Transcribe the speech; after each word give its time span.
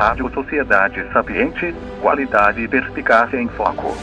Rádio 0.00 0.32
Sociedade 0.32 1.06
Sapiente, 1.12 1.74
qualidade 2.00 2.62
e 2.62 2.66
perspicácia 2.66 3.36
em 3.36 3.46
foco. 3.48 3.94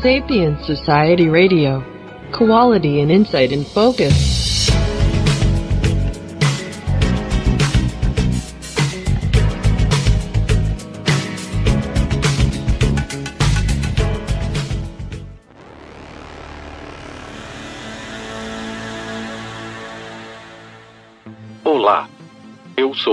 Sapient 0.00 0.58
Society 0.60 1.28
Radio. 1.28 1.84
Quality 2.32 3.02
and 3.02 3.12
insight 3.12 3.52
in 3.52 3.62
focus. 3.62 4.49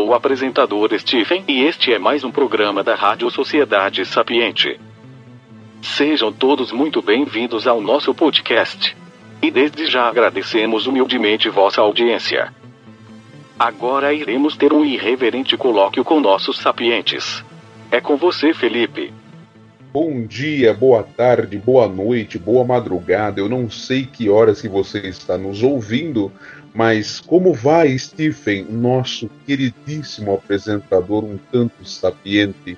Sou 0.07 0.13
o 0.13 0.13
apresentador 0.13 0.97
Stephen 0.97 1.43
e 1.49 1.63
este 1.63 1.91
é 1.91 1.99
mais 1.99 2.23
um 2.23 2.31
programa 2.31 2.81
da 2.81 2.95
Rádio 2.95 3.29
Sociedade 3.29 4.05
Sapiente. 4.05 4.79
Sejam 5.81 6.31
todos 6.31 6.71
muito 6.71 7.01
bem-vindos 7.01 7.67
ao 7.67 7.81
nosso 7.81 8.13
podcast. 8.13 8.95
E 9.41 9.51
desde 9.51 9.85
já 9.87 10.07
agradecemos 10.07 10.87
humildemente 10.87 11.49
vossa 11.49 11.81
audiência. 11.81 12.53
Agora 13.59 14.13
iremos 14.13 14.55
ter 14.55 14.71
um 14.71 14.85
irreverente 14.85 15.57
colóquio 15.57 16.05
com 16.05 16.21
nossos 16.21 16.57
sapientes. 16.57 17.43
É 17.91 17.99
com 17.99 18.15
você, 18.15 18.53
Felipe. 18.53 19.11
Bom 19.91 20.25
dia, 20.25 20.73
boa 20.73 21.03
tarde, 21.03 21.57
boa 21.57 21.87
noite, 21.87 22.37
boa 22.37 22.63
madrugada. 22.63 23.41
Eu 23.41 23.49
não 23.49 23.69
sei 23.69 24.05
que 24.05 24.29
horas 24.29 24.61
que 24.61 24.69
você 24.69 24.99
está 24.99 25.37
nos 25.37 25.63
ouvindo, 25.63 26.31
mas 26.77 27.19
como 27.19 27.55
vai, 27.55 27.97
Stephen, 27.97 28.65
nosso 28.65 29.27
queridíssimo 29.47 30.31
apresentador 30.31 31.25
um 31.25 31.39
tanto 31.51 31.83
sapiente? 31.83 32.77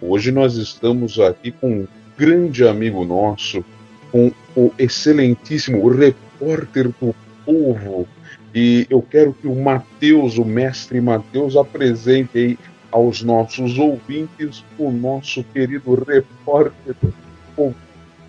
Hoje 0.00 0.30
nós 0.30 0.54
estamos 0.54 1.18
aqui 1.18 1.50
com 1.50 1.80
um 1.80 1.88
grande 2.16 2.64
amigo 2.64 3.04
nosso, 3.04 3.64
com 4.12 4.30
o 4.54 4.72
excelentíssimo 4.78 5.88
repórter 5.88 6.90
do 7.00 7.12
povo. 7.44 8.06
E 8.54 8.86
eu 8.88 9.02
quero 9.02 9.34
que 9.34 9.48
o 9.48 9.60
Matheus, 9.60 10.38
o 10.38 10.44
mestre 10.44 11.00
Matheus, 11.00 11.56
apresente 11.56 12.38
aí 12.38 12.58
aos 12.92 13.24
nossos 13.24 13.76
ouvintes 13.76 14.64
o 14.78 14.92
nosso 14.92 15.42
querido 15.42 15.96
repórter 15.96 16.94
do 17.02 17.12
povo. 17.56 17.74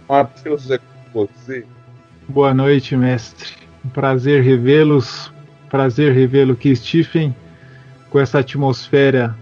Matheus, 0.09 0.71
é 0.71 0.79
com 0.79 1.27
você. 1.27 1.67
Boa 2.27 2.51
noite, 2.51 2.95
mestre. 2.97 3.62
Um 3.85 3.89
prazer 3.89 4.43
revê-los. 4.43 5.31
Prazer 5.69 6.13
revê-lo 6.13 6.53
aqui, 6.53 6.75
Stephen, 6.75 7.35
com 8.09 8.19
essa 8.19 8.39
atmosfera 8.39 9.35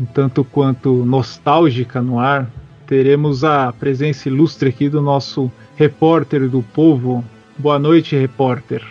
um 0.00 0.04
tanto 0.04 0.44
quanto 0.44 1.04
nostálgica 1.04 2.02
no 2.02 2.18
ar. 2.18 2.50
Teremos 2.86 3.44
a 3.44 3.72
presença 3.72 4.28
ilustre 4.28 4.68
aqui 4.68 4.88
do 4.88 5.00
nosso 5.00 5.50
repórter 5.76 6.48
do 6.48 6.62
povo. 6.62 7.24
Boa 7.58 7.78
noite, 7.78 8.16
repórter. 8.16 8.82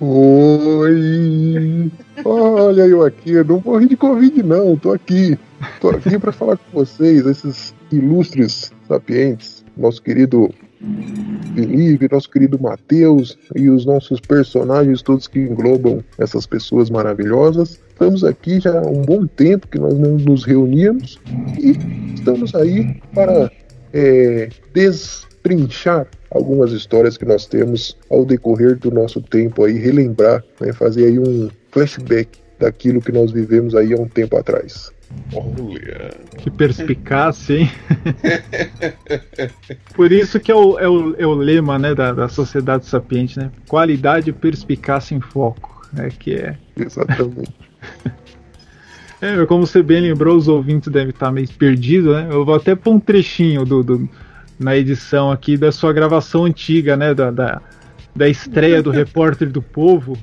Oi! 0.00 1.90
Olha 2.24 2.82
eu 2.82 3.04
aqui, 3.04 3.32
não 3.44 3.62
morri 3.64 3.88
de 3.88 3.96
Covid 3.96 4.42
não, 4.42 4.76
tô 4.76 4.92
aqui. 4.92 5.38
Tô 5.80 5.90
aqui 5.90 6.18
para 6.18 6.32
falar 6.32 6.56
com 6.56 6.78
vocês, 6.78 7.26
esses 7.26 7.74
ilustres 7.90 8.72
sapientes, 8.86 9.64
nosso 9.76 10.02
querido 10.02 10.50
Felipe, 11.54 12.08
nosso 12.10 12.30
querido 12.30 12.60
Matheus 12.60 13.38
e 13.54 13.68
os 13.70 13.86
nossos 13.86 14.20
personagens 14.20 15.02
todos 15.02 15.28
que 15.28 15.38
englobam 15.38 16.02
essas 16.18 16.46
pessoas 16.46 16.90
maravilhosas. 16.90 17.80
Estamos 17.88 18.24
aqui 18.24 18.60
já 18.60 18.78
há 18.78 18.86
um 18.86 19.02
bom 19.02 19.26
tempo 19.26 19.68
que 19.68 19.78
nós 19.78 19.94
não 19.94 20.18
nos 20.18 20.44
reuníamos 20.44 21.20
e 21.58 21.78
estamos 22.14 22.54
aí 22.54 23.00
para 23.14 23.50
é, 23.92 24.48
destrinchar 24.72 26.06
algumas 26.30 26.72
histórias 26.72 27.16
que 27.16 27.24
nós 27.24 27.46
temos 27.46 27.96
ao 28.10 28.24
decorrer 28.24 28.76
do 28.76 28.90
nosso 28.90 29.20
tempo 29.20 29.64
aí, 29.64 29.78
relembrar, 29.78 30.44
né, 30.60 30.72
fazer 30.72 31.06
aí 31.06 31.18
um 31.18 31.48
flashback 31.70 32.38
daquilo 32.58 33.00
que 33.00 33.12
nós 33.12 33.30
vivemos 33.30 33.74
aí 33.74 33.92
há 33.92 33.96
um 33.96 34.08
tempo 34.08 34.36
atrás. 34.36 34.93
Olha. 35.32 36.10
Que 36.38 36.50
perspicácia, 36.50 37.58
hein? 37.58 37.70
Por 39.94 40.12
isso 40.12 40.40
que 40.40 40.50
é 40.50 40.54
o, 40.54 40.78
é 40.78 40.88
o, 40.88 41.14
é 41.16 41.26
o 41.26 41.34
lema 41.34 41.78
né, 41.78 41.94
da, 41.94 42.12
da 42.12 42.28
sociedade 42.28 42.86
sapiente, 42.86 43.38
né? 43.38 43.50
Qualidade 43.68 44.32
perspicácia 44.32 45.14
em 45.14 45.20
foco. 45.20 45.74
É 45.96 46.08
que 46.08 46.34
é. 46.34 46.56
Exatamente. 46.76 47.52
É, 49.20 49.46
como 49.46 49.66
você 49.66 49.82
bem 49.82 50.00
lembrou, 50.00 50.36
os 50.36 50.48
ouvintes 50.48 50.92
devem 50.92 51.10
estar 51.10 51.30
meio 51.30 51.48
perdidos, 51.48 52.14
né? 52.14 52.28
Eu 52.30 52.44
vou 52.44 52.54
até 52.54 52.74
pôr 52.74 52.94
um 52.94 53.00
trechinho 53.00 53.64
do, 53.64 53.82
do, 53.82 54.08
na 54.58 54.76
edição 54.76 55.30
aqui 55.30 55.56
da 55.56 55.72
sua 55.72 55.92
gravação 55.92 56.44
antiga, 56.44 56.96
né? 56.96 57.14
Da, 57.14 57.30
da, 57.30 57.62
da 58.14 58.28
estreia 58.28 58.82
do 58.82 58.90
Repórter 58.92 59.50
do 59.50 59.62
Povo. 59.62 60.16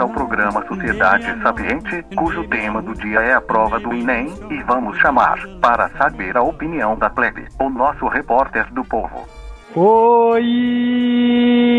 Ao 0.00 0.08
programa 0.08 0.64
Sociedade 0.66 1.26
Sapiente, 1.42 2.02
cujo 2.16 2.48
tema 2.48 2.80
do 2.80 2.94
dia 2.94 3.20
é 3.20 3.34
a 3.34 3.40
prova 3.40 3.78
do 3.78 3.92
Enem, 3.92 4.28
e 4.50 4.62
vamos 4.62 4.96
chamar, 4.98 5.38
para 5.60 5.90
saber 5.90 6.36
a 6.36 6.42
opinião 6.42 6.96
da 6.96 7.10
plebe, 7.10 7.44
o 7.60 7.68
nosso 7.68 8.08
repórter 8.08 8.72
do 8.72 8.82
povo. 8.82 9.28
Oi! 9.76 10.46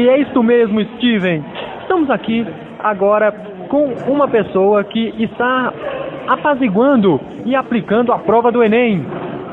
É 0.09 0.19
isso 0.19 0.43
mesmo, 0.43 0.81
Steven. 0.97 1.43
Estamos 1.81 2.09
aqui 2.11 2.45
agora 2.79 3.31
com 3.69 3.93
uma 4.07 4.27
pessoa 4.27 4.83
que 4.83 5.15
está 5.17 5.73
apaziguando 6.27 7.19
e 7.43 7.55
aplicando 7.55 8.13
a 8.13 8.19
prova 8.19 8.51
do 8.51 8.63
Enem. 8.63 9.03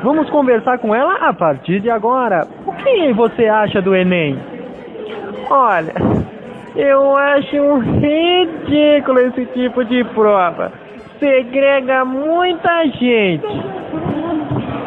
Vamos 0.02 0.28
conversar 0.30 0.78
com 0.78 0.94
ela 0.94 1.14
a 1.26 1.32
partir 1.32 1.80
de 1.80 1.90
agora. 1.90 2.46
O 2.66 2.72
que 2.72 3.12
você 3.14 3.46
acha 3.46 3.80
do 3.80 3.96
Enem? 3.96 4.38
Olha, 5.50 5.94
eu 6.76 7.16
acho 7.16 7.78
ridículo 7.78 9.18
esse 9.20 9.46
tipo 9.46 9.84
de 9.84 10.04
prova. 10.04 10.72
Segrega 11.18 12.04
muita 12.04 12.84
gente. 12.86 13.46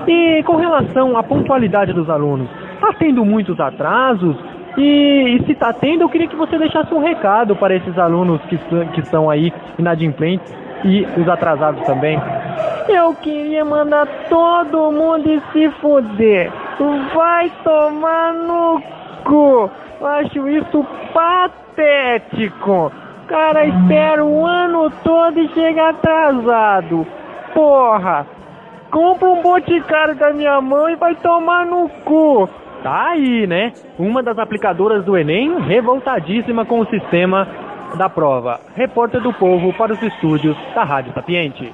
E 0.08 0.44
com 0.44 0.56
relação 0.56 1.18
à 1.18 1.24
pontualidade 1.24 1.94
dos 1.94 2.09
alunos, 2.09 2.50
está 2.74 2.94
tendo 2.94 3.24
muitos 3.25 3.59
atrasos? 3.59 4.36
E, 4.78 5.38
e 5.38 5.46
se 5.46 5.52
está 5.52 5.74
tendo, 5.74 6.02
eu 6.02 6.09
queria 6.09 6.28
que 6.28 6.36
você 6.36 6.58
deixasse 6.58 6.94
um 6.94 7.00
recado 7.00 7.56
para 7.56 7.75
esses 7.75 7.97
alunos 7.97 8.41
que, 8.44 8.58
que 8.94 9.02
estão 9.02 9.30
aí 9.30 9.53
inadimplentes 9.78 10.53
e 10.86 11.06
os 11.20 11.28
atrasados 11.28 11.86
também. 11.86 12.20
Eu 12.88 13.14
queria 13.16 13.64
mandar 13.64 14.08
todo 14.30 14.91
mundo 14.91 15.41
se 15.52 15.70
fuder. 15.81 16.52
Vai 17.14 17.52
tomar 17.64 18.34
no 18.34 18.81
Eu 19.36 20.08
acho 20.08 20.47
isso 20.50 20.86
patético. 21.14 22.92
Cara, 23.28 23.66
espera 23.66 24.25
o 24.25 24.46
ano 24.46 24.92
todo 25.03 25.40
e 25.40 25.47
chega 25.50 25.90
atrasado. 25.90 27.08
Porra. 27.53 28.28
Compra 28.90 29.30
um 29.30 29.41
boticário 29.41 30.16
da 30.16 30.34
minha 30.34 30.59
mão 30.59 30.90
e 30.90 30.96
vai 30.96 31.16
tomar 31.16 31.66
no 31.66 31.88
cu. 32.03 32.50
Tá 32.84 33.12
aí, 33.12 33.47
né? 33.47 33.72
Uma 33.97 34.22
das 34.22 34.38
aplicadoras 34.38 35.06
do 35.06 35.16
Enem 35.16 35.62
revoltadíssima 35.62 36.66
com 36.66 36.80
o 36.80 36.90
sistema 36.90 37.47
da 37.96 38.09
prova. 38.09 38.59
Repórter 38.75 39.22
do 39.22 39.31
Povo 39.31 39.72
para 39.74 39.94
os 39.94 40.02
estúdios 40.02 40.58
da 40.76 40.84
Rádio 40.84 41.14
Sapiente. 41.14 41.73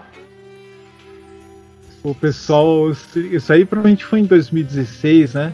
O 2.04 2.14
pessoal. 2.14 2.92
Isso 2.92 3.52
aí 3.52 3.66
provavelmente 3.66 4.06
foi 4.06 4.20
em 4.20 4.26
2016, 4.26 5.34
né? 5.34 5.54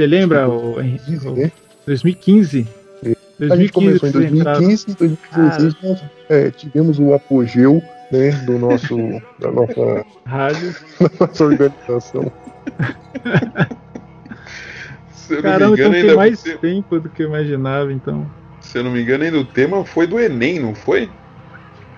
Você 0.00 0.06
lembra? 0.06 0.48
O, 0.48 0.82
Dizem, 0.82 1.30
o- 1.30 1.36
né? 1.36 1.52
2015. 1.86 2.66
A 3.50 3.56
gente 3.56 3.70
começou 3.70 4.08
em 4.08 4.12
que 4.12 4.18
vocês 4.18 4.32
entraram. 4.32 4.60
2015, 4.60 4.90
em 4.90 4.94
2016 4.94 5.76
nós 5.82 6.02
é, 6.30 6.50
tivemos 6.50 6.98
o 6.98 7.12
apogeu 7.12 7.82
né, 8.10 8.30
do 8.46 8.58
nosso, 8.58 8.96
da, 9.38 9.50
nossa, 9.52 10.04
Rádio. 10.24 10.74
da 11.00 11.26
nossa 11.26 11.44
organização. 11.44 12.32
Se 15.12 15.34
eu 15.34 15.36
não 15.36 15.42
Caramba, 15.42 15.66
me 15.68 15.74
então 15.74 15.86
engano, 15.88 15.92
tem 15.92 16.00
ainda, 16.02 16.16
mais 16.16 16.42
tempo 16.42 16.98
do 17.00 17.08
que 17.10 17.22
eu 17.22 17.28
imaginava, 17.28 17.92
então. 17.92 18.26
se 18.62 18.78
eu 18.78 18.84
não 18.84 18.92
me 18.92 19.02
engano, 19.02 19.24
ainda 19.24 19.38
o 19.38 19.44
tema 19.44 19.84
foi 19.84 20.06
do 20.06 20.18
Enem, 20.18 20.60
não 20.60 20.74
foi? 20.74 21.10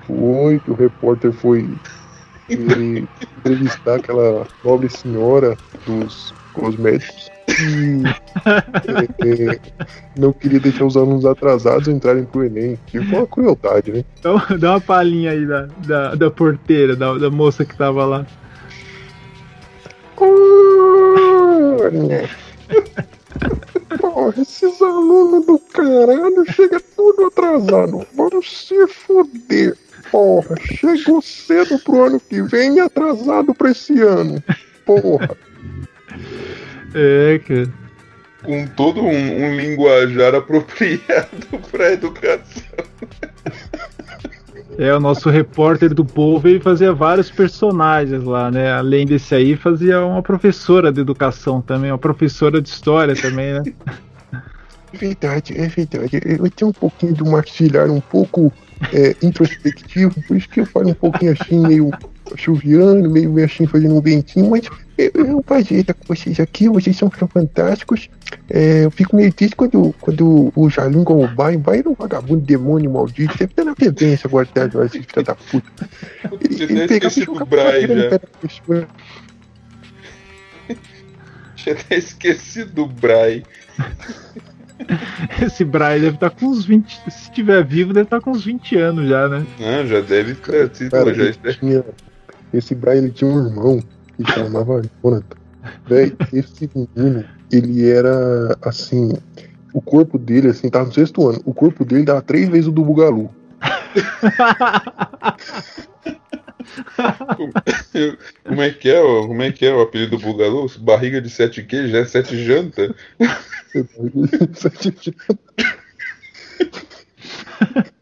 Foi 0.08 0.58
que 0.58 0.70
o 0.72 0.74
repórter 0.74 1.32
foi 1.32 1.68
entrevistar 2.50 3.96
aquela 3.96 4.46
nobre 4.64 4.88
senhora 4.88 5.56
dos 5.86 6.34
cosméticos. 6.52 7.31
Não 10.16 10.32
queria 10.32 10.60
deixar 10.60 10.84
os 10.84 10.96
alunos 10.96 11.24
atrasados 11.24 11.88
entrarem 11.88 12.24
pro 12.24 12.44
Enem. 12.44 12.78
Que 12.86 13.00
foi 13.00 13.18
uma 13.18 13.26
crueldade, 13.26 13.92
né? 13.92 14.04
Então, 14.18 14.40
dá 14.58 14.72
uma 14.72 14.80
palhinha 14.80 15.32
aí 15.32 15.46
da, 15.46 15.68
da, 15.86 16.14
da 16.14 16.30
porteira, 16.30 16.96
da, 16.96 17.16
da 17.18 17.30
moça 17.30 17.64
que 17.64 17.76
tava 17.76 18.04
lá. 18.04 18.26
Olha. 20.16 22.28
Porra, 24.00 24.34
esses 24.40 24.80
alunos 24.80 25.46
do 25.46 25.58
caralho 25.58 26.44
chegam 26.52 26.80
tudo 26.96 27.26
atrasado. 27.26 28.06
Vamos 28.14 28.66
se 28.66 28.86
fuder. 28.86 29.76
Porra, 30.10 30.56
chegou 30.60 31.22
cedo 31.22 31.78
pro 31.78 32.04
ano 32.04 32.20
que 32.20 32.42
vem 32.42 32.76
e 32.76 32.80
atrasado 32.80 33.54
pra 33.54 33.70
esse 33.70 34.00
ano. 34.00 34.42
Porra. 34.84 35.36
É, 36.94 37.38
cara. 37.38 37.68
Com 38.42 38.66
todo 38.66 39.00
um, 39.00 39.44
um 39.44 39.56
linguajar 39.56 40.34
apropriado 40.34 41.58
pra 41.70 41.92
educação. 41.92 42.62
É, 44.78 44.92
o 44.94 44.98
nosso 44.98 45.28
repórter 45.28 45.94
do 45.94 46.04
povo 46.04 46.48
ele 46.48 46.58
fazia 46.58 46.92
vários 46.92 47.30
personagens 47.30 48.24
lá, 48.24 48.50
né? 48.50 48.72
Além 48.72 49.06
desse 49.06 49.34
aí, 49.34 49.54
fazia 49.54 50.00
uma 50.00 50.22
professora 50.22 50.90
de 50.90 51.00
educação 51.00 51.60
também, 51.60 51.92
uma 51.92 51.98
professora 51.98 52.60
de 52.60 52.68
história 52.68 53.14
também, 53.14 53.52
né? 53.52 53.62
É 54.92 54.96
verdade, 54.96 55.58
é 55.58 55.68
verdade. 55.68 56.20
Eu 56.24 56.50
tenho 56.50 56.70
um 56.70 56.74
pouquinho 56.74 57.14
do 57.14 57.26
martilhar 57.26 57.90
um 57.90 58.00
pouco 58.00 58.52
é, 58.92 59.14
introspectivo, 59.22 60.14
por 60.26 60.36
isso 60.36 60.48
que 60.48 60.60
eu 60.60 60.66
falo 60.66 60.90
um 60.90 60.94
pouquinho 60.94 61.32
assim, 61.38 61.66
meio 61.66 61.90
chuviano, 62.36 63.10
meio, 63.10 63.30
meio 63.30 63.46
assim 63.46 63.66
fazendo 63.66 63.96
um 63.96 64.00
ventinho, 64.00 64.50
mas 64.50 64.68
eu, 64.96 65.10
eu 65.14 65.42
prazer 65.42 65.80
estar 65.80 65.94
com 65.94 66.14
vocês 66.14 66.38
aqui, 66.40 66.68
vocês 66.68 66.96
são 66.96 67.10
fantásticos. 67.10 68.08
É, 68.48 68.84
eu 68.84 68.90
fico 68.90 69.16
meio 69.16 69.32
triste 69.32 69.56
quando, 69.56 69.94
quando 70.00 70.52
o 70.54 70.70
Jalim 70.70 71.04
como 71.04 71.26
vai, 71.34 71.56
vai 71.56 71.82
no 71.82 71.94
vagabundo 71.94 72.40
demônio 72.40 72.90
maldito, 72.90 73.36
sempre 73.36 73.54
tá 73.54 73.64
na 73.64 73.74
presença 73.74 74.28
agora, 74.28 74.46
tá, 74.46 74.64
esse 74.84 75.02
filho 75.02 75.24
da 75.24 75.34
puta. 75.34 75.88
Você 76.50 76.64
até 76.64 76.94
esquecido 76.94 77.34
do 77.34 77.46
Bray 77.46 77.86
já. 77.86 78.20
Tinha 81.56 81.74
até 81.76 81.96
esquecido 81.96 82.72
do 82.72 82.86
Bray. 82.86 83.44
Esse 85.40 85.64
Brian 85.64 86.00
deve 86.00 86.16
estar 86.16 86.30
com 86.30 86.46
uns 86.46 86.64
20. 86.64 87.02
Se 87.08 87.22
estiver 87.22 87.64
vivo, 87.64 87.92
deve 87.92 88.06
estar 88.06 88.20
com 88.20 88.30
uns 88.30 88.44
20 88.44 88.76
anos 88.76 89.08
já, 89.08 89.28
né? 89.28 89.46
Ah, 89.60 89.86
já 89.86 90.00
deve 90.00 90.34
ter 90.34 90.74
sido. 90.74 90.90
Cara, 90.90 91.14
já 91.14 91.24
ele 91.24 91.38
esse 92.52 92.74
Brian 92.74 92.98
ele 92.98 93.10
tinha 93.10 93.30
um 93.30 93.46
irmão 93.46 93.80
que 94.16 94.32
chamava 94.32 94.82
Jonathan. 95.02 95.36
Véi, 95.86 96.14
esse 96.32 96.68
menino, 96.74 97.24
ele 97.50 97.88
era 97.88 98.56
assim. 98.62 99.12
O 99.72 99.80
corpo 99.80 100.18
dele, 100.18 100.48
assim, 100.48 100.68
tava 100.68 100.86
no 100.86 100.92
sexto 100.92 101.28
ano. 101.28 101.40
O 101.44 101.54
corpo 101.54 101.84
dele 101.84 102.04
dava 102.04 102.20
três 102.20 102.48
vezes 102.48 102.66
o 102.66 102.72
do 102.72 102.84
Bugalu. 102.84 103.30
Como 108.44 108.62
é 108.62 108.70
que 108.70 108.90
é, 108.90 109.00
ó? 109.00 109.26
Como 109.26 109.42
é 109.42 109.50
que 109.50 109.66
é 109.66 109.74
o 109.74 109.80
apelido 109.80 110.16
do 110.16 110.22
Bugalu? 110.22 110.70
Barriga 110.80 111.20
de 111.20 111.30
sete 111.30 111.62
queijos, 111.62 111.94
é 111.94 112.04
sete 112.04 112.44
janta? 112.44 112.94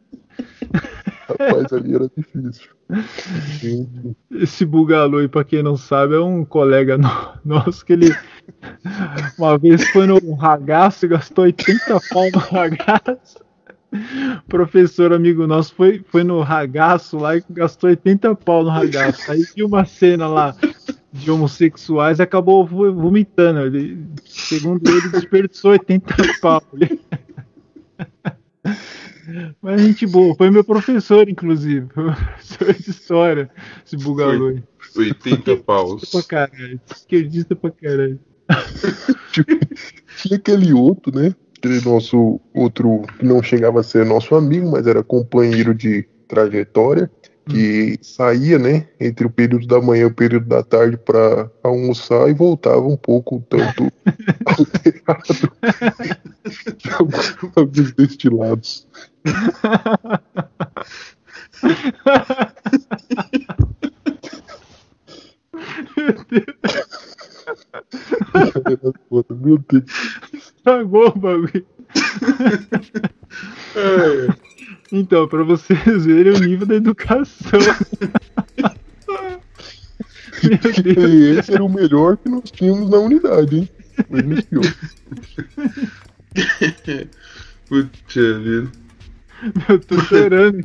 Rapaz, 1.38 1.72
ali 1.72 1.94
era 1.94 2.10
difícil. 2.16 2.68
Esse 4.30 4.64
Bugalu 4.64 5.18
aí, 5.18 5.28
pra 5.28 5.44
quem 5.44 5.62
não 5.62 5.76
sabe, 5.76 6.14
é 6.14 6.20
um 6.20 6.44
colega 6.44 6.98
no- 6.98 7.08
nosso 7.44 7.84
que 7.84 7.92
ele 7.92 8.14
uma 9.38 9.56
vez 9.58 9.88
foi 9.90 10.06
no 10.06 10.34
ragaço 10.34 11.06
e 11.06 11.08
gastou 11.08 11.44
80 11.44 12.00
pau 12.12 12.28
no 12.32 12.38
ragaço. 12.38 13.38
Professor 14.48 15.12
amigo 15.12 15.46
nosso 15.46 15.74
foi, 15.74 16.04
foi 16.08 16.22
no 16.24 16.40
ragaço 16.42 17.16
lá 17.18 17.36
e 17.36 17.44
gastou 17.50 17.90
80 17.90 18.34
pau 18.34 18.62
no 18.64 18.70
ragaço. 18.70 19.30
Aí 19.30 19.42
viu 19.54 19.66
uma 19.66 19.84
cena 19.84 20.26
lá 20.26 20.54
de 21.12 21.30
homossexuais 21.30 22.18
e 22.18 22.22
acabou 22.22 22.64
vo- 22.66 22.92
vomitando. 22.92 23.60
Ele, 23.60 24.04
segundo 24.24 24.88
ele, 24.88 25.08
desperdiçou 25.10 25.72
80 25.72 26.14
pau. 26.40 26.62
Mas 29.60 29.80
gente 29.80 30.06
boa, 30.06 30.34
foi 30.34 30.50
meu 30.50 30.64
professor, 30.64 31.28
inclusive. 31.28 31.86
Foi 31.92 32.04
meu 32.04 32.14
professor 32.14 32.74
de 32.74 32.90
história, 32.90 33.50
esse 33.84 33.96
Bugalu 33.96 34.48
aí. 34.48 34.62
80 34.96 35.56
paus. 35.58 36.04
Pra 36.10 36.22
caralho, 36.22 36.80
esquerdista 36.90 37.54
pra 37.54 37.70
caralho. 37.70 38.18
Tinha 40.16 40.36
aquele 40.36 40.72
outro, 40.72 41.14
né? 41.14 41.34
Aquele 41.58 41.80
nosso 41.82 42.40
outro 42.54 43.02
que 43.18 43.24
não 43.24 43.42
chegava 43.42 43.80
a 43.80 43.82
ser 43.82 44.04
nosso 44.04 44.34
amigo, 44.34 44.70
mas 44.70 44.86
era 44.86 45.02
companheiro 45.02 45.74
de 45.74 46.08
trajetória, 46.26 47.10
que 47.48 47.98
saía, 48.00 48.58
né, 48.58 48.86
entre 49.00 49.26
o 49.26 49.30
período 49.30 49.66
da 49.66 49.80
manhã 49.80 50.02
e 50.02 50.06
o 50.06 50.14
período 50.14 50.46
da 50.46 50.62
tarde 50.62 50.96
para 50.96 51.50
almoçar 51.62 52.28
e 52.28 52.34
voltava 52.34 52.86
um 52.86 52.96
pouco 52.96 53.44
tanto 53.48 53.90
alterado 54.46 55.52
alguns 57.56 57.92
destilados. 57.92 58.86
Meu 65.96 66.12
Deus. 69.68 69.84
Estragou 70.32 71.08
o 71.08 71.18
bagulho. 71.18 71.66
Então, 74.92 75.28
pra 75.28 75.44
vocês 75.44 76.04
verem 76.04 76.32
o 76.32 76.40
nível 76.40 76.66
da 76.66 76.74
educação. 76.74 77.60
Meu 80.42 80.58
Deus. 80.82 81.10
E 81.10 81.38
esse 81.38 81.54
era 81.54 81.62
o 81.62 81.68
melhor 81.68 82.16
que 82.16 82.28
nós 82.28 82.50
tínhamos 82.50 82.90
na 82.90 82.98
unidade, 82.98 83.56
hein? 83.56 83.68
Mas 84.08 84.24
nos 84.24 84.40
pior. 84.46 84.64
Puta 87.68 88.38
vida. 88.40 88.72
Eu 89.68 89.80
tô 89.80 89.98
chorando. 90.00 90.64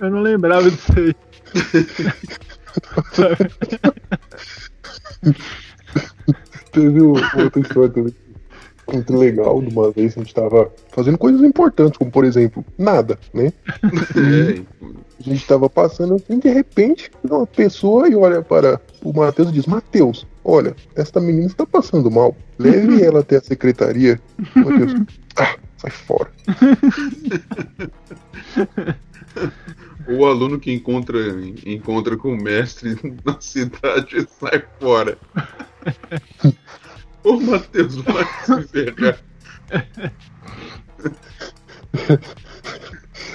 Eu 0.00 0.10
não 0.10 0.22
lembrava 0.22 0.70
disso 0.70 0.92
aí. 0.96 1.14
Teve 6.72 7.00
outra 7.02 7.60
história 7.60 7.90
também 7.90 8.14
muito 8.92 9.16
legal 9.16 9.60
de 9.62 9.68
uma 9.68 9.90
vez 9.90 10.16
a 10.16 10.20
gente 10.20 10.34
tava 10.34 10.70
fazendo 10.90 11.16
coisas 11.18 11.42
importantes, 11.42 11.96
como 11.96 12.10
por 12.10 12.24
exemplo, 12.24 12.64
nada, 12.76 13.18
né? 13.32 13.52
É, 13.82 14.62
A 15.18 15.22
gente 15.22 15.46
tava 15.46 15.68
passando 15.70 16.14
assim, 16.14 16.38
de 16.38 16.48
repente, 16.48 17.10
uma 17.22 17.46
pessoa 17.46 18.08
e 18.08 18.14
olha 18.14 18.42
para 18.42 18.80
o 19.02 19.12
Matheus 19.12 19.48
e 19.48 19.52
diz: 19.52 19.66
Matheus, 19.66 20.26
olha, 20.44 20.74
esta 20.94 21.20
menina 21.20 21.46
está 21.46 21.64
passando 21.64 22.10
mal. 22.10 22.36
Leve 22.58 23.02
ela 23.02 23.20
até 23.20 23.36
a 23.36 23.40
secretaria. 23.40 24.20
Matheus, 24.54 24.94
ah, 25.36 25.56
sai 25.82 25.90
fora. 25.90 26.30
o 30.08 30.24
aluno 30.26 30.58
que 30.60 30.72
encontra, 30.72 31.18
encontra 31.66 32.16
com 32.16 32.32
o 32.32 32.40
mestre 32.40 32.96
na 33.24 33.40
cidade 33.40 34.28
sai 34.38 34.62
fora. 34.78 35.18
Ô 37.24 37.40
Matheus, 37.40 37.96
vai 37.96 38.24
se 38.44 38.62
ferrar. 38.68 39.18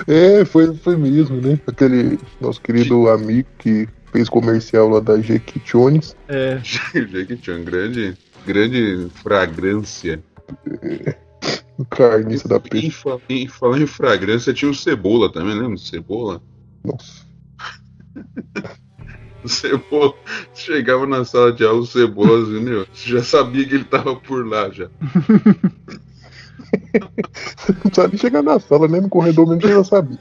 É, 0.07 0.45
foi, 0.45 0.75
foi 0.75 0.95
mesmo, 0.95 1.41
né? 1.41 1.59
Aquele 1.67 2.19
nosso 2.39 2.61
querido 2.61 3.09
amigo 3.09 3.49
que 3.57 3.89
fez 4.11 4.29
comercial 4.29 4.87
lá 4.89 4.99
da 4.99 5.19
Jequit 5.19 5.59
Jones. 5.65 6.15
É, 6.27 6.59
Jackie 6.63 7.39
Chan, 7.41 7.63
grande, 7.63 8.15
grande 8.45 9.07
fragrância. 9.15 10.21
O 11.77 11.85
carniça 11.85 12.47
da 12.47 12.55
Em, 12.57 12.59
peixe. 12.61 13.03
em 13.29 13.47
falar 13.47 13.79
em 13.79 13.85
fragrância, 13.87 14.53
tinha 14.53 14.71
o 14.71 14.75
Cebola 14.75 15.31
também, 15.31 15.53
lembra 15.53 15.75
do 15.75 15.79
Cebola? 15.79 16.41
Nossa. 16.83 17.25
O 19.43 19.49
Cebola 19.49 20.13
chegava 20.53 21.05
na 21.05 21.23
sala 21.23 21.53
de 21.53 21.63
aula, 21.63 21.79
o 21.79 21.85
Cebola, 21.85 22.41
assim, 22.43 22.59
meu, 22.59 22.85
você 22.91 23.09
já 23.11 23.23
sabia 23.23 23.65
que 23.65 23.75
ele 23.75 23.83
tava 23.85 24.15
por 24.15 24.45
lá 24.45 24.69
já. 24.71 24.89
Não 27.97 28.07
nem 28.07 28.17
chegar 28.17 28.41
na 28.43 28.59
sala, 28.59 28.87
né? 28.87 28.99
No 28.99 29.07
corredor 29.09 29.47
mesmo, 29.47 29.61
você 29.61 29.73
já 29.73 29.83
sabia. 29.83 30.17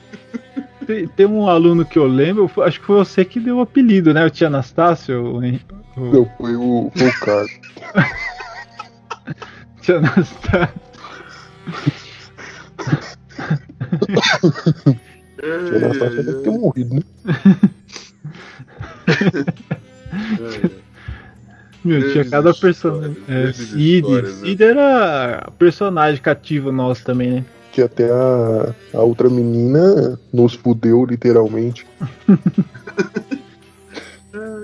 tem, 0.86 1.08
tem 1.08 1.26
um 1.26 1.48
aluno 1.48 1.84
que 1.84 1.98
eu 1.98 2.06
lembro, 2.06 2.48
acho 2.62 2.78
que 2.78 2.86
foi 2.86 2.96
você 2.98 3.24
que 3.24 3.40
deu 3.40 3.56
o 3.56 3.60
apelido, 3.62 4.14
né? 4.14 4.24
O 4.24 4.30
tia 4.30 4.46
Anastácio? 4.46 5.36
O, 5.36 5.40
Não, 5.40 6.30
foi 6.38 6.54
o, 6.54 6.92
foi 6.94 7.08
o 7.08 7.20
cara. 7.20 7.46
tia 9.82 9.96
Anastácio. 9.96 10.85
Natasha 15.80 16.22
deve 16.22 16.40
ter 16.42 16.50
morrido, 16.50 16.94
né? 16.94 17.02
Meu, 21.84 22.12
tinha 22.12 22.24
cada 22.24 22.52
personagem. 22.52 23.16
É, 23.28 23.42
grandes 23.42 23.68
Cid. 23.68 24.08
né? 24.08 24.30
Cid 24.30 24.64
era 24.64 25.48
personagem 25.58 26.20
cativo 26.20 26.72
nosso 26.72 27.04
também, 27.04 27.30
né? 27.30 27.44
Que 27.72 27.82
até 27.82 28.10
a, 28.10 28.74
a 28.94 29.00
outra 29.02 29.28
menina 29.28 30.18
nos 30.32 30.54
fudeu, 30.54 31.04
literalmente. 31.04 31.86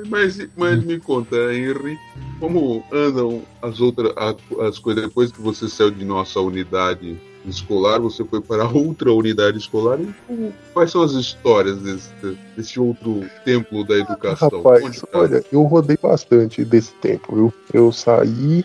Mas, 0.09 0.49
mas 0.57 0.85
me 0.85 0.99
conta, 0.99 1.37
Henry, 1.55 1.99
como 2.41 2.83
andam 2.93 3.43
as 3.62 3.81
outras 3.81 4.12
as 4.61 4.79
coisas 4.79 5.05
depois 5.05 5.31
que 5.33 5.41
você 5.41 5.69
saiu 5.69 5.91
de 5.91 6.05
nossa 6.05 6.41
unidade 6.41 7.17
escolar, 7.47 7.99
você 8.00 8.25
foi 8.25 8.41
para 8.41 8.64
outra 8.71 9.12
unidade 9.12 9.59
escolar 9.59 10.00
e 10.00 10.09
como- 10.26 10.52
quais 10.73 10.91
são 10.91 11.02
as 11.02 11.12
histórias 11.12 11.76
desse, 11.79 12.11
desse 12.57 12.81
outro 12.81 13.25
templo 13.45 13.85
da 13.87 13.97
educação? 13.97 14.50
Rapaz, 14.62 15.00
tá? 15.00 15.19
olha, 15.19 15.45
eu 15.52 15.62
rodei 15.62 15.97
bastante 16.00 16.64
desse 16.64 16.93
tempo, 16.95 17.35
viu? 17.35 17.55
Eu 17.73 17.91
saí, 17.93 18.64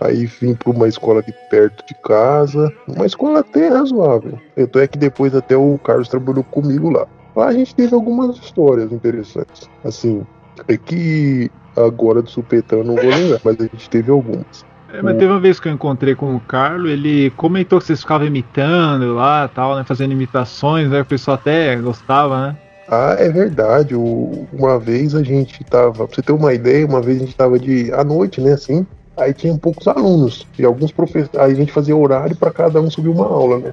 aí 0.00 0.26
vim 0.26 0.54
para 0.54 0.70
uma 0.70 0.88
escola 0.88 1.20
aqui 1.20 1.32
perto 1.50 1.84
de 1.86 1.94
casa, 2.02 2.72
uma 2.88 3.06
escola 3.06 3.40
até 3.40 3.68
razoável. 3.68 4.38
Tanto 4.54 4.78
é 4.78 4.86
que 4.86 4.98
depois 4.98 5.34
até 5.34 5.56
o 5.56 5.78
Carlos 5.78 6.08
trabalhou 6.08 6.44
comigo 6.44 6.90
lá. 6.90 7.06
Lá 7.34 7.48
a 7.48 7.52
gente 7.52 7.74
teve 7.74 7.94
algumas 7.94 8.34
histórias 8.38 8.90
interessantes. 8.92 9.68
Assim, 9.84 10.26
é 10.68 10.76
que 10.76 11.50
agora 11.76 12.22
do 12.22 12.30
supetão 12.30 12.78
eu 12.80 12.84
não 12.84 12.94
vou 12.94 13.10
lembrar, 13.10 13.40
mas 13.44 13.56
a 13.60 13.62
gente 13.62 13.90
teve 13.90 14.10
algumas. 14.10 14.64
É, 14.92 15.02
mas 15.02 15.16
teve 15.18 15.30
uma 15.30 15.40
vez 15.40 15.58
que 15.60 15.68
eu 15.68 15.72
encontrei 15.72 16.14
com 16.14 16.34
o 16.36 16.40
Carlo, 16.40 16.88
ele 16.88 17.30
comentou 17.30 17.78
que 17.78 17.84
vocês 17.86 18.00
ficavam 18.00 18.26
imitando 18.26 19.14
lá 19.14 19.48
tal, 19.48 19.76
né? 19.76 19.84
Fazendo 19.84 20.12
imitações, 20.12 20.88
né? 20.88 21.00
O 21.00 21.04
pessoal 21.04 21.34
até 21.34 21.74
gostava, 21.76 22.48
né? 22.48 22.56
Ah, 22.88 23.16
é 23.18 23.28
verdade. 23.28 23.94
O- 23.96 24.46
uma 24.52 24.78
vez 24.78 25.14
a 25.14 25.22
gente 25.22 25.62
tava, 25.64 25.92
pra 25.92 26.06
você 26.06 26.22
ter 26.22 26.32
uma 26.32 26.54
ideia, 26.54 26.86
uma 26.86 27.02
vez 27.02 27.18
a 27.20 27.24
gente 27.24 27.36
tava 27.36 27.58
de 27.58 27.92
à 27.92 28.04
noite, 28.04 28.40
né, 28.40 28.52
assim. 28.52 28.86
Aí 29.16 29.34
tinha 29.34 29.56
poucos 29.58 29.88
alunos 29.88 30.46
e 30.58 30.64
alguns 30.64 30.92
professores. 30.92 31.30
Aí 31.40 31.52
a 31.52 31.54
gente 31.56 31.72
fazia 31.72 31.96
horário 31.96 32.36
para 32.36 32.50
cada 32.52 32.80
um 32.80 32.90
subir 32.90 33.08
uma 33.08 33.26
aula, 33.26 33.58
né? 33.58 33.72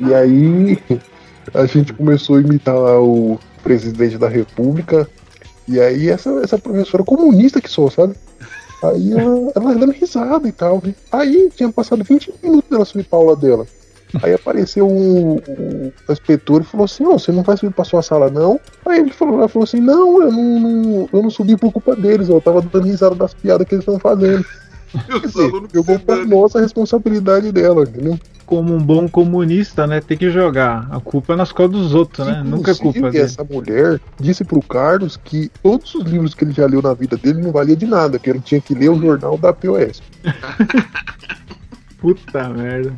E 0.00 0.12
aí 0.12 0.78
a 1.54 1.64
gente 1.64 1.92
começou 1.92 2.36
a 2.36 2.40
imitar 2.40 2.74
lá 2.74 3.00
o 3.00 3.38
presidente 3.62 4.18
da 4.18 4.28
República. 4.28 5.08
E 5.66 5.80
aí 5.80 6.08
essa, 6.10 6.30
essa 6.42 6.58
professora 6.58 7.02
comunista 7.04 7.60
que 7.60 7.70
sou, 7.70 7.90
sabe? 7.90 8.14
Aí 8.82 9.12
ela, 9.12 9.52
ela 9.54 9.74
dando 9.74 9.92
risada 9.92 10.46
e 10.46 10.52
tal, 10.52 10.82
né? 10.84 10.94
Aí 11.10 11.50
tinha 11.54 11.72
passado 11.72 12.04
20 12.04 12.32
minutos 12.42 12.68
dela 12.70 12.84
subir 12.84 13.04
pra 13.04 13.18
aula 13.18 13.34
dela. 13.36 13.66
Aí 14.22 14.32
apareceu 14.32 14.86
um, 14.86 15.36
um 15.48 15.92
inspetor 16.08 16.60
e 16.60 16.64
falou 16.64 16.84
assim, 16.84 17.04
ó, 17.06 17.12
você 17.18 17.32
não 17.32 17.42
vai 17.42 17.56
subir 17.56 17.72
pra 17.74 17.84
sua 17.84 18.02
sala, 18.02 18.30
não? 18.30 18.60
Aí 18.86 19.00
ele 19.00 19.10
falou, 19.10 19.38
ela 19.38 19.48
falou 19.48 19.64
assim, 19.64 19.80
não, 19.80 20.22
eu 20.22 20.30
não, 20.30 20.60
não- 20.60 21.08
eu 21.12 21.22
não 21.22 21.30
subi 21.30 21.56
por 21.56 21.72
culpa 21.72 21.96
deles, 21.96 22.30
ó, 22.30 22.34
eu 22.34 22.40
tava 22.40 22.60
dando 22.62 22.84
risada 22.86 23.14
das 23.16 23.34
piadas 23.34 23.66
que 23.66 23.74
eles 23.74 23.82
estão 23.82 23.98
fazendo. 23.98 24.44
Dizer, 25.22 25.44
alunos 25.44 25.70
jogou 25.72 25.98
pra 25.98 26.24
nossa 26.24 26.60
responsabilidade 26.60 27.50
dela, 27.52 27.82
entendeu? 27.82 28.18
Como 28.46 28.74
um 28.74 28.78
bom 28.78 29.08
comunista, 29.08 29.86
né? 29.86 30.00
Tem 30.00 30.16
que 30.16 30.30
jogar. 30.30 30.86
A 30.90 31.00
culpa 31.00 31.32
é 31.32 31.36
nas 31.36 31.50
costas 31.50 31.80
dos 31.80 31.94
outros, 31.94 32.26
né? 32.26 32.42
Nunca 32.44 32.72
é 32.72 32.74
culpa 32.74 32.98
Inclusive, 32.98 33.10
dele. 33.10 33.24
essa 33.24 33.44
mulher 33.44 34.00
disse 34.20 34.44
pro 34.44 34.60
Carlos 34.62 35.16
que 35.16 35.50
todos 35.62 35.94
os 35.94 36.04
livros 36.04 36.34
que 36.34 36.44
ele 36.44 36.52
já 36.52 36.66
leu 36.66 36.82
na 36.82 36.92
vida 36.92 37.16
dele 37.16 37.40
não 37.40 37.52
valia 37.52 37.76
de 37.76 37.86
nada, 37.86 38.18
que 38.18 38.28
ele 38.28 38.40
tinha 38.40 38.60
que 38.60 38.74
ler 38.74 38.90
o 38.90 39.00
jornal 39.00 39.38
da 39.38 39.52
POS. 39.52 40.02
Puta 41.98 42.48
merda. 42.50 42.92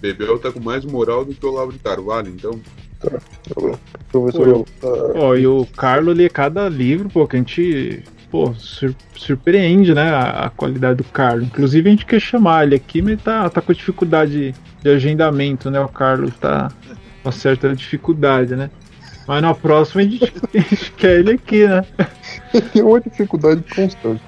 Bebel 0.00 0.38
tá 0.38 0.52
com 0.52 0.60
mais 0.60 0.84
moral 0.84 1.24
do 1.24 1.32
que 1.32 1.46
o 1.46 1.50
Olavo 1.50 1.72
de 1.72 1.78
Carvalho, 1.78 2.28
então. 2.28 2.60
Professor, 4.10 4.48
eu, 4.48 4.66
ah, 4.82 5.12
Ó, 5.16 5.34
e 5.34 5.46
o 5.46 5.66
Carlo 5.76 6.12
lê 6.12 6.28
cada 6.28 6.68
livro, 6.68 7.08
pô, 7.08 7.26
que 7.26 7.36
a 7.36 7.38
gente. 7.38 8.02
Pô, 8.34 8.52
sur- 8.54 8.96
surpreende, 9.14 9.94
né? 9.94 10.10
A, 10.10 10.46
a 10.46 10.50
qualidade 10.50 10.96
do 10.96 11.04
Carlo. 11.04 11.44
Inclusive 11.44 11.88
a 11.88 11.92
gente 11.92 12.04
quer 12.04 12.18
chamar 12.18 12.64
ele 12.66 12.74
aqui, 12.74 13.00
mas 13.00 13.22
tá, 13.22 13.48
tá 13.48 13.60
com 13.60 13.72
dificuldade 13.72 14.52
de 14.82 14.90
agendamento, 14.90 15.70
né? 15.70 15.78
O 15.78 15.86
Carlo 15.86 16.28
tá 16.32 16.68
com 17.22 17.28
uma 17.28 17.30
certa 17.30 17.72
dificuldade, 17.76 18.56
né? 18.56 18.70
Mas 19.28 19.40
na 19.40 19.54
próxima 19.54 20.02
a 20.02 20.04
gente, 20.04 20.24
a 20.52 20.58
gente 20.58 20.90
quer 20.94 21.20
ele 21.20 21.30
aqui, 21.30 21.64
né? 21.64 21.84
tem 22.72 22.82
uma 22.82 23.00
dificuldade 23.00 23.62
constante. 23.72 24.20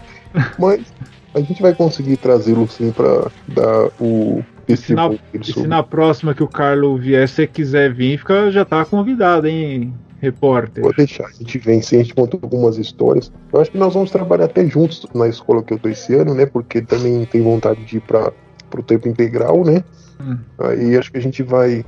Mas 0.56 0.94
a 1.34 1.40
gente 1.40 1.60
vai 1.60 1.74
conseguir 1.74 2.16
trazê-lo 2.16 2.68
sim 2.68 2.92
pra 2.92 3.28
dar 3.48 3.90
o 4.00 4.40
E 4.68 4.76
se 4.76 4.94
na, 4.94 5.10
e 5.34 5.44
se 5.44 5.66
na 5.66 5.82
próxima 5.82 6.32
que 6.32 6.44
o 6.44 6.48
Carlo 6.48 6.96
vier, 6.96 7.28
se 7.28 7.34
você 7.34 7.46
quiser 7.48 7.92
vir, 7.92 8.18
fica, 8.18 8.52
já 8.52 8.64
tá 8.64 8.84
convidado, 8.84 9.48
hein, 9.48 9.92
repórter? 10.20 10.82
Pode 10.82 10.96
deixar, 10.96 11.26
a 11.26 11.32
gente 11.32 11.58
vem 11.58 11.80
sim, 11.82 11.96
a 11.96 12.02
gente 12.02 12.14
conta 12.14 12.38
algumas 12.40 12.78
histórias. 12.78 13.32
Eu 13.52 13.60
acho 13.60 13.70
que 13.70 13.78
nós 13.78 13.94
vamos 13.94 14.10
trabalhar 14.10 14.46
até 14.46 14.66
juntos 14.66 15.06
na 15.14 15.28
escola 15.28 15.62
que 15.62 15.74
eu 15.74 15.78
tô 15.78 15.88
esse 15.88 16.14
ano, 16.14 16.34
né? 16.34 16.46
Porque 16.46 16.80
também 16.82 17.24
tem 17.26 17.42
vontade 17.42 17.84
de 17.84 17.98
ir 17.98 18.00
para 18.00 18.32
pro 18.70 18.82
tempo 18.82 19.08
integral, 19.08 19.64
né? 19.64 19.84
Hum. 20.20 20.38
Aí 20.58 20.96
acho 20.96 21.12
que 21.12 21.18
a 21.18 21.22
gente 21.22 21.42
vai 21.42 21.84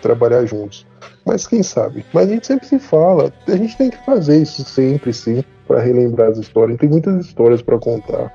trabalhar 0.00 0.44
juntos. 0.44 0.86
Mas 1.24 1.46
quem 1.46 1.62
sabe? 1.62 2.04
Mas 2.12 2.28
a 2.28 2.32
gente 2.32 2.46
sempre 2.46 2.66
se 2.66 2.78
fala, 2.78 3.32
a 3.46 3.56
gente 3.56 3.76
tem 3.76 3.90
que 3.90 4.04
fazer 4.04 4.42
isso 4.42 4.64
sempre, 4.64 5.12
sim, 5.12 5.42
para 5.66 5.80
relembrar 5.80 6.30
as 6.30 6.38
histórias. 6.38 6.78
Tem 6.78 6.88
muitas 6.88 7.26
histórias 7.26 7.62
para 7.62 7.78
contar. 7.78 8.32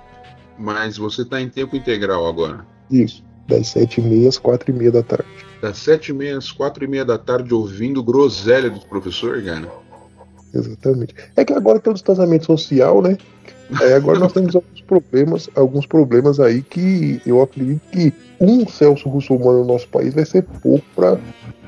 Mas 0.58 0.98
você 0.98 1.24
tá 1.24 1.40
em 1.40 1.50
tempo 1.50 1.76
integral 1.76 2.26
agora. 2.26 2.66
Isso, 2.90 3.24
das 3.48 3.68
sete 3.68 4.02
e 4.02 4.04
meia 4.04 4.30
às 4.30 4.38
quatro 4.38 4.72
e 4.72 4.74
meia 4.74 4.92
da 4.92 5.04
tarde. 5.04 5.28
Das 5.62 5.78
sete 5.78 6.10
e 6.10 6.14
meia 6.14 6.38
às 6.38 6.52
quatro 6.52 6.84
e 6.84 6.88
meia 6.88 7.06
da 7.06 7.18
tarde 7.18 7.54
ouvindo 7.54 8.04
groselha 8.04 8.70
do 8.70 8.80
professor, 8.82 9.42
cara. 9.44 9.68
Exatamente. 10.54 11.16
É 11.36 11.44
que 11.44 11.54
agora 11.54 11.80
tem 11.80 11.92
o 11.92 11.94
distanciamento 11.94 12.46
social, 12.46 13.02
né? 13.02 13.18
Aí 13.82 13.94
agora 13.94 14.20
nós 14.20 14.32
temos 14.32 14.56
alguns 14.56 14.82
problemas, 14.82 15.50
alguns 15.56 15.86
problemas 15.86 16.40
aí 16.40 16.62
que 16.62 17.22
eu 17.26 17.42
acredito 17.42 17.82
que 17.92 18.14
um 18.40 18.68
Celso 18.68 19.10
Russomano 19.10 19.60
no 19.60 19.66
nosso 19.66 19.88
país 19.90 20.14
vai 20.14 20.26
ser 20.26 20.44
pouco 20.62 20.86
para 20.96 21.20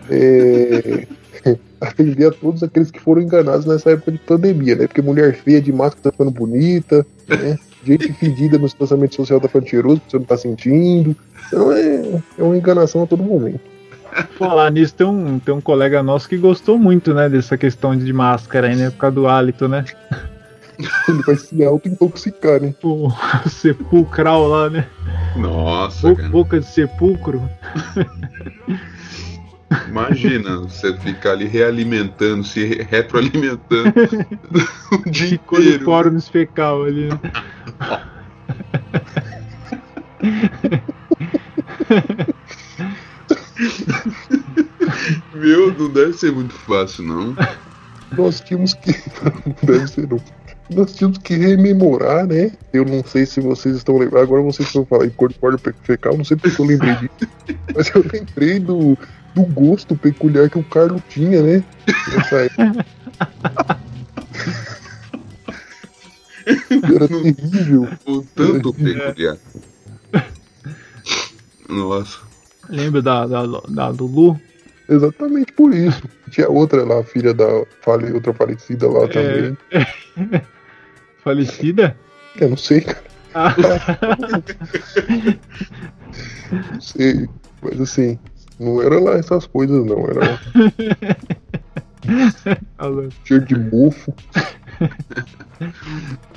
atender 1.81 2.27
a 2.27 2.31
todos 2.31 2.63
aqueles 2.63 2.89
que 2.89 2.99
foram 2.99 3.21
enganados 3.21 3.65
nessa 3.65 3.91
época 3.91 4.11
de 4.13 4.17
pandemia, 4.19 4.75
né? 4.75 4.87
Porque 4.87 5.01
mulher 5.01 5.35
feia 5.35 5.61
de 5.61 5.73
máscara 5.73 6.03
tá 6.03 6.11
ficando 6.11 6.31
bonita, 6.31 7.05
né? 7.27 7.57
Gente 7.83 8.11
fedida 8.13 8.57
no 8.57 8.65
distanciamento 8.65 9.15
social 9.15 9.39
tá 9.39 9.47
ficando 9.47 9.67
cheiroso, 9.69 9.97
porque 10.01 10.11
você 10.11 10.17
não 10.17 10.25
tá 10.25 10.37
sentindo. 10.37 11.15
Então 11.47 11.71
é, 11.71 12.21
é 12.37 12.43
uma 12.43 12.57
enganação 12.57 13.03
a 13.03 13.07
todo 13.07 13.23
momento. 13.23 13.61
Falar 14.37 14.71
nisso, 14.71 14.95
tem 14.95 15.05
um, 15.07 15.37
tem 15.39 15.53
um 15.53 15.61
colega 15.61 16.01
nosso 16.01 16.27
que 16.27 16.35
gostou 16.37 16.77
muito, 16.79 17.13
né, 17.13 17.29
dessa 17.29 17.57
questão 17.57 17.95
de 17.95 18.11
máscara 18.11 18.67
aí, 18.67 18.75
né, 18.75 18.89
por 18.89 18.97
causa 18.97 19.15
do 19.15 19.27
hálito, 19.27 19.67
né? 19.67 19.85
Ele 21.09 21.21
vai 21.23 21.35
se 21.35 21.63
auto-intoxicar, 21.63 22.61
né? 22.61 22.73
O 22.83 23.09
sepulcral 23.49 24.47
lá, 24.47 24.69
né? 24.69 24.87
Nossa, 25.35 26.09
Bo- 26.09 26.15
cara. 26.15 26.29
boca 26.29 26.59
de 26.59 26.65
sepulcro. 26.65 27.41
Imagina 29.87 30.57
você 30.63 30.95
ficar 30.97 31.31
ali 31.31 31.47
realimentando, 31.47 32.43
se 32.43 32.63
re- 32.65 32.87
retroalimentando 32.89 33.93
o 35.05 35.09
dia 35.11 35.35
inteiro. 35.35 35.83
fórum 35.85 36.19
fecal 36.21 36.83
ali, 36.83 37.09
né? 37.09 37.19
Meu, 45.33 45.73
não 45.77 45.89
deve 45.89 46.13
ser 46.13 46.31
muito 46.31 46.53
fácil, 46.53 47.03
não. 47.03 47.35
nós 48.17 48.39
tínhamos 48.41 48.73
que. 48.73 48.91
Deve 49.65 49.87
ser 49.87 50.07
não. 50.07 50.21
Nós 50.69 50.93
tínhamos 50.93 51.17
que 51.17 51.35
rememorar, 51.35 52.27
né? 52.27 52.51
Eu 52.71 52.85
não 52.85 53.03
sei 53.03 53.25
se 53.25 53.41
vocês 53.41 53.75
estão 53.75 53.97
lembrando. 53.97 54.23
Agora 54.23 54.43
vocês 54.43 54.67
estão 54.67 54.85
falando 54.85 55.07
em 55.07 55.11
corpóreo 55.11 55.59
fecal, 55.83 56.15
não 56.15 56.23
sei 56.23 56.37
porque 56.37 56.61
eu 56.61 56.65
lembrei 56.65 56.95
disso. 56.95 57.31
Mas 57.75 57.89
eu 57.95 58.05
lembrei 58.13 58.59
do, 58.59 58.95
do 59.33 59.41
gosto 59.43 59.95
peculiar 59.95 60.49
que 60.49 60.59
o 60.59 60.63
Carlos 60.63 61.01
tinha, 61.09 61.41
né? 61.41 61.63
Nessa 62.13 62.35
época. 62.41 62.85
Era 66.95 67.07
terrível. 67.07 67.87
O 68.05 68.21
tanto 68.35 68.73
peculiar. 68.73 69.37
Nossa. 71.67 72.19
Lembra 72.69 73.01
da, 73.01 73.25
da, 73.27 73.45
da 73.45 73.87
Lulu? 73.89 74.39
Exatamente 74.87 75.51
por 75.53 75.73
isso. 75.73 76.01
Tinha 76.31 76.49
outra 76.49 76.83
lá, 76.83 77.03
filha 77.03 77.33
da. 77.33 77.45
Fale, 77.81 78.11
outra 78.11 78.33
falecida 78.33 78.89
lá 78.89 79.07
também. 79.07 79.57
Falecida? 81.23 81.95
Eu 82.39 82.49
não 82.49 82.57
sei, 82.57 82.81
cara. 82.81 83.03
Ah, 83.33 83.55
Não 86.73 86.81
sei. 86.81 87.29
Mas 87.61 87.79
assim, 87.79 88.17
não 88.59 88.81
era 88.81 88.99
lá 88.99 89.17
essas 89.17 89.45
coisas, 89.45 89.85
não. 89.85 90.07
Era. 90.07 90.39
cheio 93.25 93.45
de 93.45 93.55
mofo. 93.55 94.13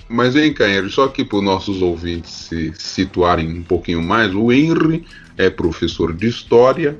Mas 0.08 0.34
vem 0.34 0.52
cá, 0.52 0.68
Henry, 0.68 0.90
só 0.90 1.08
que 1.08 1.24
para 1.24 1.38
os 1.38 1.44
nossos 1.44 1.80
ouvintes 1.80 2.30
se 2.32 2.72
situarem 2.76 3.48
um 3.48 3.62
pouquinho 3.62 4.02
mais, 4.02 4.34
o 4.34 4.52
Henry 4.52 5.04
é 5.38 5.48
professor 5.48 6.12
de 6.12 6.28
história 6.28 6.96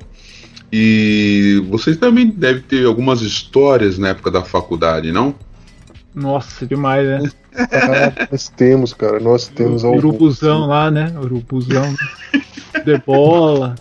e 0.71 1.63
vocês 1.69 1.97
também 1.97 2.29
devem 2.29 2.63
ter 2.63 2.85
algumas 2.85 3.21
histórias 3.21 3.99
na 3.99 4.09
época 4.09 4.31
da 4.31 4.43
faculdade, 4.43 5.11
não? 5.11 5.35
Nossa, 6.15 6.65
demais, 6.65 7.05
né? 7.05 7.31
Ah, 7.55 8.27
nós 8.31 8.49
temos, 8.49 8.93
cara, 8.93 9.19
nós 9.19 9.47
temos 9.47 9.83
o 9.83 9.91
urubuzão 9.91 10.65
lá, 10.67 10.89
né? 10.89 11.13
Urubuzão. 11.19 11.93
de 12.85 12.97
bola. 12.99 13.75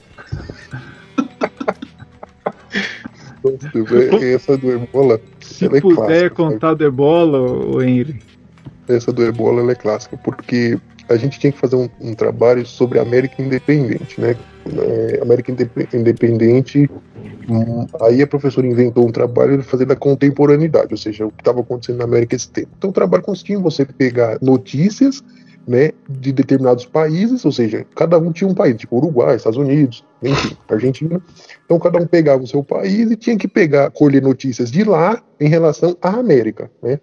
Essa 4.35 4.57
do 4.57 4.71
Ebola, 4.73 5.21
Se 5.41 5.65
é 5.67 5.69
puder 5.69 5.81
clássica. 5.81 6.19
sabe? 6.19 6.31
contar 6.31 6.75
de 6.75 6.91
bola, 6.91 7.41
o 7.41 7.83
Henry. 7.83 8.21
Essa 8.89 9.13
do 9.13 9.23
Ebola 9.25 9.71
é 9.71 9.75
clássica, 9.75 10.17
porque 10.17 10.79
a 11.09 11.17
gente 11.17 11.39
tinha 11.39 11.53
que 11.53 11.59
fazer 11.59 11.77
um, 11.77 11.89
um 12.01 12.15
trabalho 12.15 12.65
sobre 12.67 12.99
a 12.99 13.03
América 13.03 13.43
Independente, 13.43 14.21
né? 14.21 14.37
É, 14.79 15.21
América 15.23 15.51
Indep- 15.53 15.89
Independente, 15.95 16.89
hum, 17.49 17.87
aí 18.01 18.23
a 18.23 18.27
professora 18.27 18.67
inventou 18.67 19.07
um 19.07 19.11
trabalho 19.13 19.59
de 19.59 19.65
fazer 19.65 19.85
da 19.87 19.97
contemporaneidade, 19.97 20.89
ou 20.93 20.97
seja, 20.97 21.27
o 21.27 21.31
que 21.33 21.41
estava 21.41 21.61
acontecendo 21.61 21.99
na 21.99 22.05
América 22.05 22.37
esse 22.37 22.49
tempo. 22.49 22.69
Então 22.79 22.91
o 22.91 22.93
trabalho 22.93 23.23
consistia 23.23 23.57
em 23.57 23.61
você 23.63 23.85
pegar 23.85 24.39
notícias 24.41 25.23
né, 25.67 25.93
de 26.09 26.33
determinados 26.33 26.85
países, 26.85 27.45
ou 27.45 27.53
seja, 27.53 27.87
cada 27.95 28.19
um 28.19 28.33
tinha 28.33 28.49
um 28.49 28.55
país, 28.55 28.77
tipo 28.77 28.97
Uruguai, 28.97 29.37
Estados 29.37 29.59
Unidos, 29.59 30.05
enfim, 30.23 30.57
Argentina. 30.69 31.21
Então 31.65 31.79
cada 31.79 31.99
um 31.99 32.07
pegava 32.07 32.43
o 32.43 32.47
seu 32.47 32.63
país 32.63 33.11
e 33.11 33.17
tinha 33.17 33.37
que 33.37 33.47
pegar, 33.49 33.91
colher 33.91 34.23
notícias 34.23 34.71
de 34.71 34.85
lá 34.85 35.23
em 35.41 35.49
relação 35.49 35.97
à 36.03 36.11
América, 36.19 36.71
né? 36.83 36.99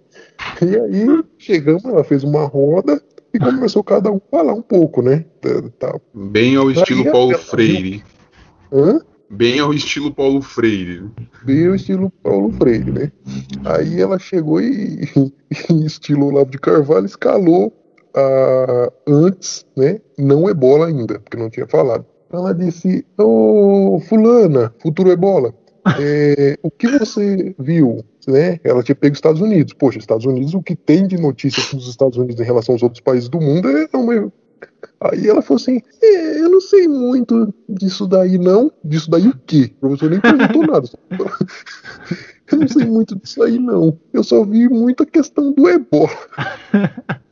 E 0.62 0.76
aí 0.76 1.24
chegamos, 1.38 1.86
ela 1.86 2.04
fez 2.04 2.24
uma 2.24 2.46
roda 2.46 3.02
e 3.34 3.40
começou 3.40 3.84
cada 3.84 4.12
um 4.12 4.18
a 4.18 4.38
falar 4.38 4.54
um 4.54 4.62
pouco, 4.62 5.02
né? 5.02 5.26
tá-. 5.78 6.00
Bem 6.14 6.56
ao 6.56 6.70
estilo 6.72 7.04
Aí, 7.06 7.12
Paulo 7.12 7.32
ela- 7.34 7.42
Freire. 7.42 8.04
Hã? 8.72 9.00
Bem 9.32 9.60
ao 9.60 9.72
estilo 9.72 10.12
Paulo 10.12 10.42
Freire. 10.42 11.04
Veio 11.46 11.76
estilo 11.76 12.10
Paulo 12.24 12.52
Freire, 12.52 12.92
né? 12.92 13.12
Aí 13.64 14.02
ela 14.02 14.18
chegou 14.18 14.60
e, 14.60 15.02
em 15.70 15.86
estilo 15.86 16.26
Olavo 16.26 16.50
de 16.50 16.58
Carvalho, 16.58 17.06
escalou 17.06 17.72
a, 18.16 18.92
antes, 19.08 19.66
né? 19.76 20.00
Não 20.18 20.50
ebola 20.50 20.88
ainda, 20.88 21.20
porque 21.20 21.38
não 21.38 21.50
tinha 21.50 21.68
falado. 21.68 22.06
Ela 22.32 22.54
disse: 22.54 23.06
Ô 23.18 24.00
Fulana, 24.08 24.74
futuro 24.80 25.12
ebola, 25.12 25.54
é, 26.00 26.58
o 26.62 26.70
que 26.70 26.88
você 26.88 27.56
viu? 27.60 28.04
Né? 28.28 28.60
Ela 28.64 28.84
tinha 28.84 28.96
pego 28.96 29.14
os 29.14 29.18
Estados 29.18 29.42
Unidos. 29.42 29.74
Poxa, 29.74 29.98
Estados 29.98 30.26
Unidos, 30.26 30.54
o 30.54 30.62
que 30.62 30.76
tem 30.76 31.08
de 31.08 31.18
notícias 31.18 31.74
dos 31.74 31.90
Estados 31.90 32.18
Unidos 32.18 32.40
em 32.40 32.46
relação 32.46 32.76
aos 32.76 32.84
outros 32.84 33.02
países 33.02 33.30
do 33.30 33.40
mundo 33.40 33.68
é 33.68 33.88
uma. 33.96 34.32
Aí 35.02 35.28
ela 35.28 35.42
falou 35.42 35.60
assim: 35.60 35.82
é, 36.02 36.40
eu 36.40 36.50
não 36.50 36.62
sei 36.62 36.88
muito 36.88 37.54
disso 37.68 38.06
daí, 38.06 38.38
não. 38.38 38.72
Disso 38.84 39.10
daí 39.10 39.28
o 39.28 39.40
quê? 39.48 39.72
O 39.78 39.80
professor 39.80 40.10
nem 40.12 40.20
perguntou 40.20 40.68
nada. 40.68 40.88
Eu 42.52 42.58
não 42.58 42.68
sei 42.68 42.86
muito 42.86 43.16
disso 43.16 43.44
aí, 43.44 43.60
não. 43.60 44.00
Eu 44.12 44.24
só 44.24 44.44
vi 44.44 44.68
muita 44.68 45.06
questão 45.06 45.52
do 45.52 45.70
ebola. 45.70 46.10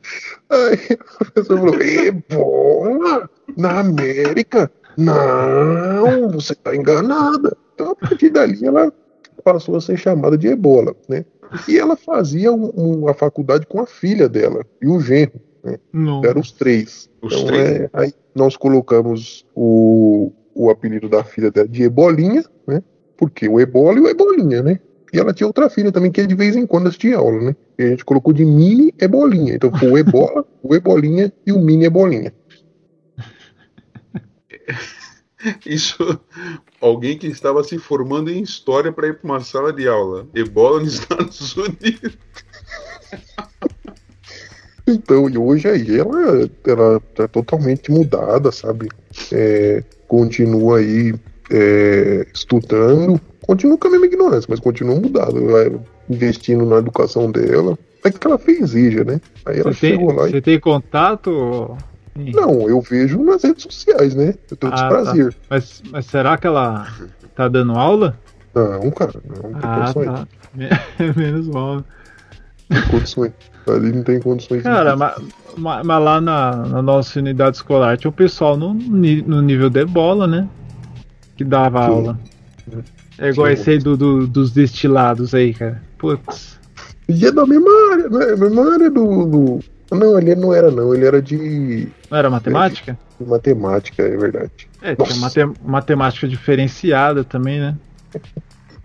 Aí 0.50 0.96
o 1.20 1.24
professor 1.24 1.58
falou: 1.58 1.80
ebola? 1.82 3.30
Na 3.56 3.80
América? 3.80 4.70
Não, 4.96 6.28
você 6.30 6.52
está 6.52 6.74
enganada. 6.74 7.56
Então, 7.74 7.92
a 7.92 7.94
partir 7.94 8.30
dali, 8.30 8.64
ela 8.66 8.92
passou 9.44 9.76
a 9.76 9.80
ser 9.80 9.96
chamada 9.96 10.36
de 10.36 10.48
ebola, 10.48 10.94
né? 11.08 11.24
E 11.68 11.78
ela 11.78 11.96
fazia 11.96 12.52
um- 12.52 12.72
um- 12.76 13.08
a 13.08 13.14
faculdade 13.14 13.66
com 13.66 13.80
a 13.80 13.86
filha 13.86 14.28
dela 14.28 14.64
e 14.82 14.88
o 14.88 15.00
genro. 15.00 15.40
Não. 15.92 16.24
Eram 16.24 16.40
os 16.40 16.52
três. 16.52 17.08
Os 17.22 17.32
Então, 17.34 17.46
três. 17.46 17.68
é, 17.80 17.90
aí 17.92 18.12
nós 18.34 18.56
colocamos 18.56 19.46
o, 19.54 20.32
o 20.54 20.70
apelido 20.70 21.08
da 21.08 21.22
filha 21.24 21.50
dela 21.50 21.68
de 21.68 21.82
Ebolinha, 21.84 22.44
né? 22.66 22.82
Porque 23.16 23.48
o 23.48 23.58
Ebola 23.60 23.98
e 23.98 24.02
o 24.02 24.08
Ebolinha, 24.08 24.62
né? 24.62 24.80
E 25.12 25.18
ela 25.18 25.32
tinha 25.32 25.46
outra 25.46 25.70
filha 25.70 25.90
também 25.90 26.10
que 26.10 26.26
de 26.26 26.34
vez 26.34 26.56
em 26.56 26.66
quando 26.66 26.88
assistia 26.88 27.18
aula, 27.18 27.40
né? 27.40 27.56
E 27.78 27.82
a 27.82 27.88
gente 27.88 28.04
colocou 28.04 28.32
de 28.32 28.44
mini 28.44 28.92
Ebolinha. 28.98 29.54
Então 29.54 29.70
foi 29.72 29.90
o 29.90 29.98
Ebola, 29.98 30.44
o 30.62 30.74
Ebolinha 30.74 31.32
e 31.46 31.52
o 31.52 31.58
mini 31.58 31.86
Ebolinha. 31.86 32.32
Isso. 35.64 36.20
Alguém 36.80 37.16
que 37.16 37.26
estava 37.26 37.62
se 37.64 37.78
formando 37.78 38.30
em 38.30 38.42
história 38.42 38.92
para 38.92 39.08
ir 39.08 39.18
para 39.18 39.30
uma 39.30 39.40
sala 39.40 39.72
de 39.72 39.88
aula. 39.88 40.26
Ebola 40.34 40.80
nos 40.80 40.94
Estados 40.94 41.56
Unidos. 41.56 42.18
Então, 44.86 45.28
e 45.28 45.36
hoje 45.36 45.68
aí 45.68 45.98
ela, 45.98 46.50
ela 46.66 47.00
tá 47.14 47.28
totalmente 47.28 47.90
mudada, 47.90 48.50
sabe? 48.50 48.88
É, 49.32 49.82
continua 50.06 50.78
aí 50.78 51.14
é, 51.50 52.26
estudando, 52.34 53.20
continua 53.46 53.78
com 53.78 53.88
a 53.88 53.90
mesma 53.90 54.06
ignorância, 54.06 54.46
mas 54.50 54.60
continua 54.60 54.94
mudada, 54.96 55.32
vai 55.40 55.72
investindo 56.10 56.64
na 56.66 56.76
educação 56.78 57.30
dela. 57.30 57.78
É 58.04 58.10
que 58.10 58.26
ela 58.26 58.38
fez 58.38 58.74
IJA, 58.74 59.04
né? 59.04 59.20
Aí 59.44 59.58
ela 59.60 59.72
Você 59.72 59.80
tem, 59.80 59.90
chegou 59.98 60.12
lá 60.14 60.28
e. 60.28 60.30
você 60.30 60.40
tem 60.40 60.60
contato? 60.60 61.76
Não, 62.16 62.68
eu 62.68 62.80
vejo 62.80 63.22
nas 63.22 63.42
redes 63.42 63.62
sociais, 63.64 64.14
né? 64.14 64.34
Eu 64.50 64.56
tenho 64.56 64.72
Ah, 64.72 64.76
desprazer. 64.76 65.36
Mas, 65.48 65.82
mas 65.90 66.06
será 66.06 66.36
que 66.36 66.46
ela 66.46 66.86
tá 67.34 67.48
dando 67.48 67.72
aula? 67.72 68.18
Não, 68.54 68.90
cara, 68.90 69.20
não 69.26 69.52
tem 69.52 69.60
Ah, 69.62 69.76
condições. 69.92 70.06
tá. 70.06 70.26
Menos 71.16 71.48
mal. 71.48 71.84
Não 72.68 72.80
tem 72.80 72.90
condições. 72.90 73.32
Ali 73.68 73.92
não 73.92 74.02
tem 74.02 74.18
condições. 74.20 74.62
Cara, 74.62 74.96
mas, 74.96 75.14
mas 75.56 75.86
lá 75.86 76.20
na, 76.20 76.56
na 76.56 76.82
nossa 76.82 77.18
unidade 77.18 77.56
escolar 77.56 77.96
tinha 77.98 78.08
o 78.08 78.12
pessoal 78.12 78.56
no, 78.56 78.72
no 78.74 79.42
nível 79.42 79.68
de 79.68 79.84
bola, 79.84 80.26
né? 80.26 80.48
Que 81.38 81.44
dava 81.44 81.84
Sim. 81.84 81.88
aula. 81.90 82.18
É 83.18 83.30
igual 83.30 83.48
esse 83.48 83.70
aí 83.70 83.78
do, 83.78 83.96
do- 83.96 84.26
dos 84.26 84.52
destilados 84.52 85.34
aí, 85.34 85.54
cara. 85.54 85.80
Putz. 85.96 86.58
E 87.08 87.24
é 87.26 87.32
da 87.32 87.46
mesma 87.46 87.70
área, 87.92 88.08
né? 88.10 88.36
Mesma 88.36 88.72
área 88.74 88.90
do, 88.90 89.24
do. 89.24 89.60
Não, 89.96 90.18
ele 90.18 90.34
não 90.34 90.52
era, 90.52 90.70
não. 90.70 90.94
Ele 90.94 91.06
era 91.06 91.22
de, 91.22 91.88
Não 92.10 92.18
era 92.18 92.28
matemática? 92.28 92.98
de 93.18 93.26
matemática, 93.26 94.02
é 94.02 94.16
verdade. 94.16 94.50
É, 94.82 94.94
tinha 94.94 95.08
Nossa. 95.16 95.46
mate- 95.46 95.60
matemática 95.64 96.28
diferenciada 96.28 97.24
também, 97.24 97.58
né? 97.58 97.74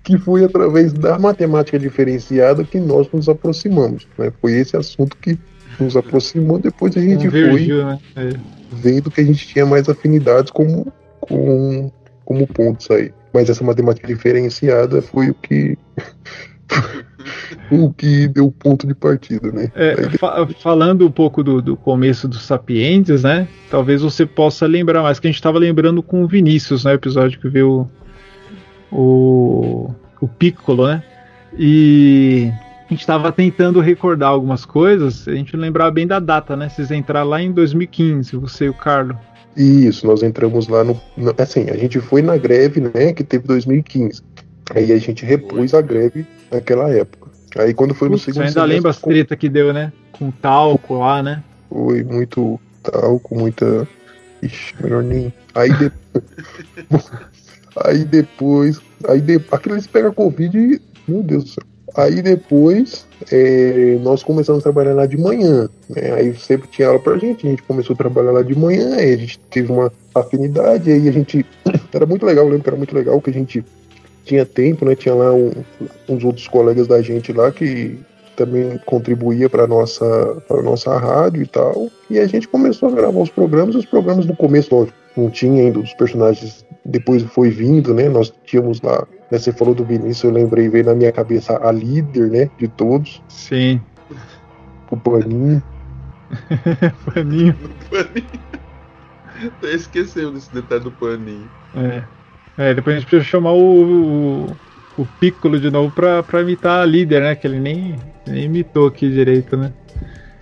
que 0.04 0.18
foi 0.18 0.44
através 0.46 0.94
da 0.94 1.18
matemática 1.20 1.78
diferenciada 1.80 2.64
que 2.64 2.80
nós 2.80 3.08
nos 3.12 3.28
aproximamos. 3.30 4.08
Né? 4.18 4.32
Foi 4.42 4.54
esse 4.54 4.76
assunto 4.78 5.18
que 5.18 5.38
nos 5.80 5.96
aproximou. 5.98 6.60
Depois 6.60 6.96
a 6.98 7.02
gente 7.02 7.30
foi 7.30 7.42
Convergiu, 7.48 7.86
né? 7.86 8.00
É. 8.16 8.30
vendo 8.72 9.12
que 9.12 9.22
a 9.22 9.24
gente 9.26 9.48
tinha 9.48 9.66
mais 9.66 9.88
afinidades 9.90 10.52
como, 10.52 10.92
com, 11.22 11.92
como 12.34 12.48
pontos 12.48 12.90
aí. 12.90 13.12
Mas 13.34 13.50
essa 13.50 13.64
matemática 13.64 14.08
diferenciada 14.08 15.02
foi 15.02 15.30
o 15.30 15.34
que 15.36 15.78
o 17.72 17.94
que 17.94 18.28
deu 18.28 18.48
o 18.48 18.52
ponto 18.52 18.86
de 18.88 18.94
partida, 18.94 19.52
né? 19.52 19.72
É, 19.76 20.10
fa- 20.18 20.48
falando 20.60 21.06
um 21.08 21.12
pouco 21.12 21.44
do, 21.44 21.62
do 21.62 21.78
começo 21.78 22.28
dos 22.28 22.44
Sapientes, 22.44 23.24
né? 23.24 23.48
Talvez 23.70 24.02
você 24.02 24.26
possa 24.26 24.66
lembrar 24.66 25.02
mais, 25.02 25.20
que 25.20 25.28
a 25.28 25.30
gente 25.32 25.38
estava 25.38 25.58
lembrando 25.60 26.02
com 26.04 26.24
o 26.24 26.28
Vinícius, 26.28 26.84
né? 26.86 26.94
Episódio 26.94 27.40
que 27.40 27.50
viu 27.50 27.90
o, 28.92 29.92
o 30.20 30.28
Piccolo, 30.28 30.88
né? 30.88 31.04
E 31.58 32.52
a 32.88 32.90
gente 32.90 33.02
estava 33.02 33.32
tentando 33.32 33.80
recordar 33.80 34.30
algumas 34.30 34.66
coisas, 34.66 35.28
a 35.28 35.34
gente 35.36 35.56
lembrar 35.56 35.92
bem 35.92 36.06
da 36.08 36.20
data, 36.20 36.56
né? 36.56 36.70
Vocês 36.70 36.92
entraram 36.92 37.30
lá 37.30 37.42
em 37.42 37.52
2015, 37.52 38.36
você 38.38 38.66
e 38.66 38.70
o 38.70 38.74
Carlos. 38.74 39.18
Isso, 39.56 40.08
nós 40.08 40.24
entramos 40.24 40.68
lá 40.68 40.84
no, 40.84 41.00
Assim, 41.38 41.70
a 41.70 41.78
gente 41.78 42.00
foi 42.00 42.22
na 42.22 42.38
greve, 42.38 42.82
né? 42.82 43.14
Que 43.14 43.24
teve 43.24 43.46
2015. 43.48 44.22
Aí 44.74 44.92
a 44.92 44.98
gente 44.98 45.26
repôs 45.26 45.74
a 45.74 45.82
greve 45.82 46.26
naquela 46.52 46.90
época. 46.90 47.30
Aí 47.58 47.74
quando 47.74 47.94
foi 47.94 48.10
no 48.10 48.18
segundo 48.18 48.44
ainda 48.44 48.64
lembra 48.64 48.90
as 48.90 49.00
treta 49.00 49.36
que 49.36 49.48
deu, 49.48 49.72
né? 49.72 49.94
Com 50.12 50.32
talco 50.32 50.98
lá, 50.98 51.22
né? 51.22 51.44
Foi 51.70 52.04
muito 52.04 52.60
tal, 52.82 53.20
com 53.20 53.38
muita. 53.38 53.88
Ixi, 54.42 54.76
melhor 54.82 55.04
nem. 55.04 55.34
Aí, 55.54 55.72
de... 55.74 55.92
aí 57.86 58.04
depois. 58.04 58.82
Aí 59.08 59.22
de... 59.22 59.40
Aquilo 59.52 59.76
eles 59.76 59.88
pegam 59.88 60.14
Covid 60.14 60.58
e. 60.58 60.82
Meu 61.08 61.22
Deus 61.22 61.44
do 61.44 61.50
céu. 61.52 61.73
Aí 61.96 62.22
depois 62.22 63.06
é, 63.32 63.98
nós 64.02 64.24
começamos 64.24 64.62
a 64.62 64.64
trabalhar 64.64 64.94
lá 64.94 65.06
de 65.06 65.18
manhã. 65.18 65.70
Né? 65.90 66.12
Aí 66.14 66.36
sempre 66.36 66.68
tinha 66.70 66.88
aula 66.88 67.00
pra 67.00 67.18
gente, 67.18 67.46
a 67.46 67.50
gente 67.50 67.62
começou 67.64 67.94
a 67.94 67.98
trabalhar 67.98 68.32
lá 68.32 68.42
de 68.42 68.58
manhã, 68.58 68.96
aí 68.96 69.14
a 69.14 69.18
gente 69.18 69.40
teve 69.52 69.72
uma 69.72 69.92
afinidade, 70.16 70.92
aí 70.92 71.08
a 71.08 71.12
gente. 71.12 71.46
Era 71.94 72.06
muito 72.06 72.26
legal, 72.26 72.46
eu 72.46 72.50
lembro 72.50 72.64
que 72.64 72.70
era 72.70 72.78
muito 72.78 72.96
legal 72.96 73.22
que 73.22 73.30
a 73.30 73.34
gente 73.34 73.64
tinha 74.26 74.46
tempo, 74.46 74.84
né? 74.86 74.96
Tinha 74.96 75.14
lá 75.14 75.32
um- 75.32 75.52
uns 76.10 76.24
outros 76.24 76.48
colegas 76.48 76.88
da 76.88 77.02
gente 77.04 77.32
lá 77.32 77.52
que 77.52 78.00
também 78.36 78.80
contribuía 78.88 79.48
para 79.48 79.68
nossa 79.68 80.42
para 80.48 80.62
nossa 80.64 80.98
rádio 80.98 81.44
e 81.44 81.46
tal. 81.46 81.90
E 82.10 82.18
a 82.18 82.26
gente 82.26 82.48
começou 82.48 82.90
a 82.90 82.92
gravar 82.94 83.20
os 83.22 83.30
programas. 83.30 83.76
Os 83.76 83.86
programas 83.86 84.26
no 84.26 84.36
começo, 84.36 84.74
lógico, 84.76 84.98
não 85.16 85.30
tinha 85.30 85.62
ainda 85.64 85.78
os 85.80 85.94
personagens. 85.94 86.66
Depois 86.84 87.22
foi 87.24 87.50
vindo, 87.52 87.94
né? 87.94 88.10
Nós 88.10 88.34
tínhamos 88.44 88.82
lá. 88.82 89.06
Né, 89.34 89.40
você 89.40 89.52
falou 89.52 89.74
do 89.74 89.84
Vinícius, 89.84 90.24
eu 90.26 90.30
lembrei, 90.30 90.70
veio 90.70 90.86
na 90.86 90.94
minha 90.94 91.12
cabeça 91.12 91.60
a 91.68 91.72
líder, 91.72 92.30
né? 92.30 92.52
De 92.56 92.68
todos, 92.68 93.20
Sim. 93.28 93.82
o 94.92 94.96
Paninho. 94.96 95.64
Paninho. 97.12 97.56
Paninho. 97.90 98.30
Até 99.58 99.74
esqueceu 99.74 100.32
desse 100.32 100.54
detalhe 100.54 100.84
do 100.84 100.92
paninho. 100.92 101.50
É. 101.76 102.04
É, 102.56 102.74
depois 102.76 102.96
a 102.96 103.00
gente 103.00 103.10
precisa 103.10 103.28
chamar 103.28 103.54
o, 103.54 104.46
o, 104.46 104.58
o 105.00 105.06
Piccolo 105.20 105.60
de 105.60 105.72
novo 105.72 105.92
pra, 105.96 106.22
pra 106.22 106.42
imitar 106.44 106.84
a 106.84 106.86
líder, 106.86 107.24
né? 107.24 107.36
Que 107.36 107.48
ele 107.48 107.60
nem, 107.60 107.96
nem 108.28 108.44
imitou 108.44 108.86
aqui 108.86 109.10
direito, 109.10 109.58
né? 109.58 109.74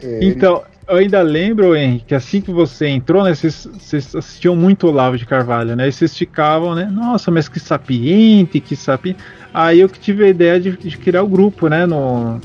É, 0.03 0.19
Então, 0.21 0.61
eu 0.91 0.97
ainda 0.97 1.21
lembro, 1.21 1.75
Henrique, 1.75 2.07
que 2.07 2.15
assim 2.15 2.41
que 2.41 2.51
você 2.51 2.87
entrou, 2.87 3.23
né? 3.23 3.33
Vocês, 3.33 3.65
vocês 3.71 4.13
assistiam 4.13 4.55
muito 4.55 4.87
Olavo 4.87 5.17
de 5.17 5.25
Carvalho, 5.25 5.73
né? 5.73 5.87
E 5.87 5.91
vocês 5.91 6.17
ficavam, 6.17 6.75
né? 6.75 6.85
Nossa, 6.91 7.31
mas 7.31 7.47
que 7.47 7.59
sapiente, 7.59 8.59
que 8.59 8.75
sapiente. 8.75 9.19
Aí 9.53 9.79
eu 9.79 9.87
que 9.87 9.99
tive 9.99 10.25
a 10.25 10.27
ideia 10.27 10.59
de, 10.59 10.75
de 10.75 10.97
criar 10.97 11.23
o 11.23 11.27
grupo, 11.27 11.69
né? 11.69 11.85
No, 11.85 12.41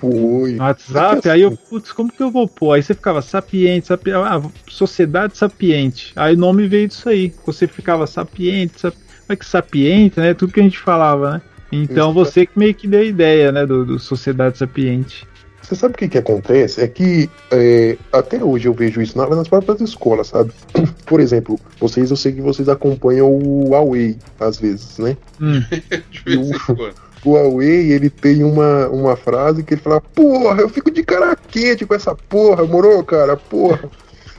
Foi. 0.00 0.52
no 0.52 0.62
WhatsApp. 0.62 1.28
Aí 1.28 1.42
eu, 1.42 1.52
putz, 1.52 1.92
como 1.92 2.10
que 2.10 2.22
eu 2.22 2.30
vou 2.30 2.48
pôr? 2.48 2.72
Aí 2.72 2.82
você 2.82 2.94
ficava 2.94 3.20
sapiente, 3.20 3.86
sapiente 3.86 4.16
ah, 4.16 4.40
sociedade 4.66 5.36
sapiente. 5.36 6.12
Aí 6.16 6.34
o 6.34 6.38
nome 6.38 6.66
veio 6.66 6.88
disso 6.88 7.10
aí. 7.10 7.34
Você 7.44 7.66
ficava 7.66 8.06
sapiente, 8.06 8.80
sapi... 8.80 8.96
mas 9.28 9.38
que 9.38 9.46
sapiente, 9.46 10.18
né? 10.18 10.32
Tudo 10.32 10.54
que 10.54 10.60
a 10.60 10.64
gente 10.64 10.78
falava, 10.78 11.32
né? 11.32 11.42
Então 11.70 12.06
Isso. 12.06 12.14
você 12.14 12.46
que 12.46 12.58
meio 12.58 12.74
que 12.74 12.88
deu 12.88 13.00
a 13.00 13.04
ideia, 13.04 13.52
né? 13.52 13.66
Do, 13.66 13.84
do 13.84 13.98
Sociedade 13.98 14.56
Sapiente. 14.56 15.26
Você 15.66 15.74
sabe 15.74 15.94
o 15.94 15.96
que, 15.96 16.08
que 16.08 16.18
acontece? 16.18 16.80
É 16.82 16.86
que 16.86 17.28
é, 17.50 17.96
até 18.12 18.42
hoje 18.44 18.68
eu 18.68 18.74
vejo 18.74 19.00
isso 19.00 19.16
na- 19.16 19.26
nas 19.28 19.48
próprias 19.48 19.80
escolas, 19.80 20.28
sabe? 20.28 20.52
Por 21.06 21.20
exemplo, 21.20 21.58
vocês, 21.80 22.10
eu 22.10 22.16
sei 22.16 22.32
que 22.32 22.40
vocês 22.42 22.68
acompanham 22.68 23.30
o 23.32 23.70
Huawei 23.70 24.16
às 24.38 24.58
vezes, 24.58 24.98
né? 24.98 25.16
Hum, 25.40 25.62
De 26.10 26.22
vez 26.24 26.50
em 26.50 26.58
quando. 26.58 26.94
O 27.24 27.30
Huawei, 27.32 27.90
ele 27.92 28.10
tem 28.10 28.44
uma, 28.44 28.86
uma 28.88 29.16
frase 29.16 29.62
que 29.62 29.72
ele 29.74 29.80
fala: 29.80 30.00
Porra, 30.00 30.60
eu 30.60 30.68
fico 30.68 30.90
de 30.90 31.02
cara 31.02 31.34
quente 31.34 31.86
com 31.86 31.94
essa 31.94 32.14
porra, 32.14 32.64
morou, 32.66 33.02
cara? 33.02 33.34
Porra. 33.36 33.88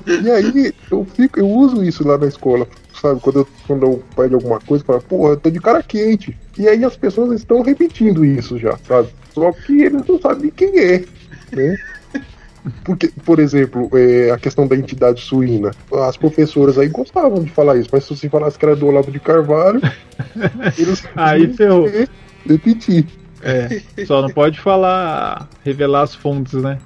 E 0.06 0.30
aí 0.30 0.72
eu 0.92 1.04
fico, 1.16 1.40
eu 1.40 1.48
uso 1.50 1.84
isso 1.84 2.08
lá 2.08 2.16
na 2.16 2.28
escola, 2.28 2.68
sabe? 3.02 3.20
Quando 3.22 3.40
eu, 3.40 3.48
quando 3.66 3.84
eu 3.88 4.04
pede 4.16 4.36
alguma 4.36 4.60
coisa, 4.60 4.84
eu 4.84 4.86
falo, 4.86 5.02
porra, 5.02 5.32
eu 5.34 5.38
tô 5.38 5.50
de 5.50 5.60
cara 5.60 5.82
quente. 5.82 6.38
E 6.60 6.68
aí 6.68 6.86
as 6.86 6.96
pessoas 6.96 7.32
estão 7.32 7.64
repetindo 7.64 8.24
isso 8.24 8.60
já, 8.60 8.78
sabe? 8.88 9.10
Só 9.34 9.52
que 9.52 9.82
eles 9.82 10.06
não 10.08 10.20
sabem 10.22 10.52
quem 10.56 10.78
é, 10.80 11.04
né? 11.52 11.78
Porque, 12.84 13.12
por 13.24 13.40
exemplo, 13.40 13.90
é, 13.94 14.32
a 14.32 14.38
questão 14.38 14.68
da 14.68 14.76
entidade 14.76 15.22
suína. 15.22 15.72
As 16.08 16.18
professoras 16.18 16.78
aí 16.78 16.88
gostavam 16.88 17.44
de 17.44 17.52
falar 17.52 17.78
isso, 17.78 17.90
mas 17.92 18.04
se 18.04 18.16
você 18.16 18.30
falasse 18.30 18.58
que 18.58 18.66
era 18.66 18.76
do 18.76 18.88
Olavo 18.88 19.12
de 19.12 19.20
Carvalho, 19.20 19.82
eles 20.78 21.04
Aí 21.16 21.54
ferrou. 21.54 21.88
repetir. 22.48 23.06
É, 23.44 23.82
só 24.06 24.24
não 24.24 24.30
pode 24.30 24.60
falar, 24.60 25.48
revelar 25.64 26.02
as 26.02 26.16
fontes, 26.16 26.54
né? 26.54 26.80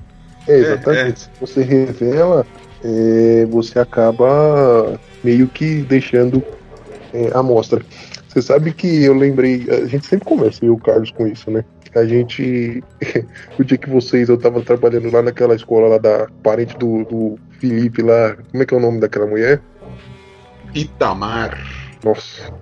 É, 0.48 0.58
exatamente. 0.58 1.22
Se 1.22 1.30
você 1.40 1.62
revela, 1.64 2.46
é, 2.84 3.48
você 3.50 3.80
acaba 3.80 5.00
meio 5.24 5.48
que 5.48 5.82
deixando 5.84 6.44
é, 7.14 7.30
a 7.34 7.42
mostra. 7.42 7.82
Você 8.28 8.42
sabe 8.42 8.74
que 8.74 9.04
eu 9.04 9.14
lembrei, 9.14 9.66
a 9.70 9.86
gente 9.86 10.06
sempre 10.06 10.26
conversa, 10.26 10.64
eu 10.64 10.68
e 10.68 10.72
o 10.72 10.78
Carlos, 10.78 11.12
com 11.12 11.26
isso, 11.26 11.50
né? 11.50 11.64
A 11.96 12.06
gente, 12.06 12.84
o 13.58 13.64
dia 13.64 13.78
que 13.78 13.90
vocês, 13.90 14.30
eu 14.30 14.38
tava 14.38 14.62
trabalhando 14.62 15.12
lá 15.12 15.22
naquela 15.22 15.56
escola 15.56 15.88
lá 15.88 15.98
da 15.98 16.28
parente 16.44 16.78
do, 16.78 17.04
do 17.06 17.40
Felipe 17.60 18.02
lá, 18.02 18.36
como 18.52 18.64
é 18.64 18.66
que 18.66 18.74
é 18.74 18.78
o 18.78 18.82
nome 18.82 19.00
daquela 19.00 19.26
mulher? 19.28 19.62
Itamar. 20.74 21.58
Nossa. 22.04 22.54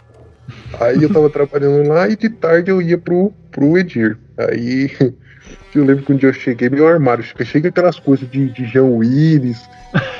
Aí 0.79 1.03
eu 1.03 1.11
tava 1.11 1.29
trabalhando 1.29 1.87
lá 1.87 2.07
e 2.07 2.15
de 2.15 2.29
tarde 2.29 2.71
eu 2.71 2.81
ia 2.81 2.97
pro, 2.97 3.33
pro 3.51 3.77
Edir. 3.77 4.17
Aí 4.37 4.91
eu 5.75 5.83
lembro 5.85 6.03
que 6.05 6.13
um 6.13 6.17
dia 6.17 6.29
eu 6.29 6.33
cheguei, 6.33 6.69
meu 6.69 6.87
armário, 6.87 7.23
chega 7.45 7.69
aquelas 7.69 7.99
coisas 7.99 8.29
de, 8.29 8.49
de 8.49 8.65
Jean 8.65 8.85
Willis, 8.85 9.69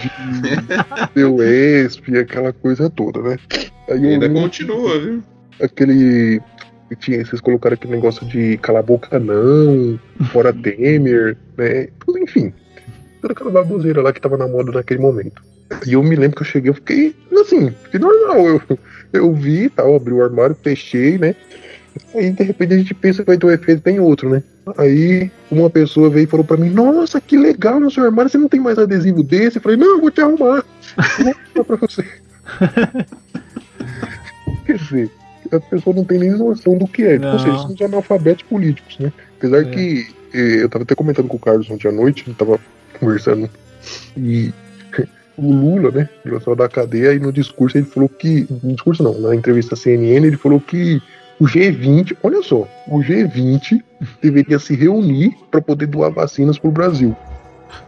de 0.02 0.12
Del 1.15 1.41
Esp, 1.41 2.10
aquela 2.17 2.52
coisa 2.54 2.89
toda, 2.89 3.22
né? 3.22 3.38
Aí 3.89 4.00
E 4.02 4.08
ainda 4.08 4.28
lembro 4.28 4.41
continua, 4.43 5.00
viu? 5.00 5.24
aquele. 5.62 6.41
Tinha, 6.95 7.26
vocês 7.26 7.41
colocaram 7.41 7.73
aquele 7.73 7.95
negócio 7.95 8.26
de 8.26 8.58
calar 8.58 8.82
a 8.82 8.86
boca 8.86 9.19
não, 9.19 10.00
fora 10.32 10.54
Temer, 10.54 11.38
né? 11.58 11.89
Tudo, 12.00 12.19
enfim. 12.19 12.54
Toda 13.21 13.34
aquela 13.34 13.52
baboseira 13.52 14.02
lá 14.02 14.13
que 14.13 14.21
tava 14.21 14.38
na 14.38 14.47
moda 14.47 14.71
naquele 14.71 15.02
momento. 15.02 15.41
E 15.86 15.93
eu 15.93 16.04
me 16.04 16.15
lembro 16.15 16.38
que 16.38 16.43
eu 16.43 16.47
cheguei, 16.47 16.69
eu 16.69 16.76
fiquei 16.76 17.13
assim, 17.41 17.71
fiquei 17.84 18.00
normal. 18.00 18.47
Eu, 18.47 18.62
eu 19.12 19.34
vi 19.34 19.69
tal, 19.69 19.95
abri 19.95 20.13
o 20.13 20.23
armário, 20.23 20.56
fechei, 20.63 21.17
né? 21.17 21.36
Aí 22.13 22.32
de 22.32 22.43
repente 22.43 22.73
a 22.73 22.78
gente 22.78 22.93
pensa 22.93 23.23
que 23.23 23.28
vai 23.28 23.38
ter 23.38 23.45
um 23.45 23.52
efeito, 23.52 23.82
tem 23.82 24.00
outro, 24.00 24.30
né? 24.30 24.43
Aí 24.78 25.32
uma 25.50 25.69
pessoa 25.69 26.10
veio 26.10 26.26
e 26.26 26.28
falou 26.28 26.45
pra 26.45 26.58
mim: 26.58 26.69
Nossa, 26.69 27.19
que 27.19 27.38
legal 27.38 27.80
no 27.80 27.91
seu 27.91 28.04
armário, 28.04 28.30
você 28.30 28.38
não 28.38 28.47
tem 28.47 28.60
mais 28.60 28.78
adesivo 28.78 29.23
desse? 29.23 29.58
Eu 29.58 29.62
falei: 29.62 29.78
Não, 29.78 29.95
eu 29.95 30.02
vou 30.02 30.12
te 30.12 30.21
arrumar. 30.21 30.63
Eu 30.97 31.26
vou 31.26 31.34
arrumar 31.34 31.65
pra 31.65 31.76
você. 31.76 32.06
Quer 34.65 34.78
dizer, 34.78 35.12
a 35.52 35.60
pessoa 35.60 35.96
não 35.96 36.04
tem 36.04 36.20
nem 36.20 36.32
noção 36.32 36.78
do 36.78 36.88
que 36.88 37.04
é. 37.04 37.18
Não. 37.18 37.34
Ou 37.34 37.40
seja, 37.40 37.58
são 37.60 37.74
os 37.74 37.82
analfabetos 37.82 38.44
políticos, 38.44 38.98
né? 39.00 39.12
Apesar 39.38 39.62
É. 39.62 39.64
que 39.66 40.08
eh, 40.34 40.64
eu 40.64 40.70
tava 40.70 40.84
até 40.84 40.96
comentando 40.96 41.28
com 41.28 41.38
o 41.38 41.40
Carlos 41.40 41.70
ontem 41.70 41.88
à 41.88 41.92
noite, 41.92 42.24
ele 42.28 42.36
tava 42.36 42.60
conversando, 43.00 43.50
e 44.16 44.52
o 45.38 45.52
Lula, 45.52 45.92
né, 45.92 46.10
ele 46.26 46.40
saiu 46.40 46.56
da 46.56 46.68
cadeia 46.68 47.14
e 47.14 47.20
no 47.20 47.32
discurso 47.32 47.78
ele 47.78 47.86
falou 47.86 48.10
que. 48.10 48.48
No 48.64 48.74
discurso 48.74 49.04
não, 49.04 49.20
na 49.20 49.36
entrevista 49.36 49.76
à 49.76 49.78
CNN, 49.78 50.26
ele 50.26 50.38
falou 50.38 50.60
que 50.60 51.02
o 51.40 51.46
G20, 51.46 52.18
olha 52.24 52.42
só, 52.42 52.68
o 52.88 53.00
G20 53.00 53.82
deveria 54.22 54.58
se 54.58 54.76
reunir 54.76 55.36
para 55.52 55.62
poder 55.62 55.86
doar 55.86 56.12
vacinas 56.12 56.58
pro 56.58 56.72
Brasil. 56.72 57.16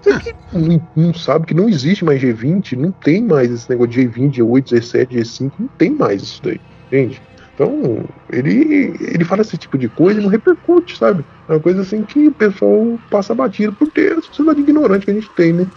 Você 0.01 0.19
que 0.19 0.35
não, 0.53 0.81
não 0.95 1.13
sabe 1.13 1.47
que 1.47 1.53
não 1.53 1.67
existe 1.67 2.05
mais 2.05 2.21
G20, 2.21 2.73
não 2.77 2.91
tem 2.91 3.23
mais 3.23 3.49
esse 3.51 3.69
negócio 3.69 3.91
de 3.93 4.07
G20, 4.07 4.35
G8, 4.35 4.63
G7, 4.73 5.07
G5, 5.07 5.51
não 5.57 5.67
tem 5.69 5.89
mais 5.89 6.21
isso 6.21 6.41
daí, 6.43 6.59
entende? 6.87 7.21
Então, 7.59 8.05
ele, 8.31 8.95
ele 9.01 9.25
fala 9.25 9.41
esse 9.41 9.57
tipo 9.57 9.77
de 9.77 9.89
coisa 9.89 10.17
e 10.17 10.23
não 10.23 10.29
repercute, 10.29 10.97
sabe? 10.97 11.25
É 11.45 11.51
uma 11.51 11.59
coisa 11.59 11.81
assim 11.81 12.03
que 12.03 12.27
o 12.29 12.31
pessoal 12.31 12.97
passa 13.09 13.35
batido 13.35 13.73
por 13.73 13.91
ter 13.91 14.17
a 14.17 14.21
sociedade 14.21 14.61
ignorante 14.61 15.03
que 15.03 15.11
a 15.11 15.13
gente 15.13 15.29
tem, 15.31 15.51
né? 15.51 15.67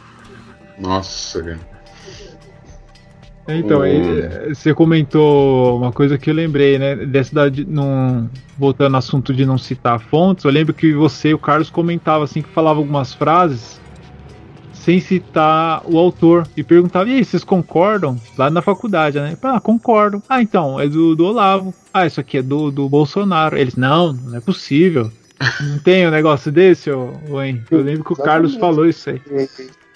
Nossa, 0.78 1.42
cara. 1.42 1.60
Então, 3.48 3.80
Hum. 3.80 3.82
aí, 3.82 4.54
você 4.54 4.72
comentou 4.72 5.76
uma 5.76 5.90
coisa 5.90 6.16
que 6.16 6.30
eu 6.30 6.34
lembrei, 6.34 6.78
né? 6.78 6.94
Dessa 6.94 7.34
da, 7.34 7.48
de, 7.48 7.64
não, 7.64 8.30
voltando 8.56 8.94
ao 8.94 9.00
assunto 9.00 9.34
de 9.34 9.44
não 9.44 9.58
citar 9.58 9.98
fontes, 9.98 10.44
eu 10.44 10.52
lembro 10.52 10.72
que 10.72 10.94
você 10.94 11.30
e 11.30 11.34
o 11.34 11.38
Carlos 11.38 11.68
comentavam 11.68 12.22
assim 12.22 12.42
que 12.42 12.48
falava 12.50 12.78
algumas 12.78 13.12
frases 13.12 13.81
sem 14.84 15.00
citar 15.00 15.82
o 15.84 15.98
autor 15.98 16.46
e 16.56 16.62
perguntava, 16.62 17.08
e 17.08 17.14
aí, 17.14 17.24
vocês 17.24 17.44
concordam? 17.44 18.20
Lá 18.36 18.50
na 18.50 18.60
faculdade, 18.60 19.18
né? 19.20 19.36
Ah, 19.42 19.60
concordo. 19.60 20.22
Ah, 20.28 20.42
então, 20.42 20.78
é 20.78 20.88
do, 20.88 21.14
do 21.14 21.24
Olavo. 21.24 21.72
Ah, 21.92 22.06
isso 22.06 22.20
aqui 22.20 22.38
é 22.38 22.42
do, 22.42 22.70
do 22.70 22.88
Bolsonaro. 22.88 23.56
Eles, 23.56 23.76
não, 23.76 24.12
não 24.12 24.36
é 24.36 24.40
possível. 24.40 25.10
Não 25.60 25.78
tem 25.78 26.06
um 26.06 26.10
negócio 26.10 26.52
desse, 26.52 26.90
ô, 26.90 27.12
ô 27.28 27.42
Henrique? 27.42 27.72
Eu 27.72 27.82
lembro 27.82 28.04
que 28.04 28.12
o 28.12 28.16
Carlos 28.16 28.54
falou 28.56 28.86
isso 28.86 29.10
aí. 29.10 29.20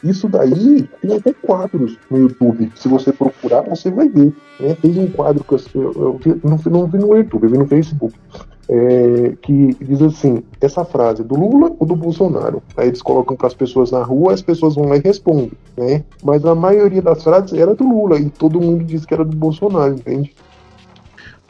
Isso 0.05 0.29
daí 0.29 0.89
tem 1.01 1.17
até 1.17 1.33
quadros 1.33 1.99
no 2.11 2.19
YouTube. 2.19 2.71
Se 2.75 2.89
você 2.89 3.13
procurar, 3.13 3.63
você 3.63 3.91
vai 3.91 4.09
ver. 4.09 4.33
Né? 4.61 4.77
Tem 4.81 4.99
um 4.99 5.11
quadro 5.11 5.43
que 5.43 5.55
eu, 5.55 5.61
eu, 5.75 6.21
eu 6.25 6.41
não, 6.45 6.61
não 6.71 6.87
vi 6.87 6.99
no 6.99 7.17
YouTube, 7.17 7.45
eu 7.45 7.51
vi 7.51 7.59
no 7.59 7.67
Facebook. 7.67 8.15
é, 8.69 9.37
que 9.41 9.75
diz 9.81 10.03
assim: 10.03 10.43
essa 10.61 10.85
frase 10.85 11.23
do 11.23 11.35
Lula 11.35 11.75
ou 11.79 11.87
do 11.87 11.97
Bolsonaro? 11.97 12.63
Aí 12.77 12.89
eles 12.89 13.03
colocam 13.03 13.37
para 13.37 13.47
as 13.47 13.55
pessoas 13.55 13.91
na 13.91 14.03
rua, 14.03 14.35
as 14.35 14.43
pessoas 14.43 14.75
vão 14.75 14.89
lá 14.89 14.97
e 14.97 15.01
respondem. 15.01 15.53
Né? 15.77 16.05
Mas 16.23 16.45
a 16.45 16.55
maioria 16.55 17.03
das 17.03 17.23
frases 17.23 17.53
era 17.53 17.75
do 17.75 17.85
Lula 17.85 18.19
e 18.19 18.29
todo 18.31 18.61
mundo 18.61 18.85
diz 18.85 19.05
que 19.05 19.15
era 19.15 19.25
do 19.25 19.37
Bolsonaro, 19.37 19.95
entende? 19.95 20.35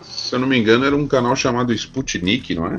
Se 0.02 0.34
eu 0.34 0.38
não 0.38 0.48
me 0.48 0.58
engano, 0.58 0.84
era 0.84 0.96
um 0.96 1.06
canal 1.06 1.34
chamado 1.34 1.72
Sputnik, 1.72 2.54
não 2.54 2.66
é? 2.66 2.76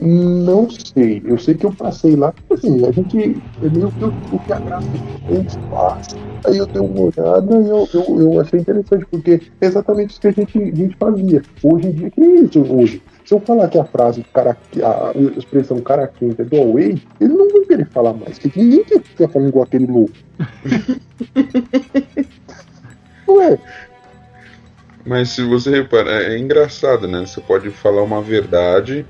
Não 0.00 0.68
sei, 0.68 1.22
eu 1.24 1.38
sei 1.38 1.54
que 1.54 1.64
eu 1.64 1.72
passei 1.72 2.16
lá, 2.16 2.34
assim, 2.50 2.84
a 2.84 2.90
gente 2.90 3.40
é 3.62 3.70
meio 3.70 3.92
que 3.92 4.04
o 4.04 4.40
que 4.40 4.52
a 4.52 4.58
graça 4.58 4.88
faz. 5.70 6.06
Aí 6.44 6.58
eu 6.58 6.66
dei 6.66 6.82
uma 6.82 7.00
olhada 7.00 7.60
e 7.60 7.68
eu, 7.68 7.88
eu, 7.94 8.20
eu 8.20 8.40
achei 8.40 8.60
interessante, 8.60 9.06
porque 9.06 9.40
é 9.60 9.66
exatamente 9.66 10.10
isso 10.10 10.20
que 10.20 10.28
a 10.28 10.32
gente, 10.32 10.58
a 10.58 10.74
gente 10.74 10.96
fazia. 10.96 11.42
Hoje 11.62 11.86
em 11.86 11.92
dia, 11.92 12.10
que 12.10 12.20
é 12.20 12.34
isso 12.40 12.60
hoje? 12.60 13.02
Se 13.24 13.32
eu 13.32 13.40
falar 13.40 13.68
que 13.68 13.78
a 13.78 13.84
frase, 13.84 14.22
cara, 14.34 14.58
a, 14.82 15.12
expressão 15.38 15.80
cara 15.80 16.08
quente 16.08 16.42
é 16.42 16.44
do 16.44 16.56
Huawei, 16.56 17.00
eles 17.20 17.36
não 17.36 17.48
vão 17.48 17.64
querer 17.64 17.86
falar 17.86 18.12
mais, 18.12 18.38
porque 18.38 18.60
ninguém 18.60 18.84
quer 18.84 19.00
ficar 19.00 19.28
falando 19.28 19.48
igual 19.48 19.64
aquele 19.64 19.86
louco. 19.86 20.12
Ué, 23.26 23.58
Mas 25.06 25.30
se 25.30 25.42
você 25.42 25.70
reparar, 25.70 26.24
é 26.24 26.36
engraçado, 26.36 27.08
né? 27.08 27.24
Você 27.24 27.40
pode 27.40 27.70
falar 27.70 28.02
uma 28.02 28.20
verdade, 28.20 29.06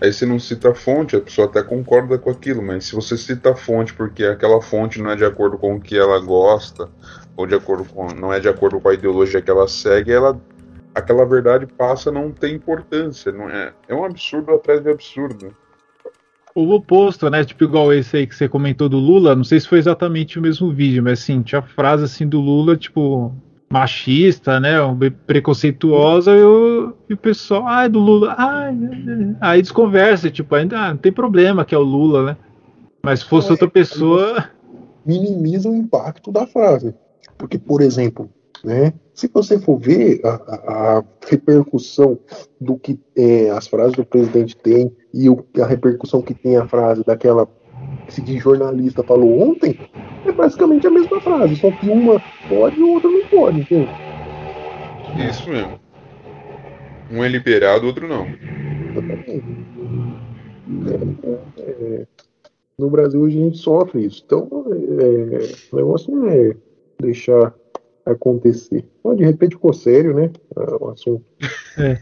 aí 0.00 0.12
você 0.12 0.26
não 0.26 0.38
cita 0.38 0.70
a 0.70 0.74
fonte, 0.74 1.16
a 1.16 1.20
pessoa 1.20 1.46
até 1.46 1.62
concorda 1.62 2.18
com 2.18 2.30
aquilo, 2.30 2.62
mas 2.62 2.84
se 2.86 2.94
você 2.94 3.16
cita 3.16 3.50
a 3.50 3.56
fonte 3.56 3.94
porque 3.94 4.24
aquela 4.24 4.60
fonte 4.60 5.00
não 5.00 5.10
é 5.10 5.16
de 5.16 5.24
acordo 5.24 5.58
com 5.58 5.76
o 5.76 5.80
que 5.80 5.96
ela 5.96 6.18
gosta, 6.20 6.88
ou 7.36 7.46
de 7.46 7.54
acordo 7.54 7.84
com. 7.84 8.08
não 8.14 8.32
é 8.32 8.40
de 8.40 8.48
acordo 8.48 8.80
com 8.80 8.88
a 8.88 8.94
ideologia 8.94 9.42
que 9.42 9.50
ela 9.50 9.68
segue, 9.68 10.12
ela. 10.12 10.40
aquela 10.94 11.24
verdade 11.24 11.66
passa 11.66 12.10
a 12.10 12.12
não 12.12 12.30
ter 12.30 12.50
importância. 12.50 13.30
Não 13.30 13.48
é, 13.48 13.72
é 13.88 13.94
um 13.94 14.04
absurdo 14.04 14.52
atrás 14.52 14.82
de 14.82 14.90
absurdo. 14.90 15.54
O 16.54 16.72
oposto, 16.72 17.28
né? 17.28 17.44
Tipo, 17.44 17.64
igual 17.64 17.92
esse 17.92 18.16
aí 18.16 18.26
que 18.26 18.34
você 18.34 18.48
comentou 18.48 18.88
do 18.88 18.96
Lula, 18.96 19.36
não 19.36 19.44
sei 19.44 19.60
se 19.60 19.68
foi 19.68 19.78
exatamente 19.78 20.38
o 20.38 20.42
mesmo 20.42 20.72
vídeo, 20.72 21.02
mas 21.02 21.20
assim, 21.20 21.42
tinha 21.42 21.60
frase 21.60 22.04
assim 22.04 22.26
do 22.26 22.40
Lula, 22.40 22.78
tipo, 22.78 23.34
machista, 23.68 24.60
né? 24.60 24.76
Preconceituosa, 25.26 26.32
e 26.36 26.42
o, 26.42 26.94
e 27.08 27.14
o 27.14 27.16
pessoal, 27.16 27.66
ah, 27.66 27.84
é 27.84 27.88
do 27.88 27.98
Lula, 27.98 28.34
ah, 28.38 28.70
aí 29.40 29.60
desconversa, 29.60 30.30
tipo, 30.30 30.54
ainda 30.54 30.78
ah, 30.78 30.90
não 30.90 30.96
tem 30.96 31.12
problema 31.12 31.64
que 31.64 31.74
é 31.74 31.78
o 31.78 31.82
Lula, 31.82 32.24
né? 32.24 32.36
Mas 33.02 33.20
se 33.20 33.26
fosse 33.26 33.48
é, 33.48 33.52
outra 33.52 33.68
pessoa. 33.68 34.50
Minimiza 35.04 35.68
o 35.68 35.76
impacto 35.76 36.32
da 36.32 36.46
frase. 36.46 36.94
Porque, 37.38 37.58
por 37.58 37.80
exemplo, 37.80 38.30
né, 38.64 38.92
se 39.14 39.30
você 39.32 39.58
for 39.58 39.78
ver 39.78 40.20
a, 40.24 40.28
a, 40.28 40.98
a 40.98 41.04
repercussão 41.28 42.18
do 42.60 42.76
que 42.76 42.98
é, 43.14 43.50
as 43.50 43.68
frases 43.68 43.94
do 43.94 44.04
presidente 44.04 44.56
têm 44.56 44.90
e 45.12 45.28
o, 45.28 45.44
a 45.60 45.66
repercussão 45.66 46.20
que 46.20 46.34
tem 46.34 46.56
a 46.56 46.66
frase 46.66 47.04
daquela 47.04 47.46
que 48.24 48.38
jornalista 48.38 49.02
falou 49.02 49.50
ontem, 49.50 49.78
é 50.24 50.32
basicamente 50.32 50.86
a 50.86 50.90
mesma 50.90 51.20
frase, 51.20 51.56
só 51.56 51.70
que 51.70 51.88
uma 51.88 52.20
pode 52.48 52.78
e 52.78 52.82
a 52.82 52.86
outra 52.86 53.10
não 53.10 53.26
pode, 53.26 53.60
entende? 53.60 53.90
Isso 55.28 55.48
mesmo. 55.48 55.80
Um 57.10 57.24
é 57.24 57.28
liberado, 57.28 57.84
o 57.84 57.86
outro 57.88 58.08
não. 58.08 58.26
É, 60.86 61.60
é, 61.60 62.06
no 62.78 62.90
Brasil 62.90 63.24
a 63.24 63.28
gente 63.28 63.58
sofre 63.58 64.04
isso. 64.04 64.22
Então, 64.26 64.48
é, 65.00 65.54
o 65.72 65.76
negócio 65.76 66.14
não 66.14 66.28
é 66.28 66.56
deixar 67.00 67.54
acontecer. 68.04 68.84
de 69.16 69.24
repente 69.24 69.56
ficou 69.56 69.72
sério, 69.72 70.14
né? 70.14 70.30
O 70.80 70.90
assunto. 70.90 71.24
É, 71.78 71.98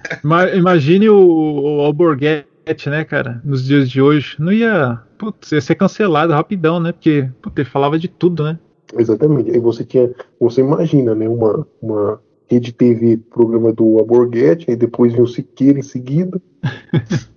imagine 0.56 1.08
o, 1.08 1.78
o 1.78 1.80
Alborguete, 1.80 2.48
né, 2.88 3.04
cara, 3.04 3.40
nos 3.44 3.64
dias 3.64 3.90
de 3.90 4.00
hoje. 4.00 4.36
Não 4.38 4.52
ia, 4.52 5.00
putz, 5.18 5.52
ia 5.52 5.60
ser 5.60 5.74
cancelado 5.74 6.32
rapidão, 6.32 6.80
né? 6.80 6.92
Porque 6.92 7.28
putz, 7.42 7.56
ele 7.56 7.68
falava 7.68 7.98
de 7.98 8.08
tudo, 8.08 8.44
né? 8.44 8.58
Exatamente. 8.96 9.50
Aí 9.50 9.58
você 9.58 9.84
tinha, 9.84 10.10
você 10.40 10.60
imagina, 10.60 11.14
né, 11.14 11.28
uma, 11.28 11.66
uma 11.80 12.20
rede 12.48 12.72
TV, 12.72 13.16
programa 13.16 13.72
do 13.72 13.98
Alborguete, 13.98 14.70
aí 14.70 14.76
depois 14.76 15.12
vem 15.12 15.22
o 15.22 15.26
Siqueira 15.26 15.78
em 15.78 15.82
seguida. 15.82 16.40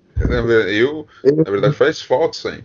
Eu, 0.68 1.06
é, 1.24 1.32
na 1.32 1.44
verdade, 1.44 1.76
faz 1.76 2.02
falta 2.02 2.36
isso 2.36 2.48
aí. 2.48 2.64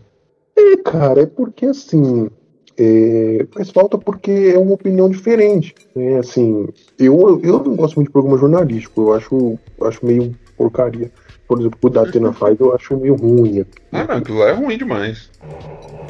É, 0.57 0.77
cara, 0.79 1.21
é 1.21 1.27
porque 1.27 1.67
assim, 1.67 2.31
é, 2.79 3.47
faz 3.53 3.71
falta 3.71 3.99
porque 3.99 4.53
é 4.55 4.59
uma 4.59 4.73
opinião 4.73 5.11
diferente. 5.11 5.75
Né? 5.95 6.19
Assim, 6.19 6.67
eu, 6.99 7.41
eu 7.43 7.63
não 7.63 7.77
gosto 7.77 7.97
muito 7.97 8.09
de 8.09 8.13
programa 8.13 8.39
jornalístico, 8.39 9.03
eu 9.03 9.13
acho, 9.13 9.59
acho 9.83 10.05
meio 10.05 10.35
porcaria. 10.57 11.11
Por 11.53 11.61
exemplo, 11.61 11.79
o 11.83 11.91
da 11.91 12.01
Atena 12.01 12.33
faz, 12.33 12.59
eu 12.59 12.75
acho 12.75 12.97
meio 12.97 13.15
ruim. 13.15 13.63
Ah, 13.93 14.05
não, 14.05 14.17
aquilo 14.17 14.39
lá 14.39 14.49
é 14.49 14.53
ruim 14.53 14.79
demais. 14.79 15.31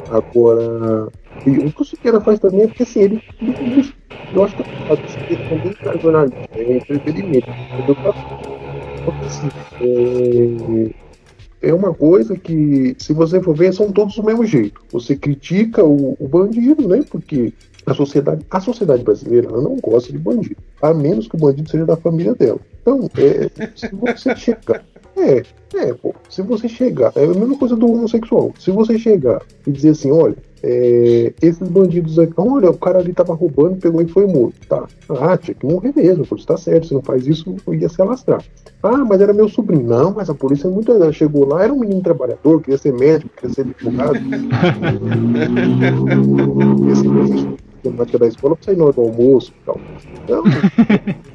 Agora, 0.09 1.09
o 1.35 1.71
que 1.73 1.81
o 1.81 1.83
Siqueira 1.83 2.21
faz 2.21 2.39
também 2.39 2.61
é 2.61 2.67
porque 2.67 2.83
assim, 2.83 3.01
ele, 3.01 3.21
ele 3.41 3.93
eu 4.33 4.43
acho 4.45 4.55
que 4.55 4.61
o 4.61 5.09
Siqueira 5.09 5.43
também 5.49 5.73
faz 5.73 6.01
jornalismo, 6.01 6.37
é 6.55 6.77
entretenimento. 6.77 7.47
Porque 9.03 9.25
assim, 9.25 9.49
é, 11.61 11.69
é 11.69 11.73
uma 11.73 11.93
coisa 11.93 12.37
que, 12.37 12.95
se 12.97 13.11
você 13.11 13.41
for 13.41 13.53
ver, 13.53 13.73
são 13.73 13.91
todos 13.91 14.15
do 14.15 14.23
mesmo 14.23 14.45
jeito. 14.45 14.79
Você 14.93 15.13
critica 15.13 15.83
o, 15.83 16.15
o 16.17 16.25
bandido, 16.25 16.87
né? 16.87 17.03
Porque 17.11 17.51
a 17.85 17.93
sociedade, 17.93 18.45
a 18.49 18.59
sociedade 18.59 19.03
brasileira 19.03 19.47
ela 19.47 19.61
não 19.61 19.77
gosta 19.77 20.11
de 20.11 20.17
bandido, 20.17 20.57
a 20.81 20.93
menos 20.93 21.27
que 21.27 21.35
o 21.35 21.39
bandido 21.39 21.69
seja 21.69 21.85
da 21.85 21.97
família 21.97 22.33
dela. 22.35 22.59
Então, 22.81 23.09
é, 23.17 23.69
se 23.75 23.89
você 23.93 24.35
chegar. 24.37 24.83
É, 25.15 25.43
é, 25.75 25.93
pô, 25.93 26.13
se 26.29 26.41
você 26.41 26.67
chegar. 26.67 27.11
É 27.15 27.23
a 27.23 27.27
mesma 27.27 27.57
coisa 27.57 27.75
do 27.75 27.91
homossexual. 27.91 28.51
Se 28.59 28.71
você 28.71 28.97
chegar 28.97 29.41
e 29.65 29.71
dizer 29.71 29.89
assim, 29.89 30.11
olha, 30.11 30.35
é, 30.61 31.33
esses 31.41 31.67
bandidos 31.67 32.17
aqui, 32.17 32.33
olha, 32.37 32.69
o 32.69 32.77
cara 32.77 32.99
ali 32.99 33.11
tava 33.11 33.33
roubando, 33.33 33.77
pegou 33.77 34.01
e 34.01 34.07
foi 34.07 34.25
morto. 34.25 34.55
Tá. 34.67 34.87
Ah, 35.09 35.37
tinha 35.37 35.53
que 35.53 35.65
morrer 35.65 35.91
mesmo, 35.95 36.25
por 36.25 36.37
isso 36.37 36.47
tá 36.47 36.57
certo. 36.57 36.87
Se 36.87 36.93
não 36.93 37.01
faz 37.01 37.27
isso, 37.27 37.55
ia 37.67 37.89
se 37.89 38.01
alastrar. 38.01 38.41
Ah, 38.81 38.97
mas 38.97 39.19
era 39.21 39.33
meu 39.33 39.49
sobrinho. 39.49 39.85
Não, 39.85 40.13
mas 40.13 40.29
a 40.29 40.33
polícia 40.33 40.67
é 40.67 40.71
muito. 40.71 40.91
Ela 40.91 41.11
chegou 41.11 41.45
lá, 41.45 41.63
era 41.63 41.73
um 41.73 41.79
menino 41.79 42.01
trabalhador, 42.01 42.61
queria 42.61 42.77
ser 42.77 42.93
médico, 42.93 43.29
queria 43.35 43.53
ser 43.53 43.61
advogado. 43.61 44.15
Esse 46.91 47.07
mesmo, 47.07 47.57
temática 47.83 48.17
da 48.17 48.27
escola 48.27 48.55
pra 48.55 48.65
sair 48.65 48.75
do 48.75 49.01
almoço 49.01 49.51
e 49.61 49.65
tal. 49.65 49.79
Então. 50.23 50.43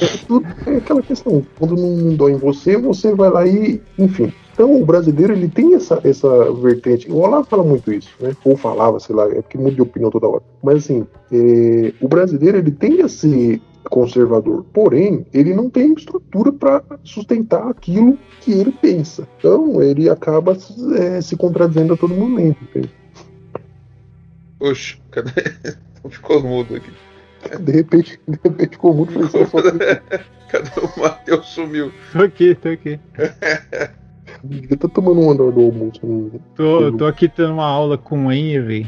É, 0.00 0.06
tudo, 0.26 0.46
é 0.66 0.76
aquela 0.76 1.02
questão. 1.02 1.46
Quando 1.56 1.76
não 1.76 2.16
dói 2.16 2.32
em 2.32 2.36
você, 2.36 2.76
você 2.76 3.14
vai 3.14 3.30
lá 3.30 3.46
e. 3.46 3.80
Enfim. 3.98 4.32
Então 4.52 4.80
o 4.80 4.84
brasileiro 4.84 5.32
ele 5.32 5.48
tem 5.48 5.74
essa, 5.74 6.00
essa 6.04 6.52
vertente. 6.52 7.10
O 7.10 7.16
Olavo 7.16 7.46
fala 7.46 7.64
muito 7.64 7.92
isso, 7.92 8.10
né? 8.20 8.32
Ou 8.44 8.56
falava, 8.56 9.00
sei 9.00 9.14
lá, 9.14 9.24
é 9.28 9.42
porque 9.42 9.58
muda 9.58 9.72
de 9.72 9.82
opinião 9.82 10.10
toda 10.10 10.28
hora. 10.28 10.42
Mas 10.62 10.84
assim, 10.84 11.06
é, 11.32 11.92
o 12.00 12.08
brasileiro 12.08 12.58
ele 12.58 12.70
tem 12.70 13.02
a 13.02 13.08
ser 13.08 13.60
conservador, 13.90 14.64
porém 14.72 15.26
ele 15.32 15.52
não 15.52 15.68
tem 15.68 15.92
estrutura 15.92 16.52
para 16.52 16.82
sustentar 17.02 17.68
aquilo 17.68 18.16
que 18.40 18.52
ele 18.52 18.72
pensa. 18.72 19.28
Então 19.38 19.82
ele 19.82 20.08
acaba 20.08 20.56
é, 20.96 21.20
se 21.20 21.36
contradizendo 21.36 21.94
a 21.94 21.96
todo 21.96 22.14
momento. 22.14 22.56
Entende? 22.62 22.90
Oxe, 24.64 24.96
cadê? 25.10 25.30
Ficou 26.08 26.42
mudo 26.42 26.76
aqui. 26.76 26.90
De 27.60 27.72
repente, 27.72 28.18
de 28.26 28.38
repente 28.42 28.70
ficou 28.70 28.94
mudo. 28.94 29.12
Cadê 30.48 30.70
o 30.80 31.00
Matheus 31.00 31.46
sumiu? 31.46 31.92
Tô 32.12 32.22
aqui, 32.22 32.54
tô 32.54 32.70
aqui. 32.70 32.98
Devia 34.42 34.76
tá 34.76 34.88
tomando 34.88 35.20
um 35.20 35.30
andar 35.30 35.50
do 35.50 35.60
almoço. 35.60 36.00
Tô, 36.54 36.92
tô 36.92 37.06
aqui 37.06 37.28
tendo 37.28 37.52
uma 37.52 37.66
aula 37.66 37.98
com 37.98 38.26
o 38.26 38.32
Henry. 38.32 38.86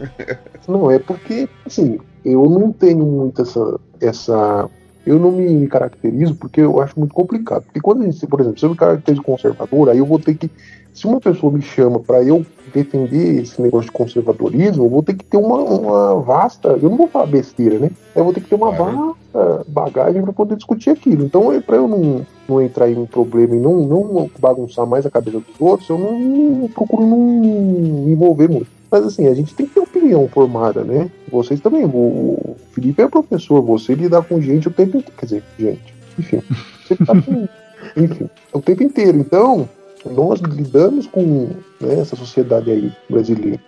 Não, 0.68 0.90
é 0.90 0.98
porque, 0.98 1.48
assim, 1.64 1.98
eu 2.24 2.44
não 2.50 2.72
tenho 2.72 3.06
muito 3.06 3.40
essa, 3.40 3.80
essa. 4.00 4.68
Eu 5.06 5.18
não 5.18 5.32
me 5.32 5.66
caracterizo 5.68 6.34
porque 6.34 6.60
eu 6.60 6.80
acho 6.82 6.98
muito 6.98 7.14
complicado. 7.14 7.62
Porque 7.62 7.80
quando 7.80 8.02
a 8.02 8.04
gente, 8.04 8.26
por 8.26 8.40
exemplo, 8.40 8.58
se 8.58 8.66
eu 8.66 8.70
me 8.70 8.76
caracterizo 8.76 9.22
conservador, 9.22 9.88
aí 9.88 9.98
eu 9.98 10.06
vou 10.06 10.18
ter 10.18 10.34
que. 10.34 10.50
Se 10.92 11.06
uma 11.06 11.20
pessoa 11.20 11.52
me 11.52 11.62
chama 11.62 12.00
para 12.00 12.22
eu 12.22 12.44
defender 12.76 13.42
esse 13.42 13.60
negócio 13.60 13.86
de 13.86 13.92
conservadorismo, 13.92 14.84
eu 14.84 14.88
vou 14.88 15.02
ter 15.02 15.14
que 15.14 15.24
ter 15.24 15.36
uma, 15.36 15.58
uma 15.58 16.20
vasta. 16.20 16.68
Eu 16.80 16.90
não 16.90 16.96
vou 16.96 17.08
falar 17.08 17.26
besteira, 17.26 17.78
né? 17.78 17.90
Eu 18.14 18.24
vou 18.24 18.32
ter 18.32 18.40
que 18.40 18.48
ter 18.48 18.54
uma 18.54 18.70
vasta 18.70 19.64
bagagem 19.68 20.22
para 20.22 20.32
poder 20.32 20.56
discutir 20.56 20.90
aquilo. 20.90 21.24
Então, 21.24 21.52
é 21.52 21.60
para 21.60 21.76
eu 21.76 21.88
não, 21.88 22.26
não 22.48 22.60
entrar 22.60 22.90
em 22.90 22.96
um 22.96 23.06
problema 23.06 23.54
e 23.54 23.58
não, 23.58 23.86
não 23.86 24.30
bagunçar 24.38 24.86
mais 24.86 25.06
a 25.06 25.10
cabeça 25.10 25.40
dos 25.40 25.60
outros, 25.60 25.88
eu 25.88 25.98
não, 25.98 26.18
não 26.18 26.68
procuro 26.68 27.06
não 27.06 27.18
me 27.18 28.12
envolver 28.12 28.48
muito. 28.48 28.68
Mas 28.90 29.04
assim, 29.04 29.26
a 29.26 29.34
gente 29.34 29.54
tem 29.54 29.66
que 29.66 29.74
ter 29.74 29.80
opinião 29.80 30.28
formada, 30.28 30.84
né? 30.84 31.10
Vocês 31.30 31.60
também. 31.60 31.84
O 31.84 32.56
Felipe 32.72 33.02
é 33.02 33.08
professor, 33.08 33.60
você 33.60 33.94
lidar 33.94 34.22
com 34.22 34.40
gente 34.40 34.68
o 34.68 34.70
tempo 34.70 34.98
inteiro. 34.98 35.16
Quer 35.18 35.26
dizer, 35.26 35.42
gente, 35.58 35.94
enfim. 36.18 36.42
Você 36.86 36.96
tá 36.96 37.20
com, 37.20 37.48
enfim, 37.96 38.30
o 38.52 38.60
tempo 38.60 38.82
inteiro. 38.82 39.18
Então, 39.18 39.68
nós 40.10 40.40
lidamos 40.40 41.06
com 41.06 41.48
né, 41.80 42.00
essa 42.00 42.16
sociedade 42.16 42.70
aí 42.70 42.92
brasileira. 43.08 43.60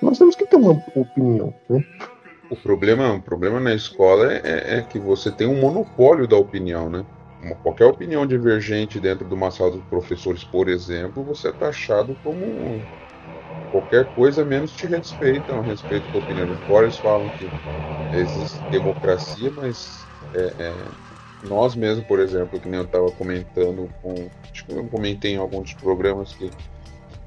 Nós 0.00 0.18
temos 0.18 0.34
que 0.34 0.46
ter 0.46 0.56
uma 0.56 0.72
opinião, 0.94 1.54
né? 1.68 1.84
O 2.50 2.56
problema, 2.56 3.12
o 3.14 3.22
problema 3.22 3.58
na 3.58 3.74
escola 3.74 4.32
é, 4.32 4.78
é 4.78 4.82
que 4.82 4.98
você 4.98 5.32
tem 5.32 5.48
um 5.48 5.60
monopólio 5.60 6.28
da 6.28 6.36
opinião, 6.36 6.88
né? 6.88 7.04
Uma, 7.42 7.56
qualquer 7.56 7.86
opinião 7.86 8.26
divergente 8.26 9.00
dentro 9.00 9.26
de 9.26 9.34
uma 9.34 9.50
sala 9.50 9.72
de 9.72 9.82
professores, 9.88 10.44
por 10.44 10.68
exemplo, 10.68 11.24
você 11.24 11.48
é 11.48 11.52
taxado 11.52 12.16
como 12.22 12.80
qualquer 13.70 14.14
coisa 14.14 14.44
menos 14.44 14.72
te 14.72 14.86
respeitam 14.86 15.60
respeito 15.60 16.10
da 16.12 16.18
opinião. 16.18 16.56
Fora 16.66 16.84
eles 16.84 16.98
falam 16.98 17.28
que 17.30 17.50
existe 18.12 18.64
democracia, 18.70 19.50
mas 19.50 20.06
é, 20.34 20.54
é, 20.58 20.74
nós 21.48 21.74
mesmos, 21.74 22.06
por 22.06 22.18
exemplo, 22.18 22.60
que 22.60 22.68
nem 22.68 22.80
eu 22.80 22.86
estava 22.86 23.10
comentando 23.12 23.88
com. 24.02 24.14
Acho 24.50 24.64
que 24.64 24.72
eu 24.72 24.84
comentei 24.86 25.32
em 25.32 25.38
alguns 25.38 25.72
programas 25.74 26.34
que 26.34 26.50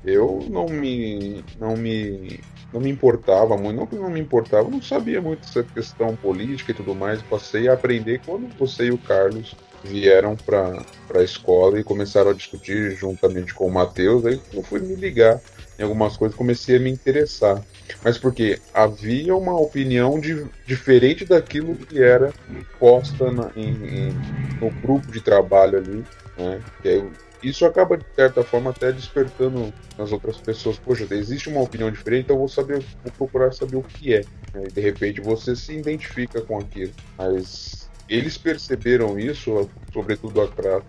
eu 0.04 0.40
não 0.50 0.68
me. 0.68 1.44
não 1.60 1.76
me. 1.76 2.40
não 2.74 2.80
me 2.80 2.90
importava 2.90 3.58
muito, 3.58 3.76
não 3.76 3.88
que 3.88 3.96
não 3.96 4.10
me 4.10 4.20
importava, 4.20 4.70
não 4.70 4.82
sabia 4.82 5.22
muito 5.22 5.48
essa 5.48 5.64
questão 5.64 6.16
política 6.16 6.72
e 6.72 6.76
tudo 6.76 6.96
mais. 6.96 7.22
Passei 7.24 7.68
a 7.68 7.74
aprender 7.74 8.22
quando 8.26 8.48
você 8.58 8.86
e 8.86 8.92
o 8.92 8.98
Carlos 8.98 9.56
vieram 9.84 10.36
para 10.36 10.84
a 11.16 11.24
escola 11.24 11.80
e 11.80 11.84
começaram 11.84 12.32
a 12.32 12.34
discutir 12.34 12.92
juntamente 12.92 13.54
com 13.54 13.68
o 13.68 13.72
Matheus, 13.72 14.26
aí 14.26 14.42
eu 14.54 14.64
fui 14.64 14.80
me 14.80 14.96
ligar 14.96 15.40
em 15.78 15.84
algumas 15.84 16.18
coisas, 16.18 16.36
comecei 16.36 16.76
a 16.76 16.80
me 16.80 16.90
interessar. 16.90 17.64
Mas 18.04 18.18
porque 18.18 18.60
havia 18.74 19.36
uma 19.36 19.58
opinião 19.60 20.20
de, 20.20 20.46
diferente 20.66 21.26
daquilo 21.26 21.76
que 21.76 22.04
era 22.04 22.34
posta 22.78 23.32
na, 23.32 23.52
em, 23.56 23.70
em, 23.70 24.14
no 24.60 24.70
grupo 24.82 25.12
de 25.12 25.22
trabalho 25.22 25.78
ali, 25.78 26.04
né? 26.38 26.62
Aí, 26.84 27.10
isso 27.42 27.66
acaba, 27.66 27.98
de 27.98 28.06
certa 28.16 28.44
forma, 28.44 28.72
até 28.72 28.92
despertando 28.92 29.74
nas 29.98 30.12
outras 30.12 30.38
pessoas, 30.38 30.78
poxa, 30.78 31.08
existe 31.12 31.48
uma 31.48 31.62
opinião 31.62 31.90
diferente, 31.90 32.26
então 32.26 32.36
eu 32.36 32.40
vou 32.40 32.50
saber, 32.50 32.84
vou 33.04 33.14
procurar 33.18 33.54
saber 33.54 33.78
o 33.78 33.82
que 33.82 34.14
é. 34.14 34.22
Né? 34.54 34.66
E 34.68 34.72
de 34.72 34.82
repente 34.82 35.22
você 35.22 35.56
se 35.56 35.74
identifica 35.74 36.42
com 36.42 36.60
aquilo. 36.60 36.92
Mas 37.18 37.89
eles 38.10 38.38
perceberam 38.38 39.20
isso, 39.20 39.70
sobretudo 39.94 40.42
a, 40.42 40.46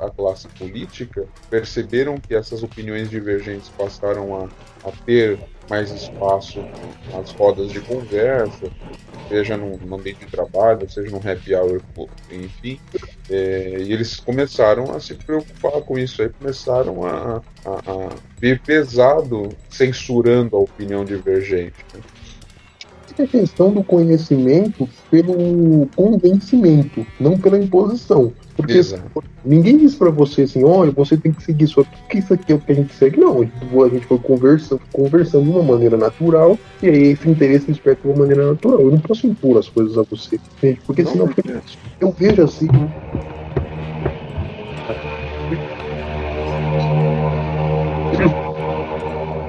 a, 0.07 0.11
classe 0.11 0.49
política, 0.49 1.27
perceberam 1.49 2.19
que 2.19 2.35
essas 2.35 2.63
opiniões 2.63 3.11
divergentes 3.11 3.69
passaram 3.69 4.35
a, 4.35 4.89
a 4.89 4.93
ter 5.05 5.39
mais 5.69 5.91
espaço 5.91 6.65
nas 7.13 7.31
rodas 7.33 7.71
de 7.71 7.81
conversa 7.81 8.71
seja 9.31 9.57
no, 9.57 9.77
no 9.77 9.95
ambiente 9.95 10.27
de 10.27 10.27
trabalho, 10.27 10.91
seja 10.91 11.09
no 11.09 11.19
happy 11.19 11.55
hour, 11.55 11.81
enfim. 12.33 12.81
É, 13.31 13.77
e 13.79 13.93
eles 13.93 14.19
começaram 14.19 14.93
a 14.93 14.99
se 14.99 15.15
preocupar 15.15 15.81
com 15.83 15.97
isso 15.97 16.21
aí, 16.21 16.29
começaram 16.29 17.07
a, 17.07 17.41
a, 17.65 17.71
a 17.71 18.09
ver 18.41 18.61
pesado 18.61 19.57
censurando 19.71 20.57
a 20.57 20.59
opinião 20.59 21.05
divergente. 21.05 21.77
Né? 21.95 22.01
É 23.18 23.23
a 23.23 23.27
questão 23.27 23.73
do 23.73 23.83
conhecimento 23.83 24.88
pelo 25.11 25.87
convencimento, 25.94 27.07
não 27.18 27.37
pela 27.37 27.59
imposição. 27.59 28.33
Porque 28.57 28.75
Exato. 28.75 29.23
ninguém 29.44 29.79
diz 29.79 29.94
para 29.94 30.11
você 30.11 30.42
assim, 30.42 30.64
olha, 30.64 30.90
você 30.90 31.16
tem 31.16 31.33
que 31.33 31.42
seguir 31.42 31.64
isso 31.64 31.81
aqui, 31.81 31.99
que 32.09 32.18
isso 32.18 32.33
aqui 32.33 32.53
é 32.53 32.55
o 32.55 32.59
que 32.59 32.73
a 32.73 32.75
gente 32.75 32.94
segue. 32.94 33.18
Não, 33.18 33.42
a 33.42 33.88
gente 33.88 34.07
foi 34.07 34.18
conversando, 34.18 34.81
conversando 34.92 35.44
de 35.44 35.51
uma 35.51 35.62
maneira 35.62 35.96
natural, 35.96 36.59
e 36.83 36.88
aí 36.88 37.03
esse 37.09 37.29
interesse 37.29 37.66
desperta 37.66 38.03
de 38.03 38.09
uma 38.09 38.18
maneira 38.18 38.46
natural. 38.49 38.81
Eu 38.81 38.90
não 38.90 38.99
posso 39.01 39.27
impor 39.27 39.59
as 39.59 39.68
coisas 39.68 39.99
a 39.99 40.03
você, 40.03 40.38
entende? 40.59 40.81
Porque 40.87 41.03
não, 41.03 41.12
senão 41.12 41.27
fica... 41.29 41.62
eu 42.01 42.11
vejo 42.12 42.42
assim. 42.42 42.68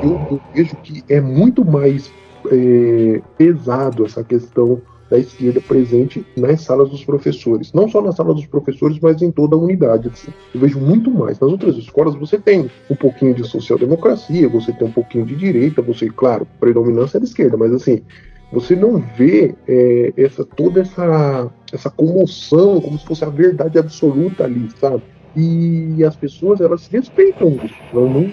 Eu, 0.04 0.12
eu 0.32 0.42
vejo 0.54 0.76
que 0.78 1.04
é 1.08 1.22
muito 1.22 1.64
mais 1.64 2.12
é, 2.52 3.22
pesado 3.38 4.06
essa 4.06 4.24
questão 4.24 4.82
da 5.12 5.20
esquerda 5.20 5.60
presente 5.60 6.26
nas 6.38 6.62
salas 6.62 6.90
dos 6.90 7.04
professores. 7.04 7.74
Não 7.74 7.90
só 7.90 8.02
na 8.02 8.14
sala 8.14 8.34
dos 8.34 8.46
professores, 8.46 8.98
mas 9.02 9.22
em 9.22 9.30
toda 9.30 9.58
a 9.58 9.60
unidade. 9.60 10.08
Assim. 10.08 10.32
Eu 10.56 10.62
vejo 10.62 10.80
muito 10.80 11.12
mais. 11.12 11.38
Nas 11.38 11.52
outras 11.52 11.76
escolas 11.76 12.16
você 12.16 12.40
tem 12.40 12.72
um 12.90 12.96
pouquinho 12.96 13.34
de 13.34 13.44
social-democracia, 13.44 14.48
você 14.48 14.72
tem 14.72 14.88
um 14.88 14.92
pouquinho 14.92 15.26
de 15.26 15.36
direita, 15.36 15.82
você, 15.82 16.10
claro, 16.10 16.48
predominância 16.62 17.18
é 17.18 17.20
da 17.20 17.26
esquerda, 17.26 17.58
mas 17.58 17.74
assim, 17.74 18.02
você 18.54 18.74
não 18.74 19.04
vê 19.18 19.54
é, 19.68 20.14
essa 20.16 20.46
toda 20.46 20.80
essa, 20.80 21.52
essa 21.74 21.90
comoção 21.90 22.80
como 22.80 22.98
se 22.98 23.06
fosse 23.06 23.26
a 23.26 23.30
verdade 23.30 23.78
absoluta 23.78 24.46
ali, 24.46 24.70
sabe? 24.80 25.04
E 25.36 26.04
as 26.06 26.16
pessoas 26.16 26.62
elas 26.62 26.88
respeitam 26.88 27.58
isso. 27.64 27.76
Não, 27.94 28.10
não, 28.10 28.32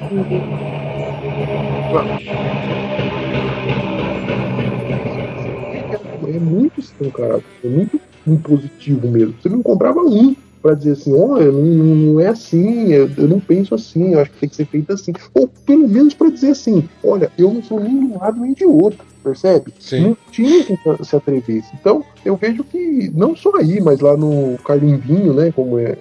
é 6.29 6.39
muito 6.39 6.81
escancarado, 6.81 7.45
é 7.65 7.69
muito 7.69 8.01
impositivo 8.27 9.09
mesmo. 9.09 9.35
Você 9.41 9.49
não 9.49 9.63
comprava 9.63 10.01
um 10.01 10.35
para 10.61 10.75
dizer 10.75 10.93
assim, 10.93 11.15
olha, 11.15 11.51
não, 11.51 11.63
não, 11.63 12.21
é 12.21 12.27
assim, 12.27 12.93
eu, 12.93 13.09
eu, 13.17 13.29
não 13.29 13.41
penso 13.41 13.75
assim, 13.75 14.13
eu 14.13 14.21
acho 14.21 14.31
que 14.33 14.41
tem 14.41 14.49
que 14.49 14.57
ser 14.57 14.67
feito 14.67 14.93
assim. 14.93 15.13
Ou 15.35 15.49
pelo 15.49 15.89
menos 15.89 16.15
para 16.15 16.31
dizer 16.31 16.51
assim, 16.51 16.89
olha, 17.03 17.31
eu 17.39 17.53
não 17.53 17.63
sou 17.63 17.81
nem 17.81 17.99
de 17.99 18.13
um 18.13 18.19
lado 18.19 18.41
nem 18.41 18.53
de 18.53 18.65
outro, 18.65 19.05
percebe? 19.23 19.73
Sim. 19.79 20.01
Não 20.01 20.17
tinha 20.31 20.65
que 20.65 20.77
se 21.05 21.17
atrevesse. 21.17 21.69
Então, 21.81 22.05
eu 22.25 22.37
vejo 22.37 22.65
que, 22.65 23.11
não 23.15 23.37
só 23.37 23.57
aí, 23.57 23.81
mas 23.81 24.01
lá 24.01 24.17
no 24.17 24.59
Carimbinho, 24.65 25.33
né, 25.33 25.53
como 25.53 25.79
é. 25.79 25.97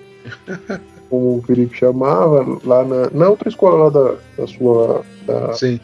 como 1.10 1.38
o 1.38 1.44
Felipe 1.44 1.78
chamava, 1.78 2.60
lá 2.66 2.84
na, 2.84 3.10
na 3.12 3.30
outra 3.30 3.48
escola 3.48 3.86
lá 3.86 3.90
da, 3.90 4.16
da 4.38 4.48
sua. 4.48 5.04
Da, 5.26 5.54
Sim. 5.54 5.80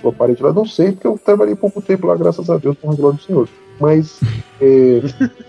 Sua 0.00 0.12
parede 0.12 0.42
lá, 0.42 0.52
não 0.52 0.66
sei, 0.66 0.90
porque 0.90 1.06
eu 1.06 1.16
trabalhei 1.16 1.54
pouco 1.54 1.80
tempo 1.80 2.08
lá, 2.08 2.16
graças 2.16 2.50
a 2.50 2.56
Deus, 2.56 2.76
com 2.82 2.90
a 2.90 2.94
glória 2.94 3.18
do 3.18 3.22
Senhor. 3.22 3.48
Mas, 3.82 4.20
é, 4.60 5.02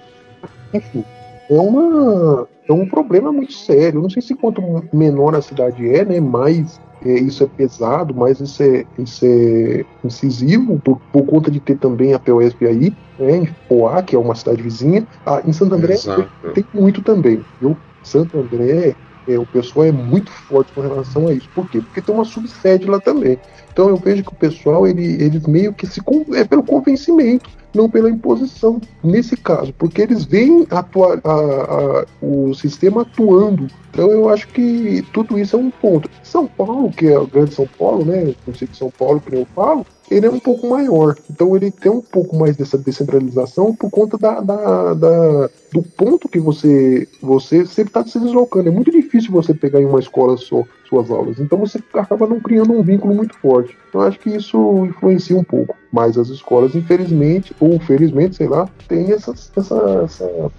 enfim, 0.74 1.06
é, 1.52 1.54
uma, 1.54 2.48
é 2.67 2.74
um 2.74 2.88
problema 2.88 3.32
muito 3.32 3.54
sério. 3.54 4.02
não 4.02 4.10
sei 4.10 4.24
se 4.24 4.34
quanto 4.34 4.60
menor 4.91 5.36
a 5.36 5.41
cidade 5.41 5.88
é, 5.88 6.04
né, 6.04 6.19
mais 6.19 6.82
é, 7.06 7.13
isso 7.13 7.43
é 7.43 7.48
pesado, 7.48 8.15
mais 8.15 8.39
isso 8.39 8.63
é, 8.63 8.86
isso 8.98 9.24
é 9.24 9.86
incisivo, 10.04 10.82
por, 10.84 11.00
por 11.12 11.24
conta 11.28 11.52
de 11.52 11.60
ter 11.60 11.78
também 11.78 12.15
a 12.15 12.19
POSP 12.19 12.65
aí, 12.65 12.93
né, 13.19 13.38
em 13.38 13.50
Poá, 13.69 14.02
que 14.02 14.15
é 14.15 14.19
uma 14.19 14.34
cidade 14.34 14.63
vizinha. 14.63 15.06
Ah, 15.24 15.43
em 15.46 15.54
Santo 15.54 15.76
André 15.76 15.96
tem, 15.96 16.54
tem 16.54 16.65
muito 16.74 17.04
também, 17.04 17.46
viu? 17.62 17.78
Santo 18.02 18.39
André, 18.39 18.96
é, 19.28 19.38
o 19.38 19.46
pessoal 19.46 19.86
é 19.86 19.92
muito 19.92 20.32
forte 20.32 20.72
com 20.74 20.82
relação 20.82 21.28
a 21.28 21.34
isso. 21.34 21.50
Por 21.54 21.70
quê? 21.70 21.82
Porque 21.82 22.02
tem 22.02 22.14
uma 22.14 22.26
subsede 22.26 22.86
lá 22.86 23.00
também. 23.00 23.38
Então 23.72 23.90
eu 23.90 23.98
vejo 23.98 24.24
que 24.24 24.34
o 24.34 24.36
pessoal, 24.36 24.88
ele, 24.88 25.24
eles 25.24 25.46
meio 25.48 25.74
que 25.74 25.88
se. 25.88 26.02
é 26.34 26.44
pelo 26.44 26.64
convencimento 26.64 27.50
não 27.74 27.90
pela 27.90 28.10
imposição, 28.10 28.80
nesse 29.04 29.36
caso, 29.36 29.74
porque 29.74 30.02
eles 30.02 30.24
veem 30.26 30.68
atua 30.70 31.20
a, 31.24 31.32
a, 31.32 32.06
o 32.22 32.54
sistema 32.54 33.02
atuando. 33.02 33.68
Então 33.90 34.12
eu 34.12 34.30
acho 34.30 34.48
que 34.50 35.04
tudo 35.12 35.40
isso 35.40 35.56
é 35.56 35.60
um 35.60 35.72
ponto. 35.72 36.10
São 36.22 36.46
Paulo, 36.46 36.92
que 36.92 37.08
é 37.08 37.18
o 37.18 37.28
grande 37.28 37.54
São 37.54 37.68
Paulo, 37.68 38.06
né? 38.06 38.34
Não 38.46 38.54
sei 38.54 38.68
de 38.68 38.78
São 38.78 38.92
Paulo, 38.92 39.20
que 39.20 39.36
eu 39.36 39.48
falo, 39.56 39.86
ele 40.10 40.26
é 40.26 40.30
um 40.30 40.39
pouco 40.39 40.68
maior. 40.68 41.16
Então 41.30 41.56
ele 41.56 41.72
tem 41.72 41.92
um 41.92 42.02
pouco 42.02 42.36
mais 42.36 42.56
dessa 42.56 42.78
descentralização 42.78 43.76
por 43.76 43.89
conta 43.89 44.18
da, 44.18 44.42
da, 44.42 44.94
da 44.94 45.50
do 45.72 45.82
ponto 45.82 46.30
que 46.30 46.39
você, 46.39 47.08
você 47.22 47.66
sempre 47.66 47.89
está 47.89 48.06
se 48.06 48.20
deslocando. 48.20 48.70
É 48.70 48.72
muito 48.72 48.92
difícil 48.92 49.32
você 49.32 49.54
pegar 49.54 49.82
em 49.82 49.86
uma 49.86 50.00
escola 50.00 50.38
só 50.38 50.63
suas 50.88 51.10
aulas. 51.10 51.39
Então 51.39 51.58
você 51.58 51.82
acaba 51.94 52.28
não 52.28 52.39
criando 52.39 52.74
um 52.74 52.84
vínculo 52.84 53.16
muito 53.16 53.36
forte. 53.38 53.76
Eu 53.94 54.02
acho 54.02 54.20
que 54.20 54.30
isso 54.30 54.86
influencia 54.86 55.38
um 55.38 55.44
pouco. 55.44 55.76
Mas 55.92 56.18
as 56.18 56.30
escolas, 56.30 56.76
infelizmente, 56.76 57.56
ou 57.60 57.80
felizmente, 57.80 58.36
sei 58.36 58.48
lá, 58.48 58.70
tem 58.88 59.12
essa, 59.12 59.34
essa, 59.56 60.02
essa 60.04 60.52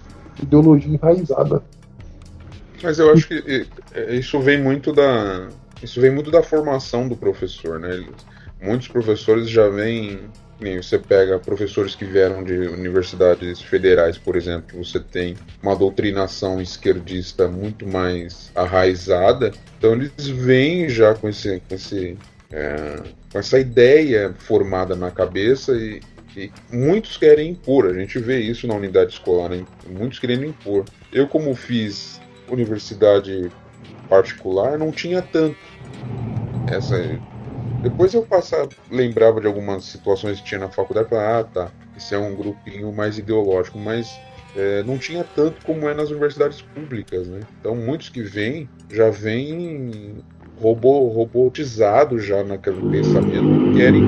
ideologia 0.42 0.92
enraizada. 0.92 1.62
Mas 2.82 2.98
eu 2.98 3.10
acho 3.10 3.28
que 3.28 3.66
isso 4.10 4.40
vem 4.40 4.60
muito 4.60 4.92
da. 4.92 5.48
Isso 5.82 6.00
vem 6.00 6.10
muito 6.10 6.30
da 6.30 6.42
formação 6.42 7.08
do 7.08 7.16
professor, 7.16 7.78
né? 7.78 8.04
Muitos 8.64 8.88
professores 8.88 9.50
já 9.50 9.68
vêm 9.68 10.20
você 10.82 10.98
pega 10.98 11.38
professores 11.38 11.94
que 11.94 12.04
vieram 12.04 12.42
de 12.42 12.54
universidades 12.54 13.60
federais, 13.60 14.16
por 14.16 14.36
exemplo, 14.36 14.82
você 14.82 14.98
tem 14.98 15.36
uma 15.62 15.76
doutrinação 15.76 16.60
esquerdista 16.60 17.48
muito 17.48 17.86
mais 17.86 18.50
arraizada, 18.54 19.52
então 19.76 19.92
eles 19.92 20.26
vêm 20.26 20.88
já 20.88 21.14
com, 21.14 21.28
esse, 21.28 21.60
com, 21.68 21.74
esse, 21.74 22.16
é, 22.50 23.02
com 23.30 23.38
essa 23.38 23.58
ideia 23.58 24.34
formada 24.38 24.96
na 24.96 25.10
cabeça 25.10 25.72
e, 25.72 26.00
e, 26.36 26.50
muitos 26.72 27.16
querem 27.18 27.50
impor. 27.50 27.86
A 27.86 27.92
gente 27.92 28.18
vê 28.18 28.40
isso 28.40 28.66
na 28.66 28.74
unidade 28.74 29.12
escolar, 29.12 29.50
né? 29.50 29.64
muitos 29.86 30.18
querendo 30.18 30.46
impor. 30.46 30.84
Eu, 31.12 31.26
como 31.28 31.54
fiz 31.54 32.20
universidade 32.48 33.50
particular, 34.08 34.78
não 34.78 34.90
tinha 34.90 35.20
tanto 35.20 35.56
essa 36.72 36.96
depois 37.84 38.14
eu 38.14 38.22
passava, 38.22 38.70
lembrava 38.90 39.42
de 39.42 39.46
algumas 39.46 39.84
situações 39.84 40.40
que 40.40 40.46
tinha 40.46 40.60
na 40.60 40.70
faculdade 40.70 41.10
falava, 41.10 41.40
ah, 41.40 41.44
tá, 41.44 41.72
isso 41.94 42.14
é 42.14 42.18
um 42.18 42.34
grupinho 42.34 42.90
mais 42.90 43.18
ideológico, 43.18 43.78
mas 43.78 44.18
é, 44.56 44.82
não 44.84 44.96
tinha 44.96 45.22
tanto 45.22 45.62
como 45.66 45.86
é 45.86 45.92
nas 45.92 46.10
universidades 46.10 46.62
públicas, 46.62 47.28
né? 47.28 47.40
Então 47.60 47.76
muitos 47.76 48.08
que 48.08 48.22
vêm 48.22 48.70
já 48.90 49.10
vêm 49.10 50.16
robô, 50.58 51.08
robotizados 51.08 52.24
já 52.24 52.42
naquele 52.42 52.80
pensamento, 52.90 53.74
querem 53.76 54.02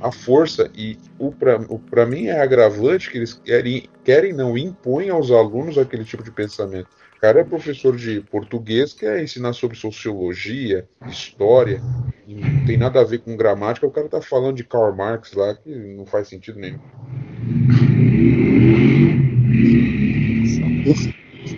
a 0.00 0.10
força 0.10 0.68
e 0.74 0.98
o 1.20 1.30
para 1.30 2.06
mim 2.06 2.26
é 2.26 2.40
agravante 2.40 3.10
que 3.10 3.18
eles 3.18 3.34
querem, 3.34 3.84
querem 4.02 4.32
não 4.32 4.58
impõem 4.58 5.08
aos 5.10 5.30
alunos 5.30 5.78
aquele 5.78 6.04
tipo 6.04 6.24
de 6.24 6.32
pensamento 6.32 6.88
cara 7.20 7.40
é 7.40 7.44
professor 7.44 7.94
de 7.96 8.22
português, 8.22 8.94
quer 8.94 9.22
ensinar 9.22 9.52
sobre 9.52 9.76
sociologia, 9.76 10.88
história, 11.06 11.82
não 12.26 12.64
tem 12.64 12.78
nada 12.78 13.00
a 13.00 13.04
ver 13.04 13.18
com 13.18 13.36
gramática, 13.36 13.86
o 13.86 13.90
cara 13.90 14.08
tá 14.08 14.22
falando 14.22 14.56
de 14.56 14.64
Karl 14.64 14.94
Marx 14.94 15.34
lá, 15.34 15.54
que 15.54 15.68
não 15.68 16.06
faz 16.06 16.28
sentido 16.28 16.58
nenhum. 16.58 16.80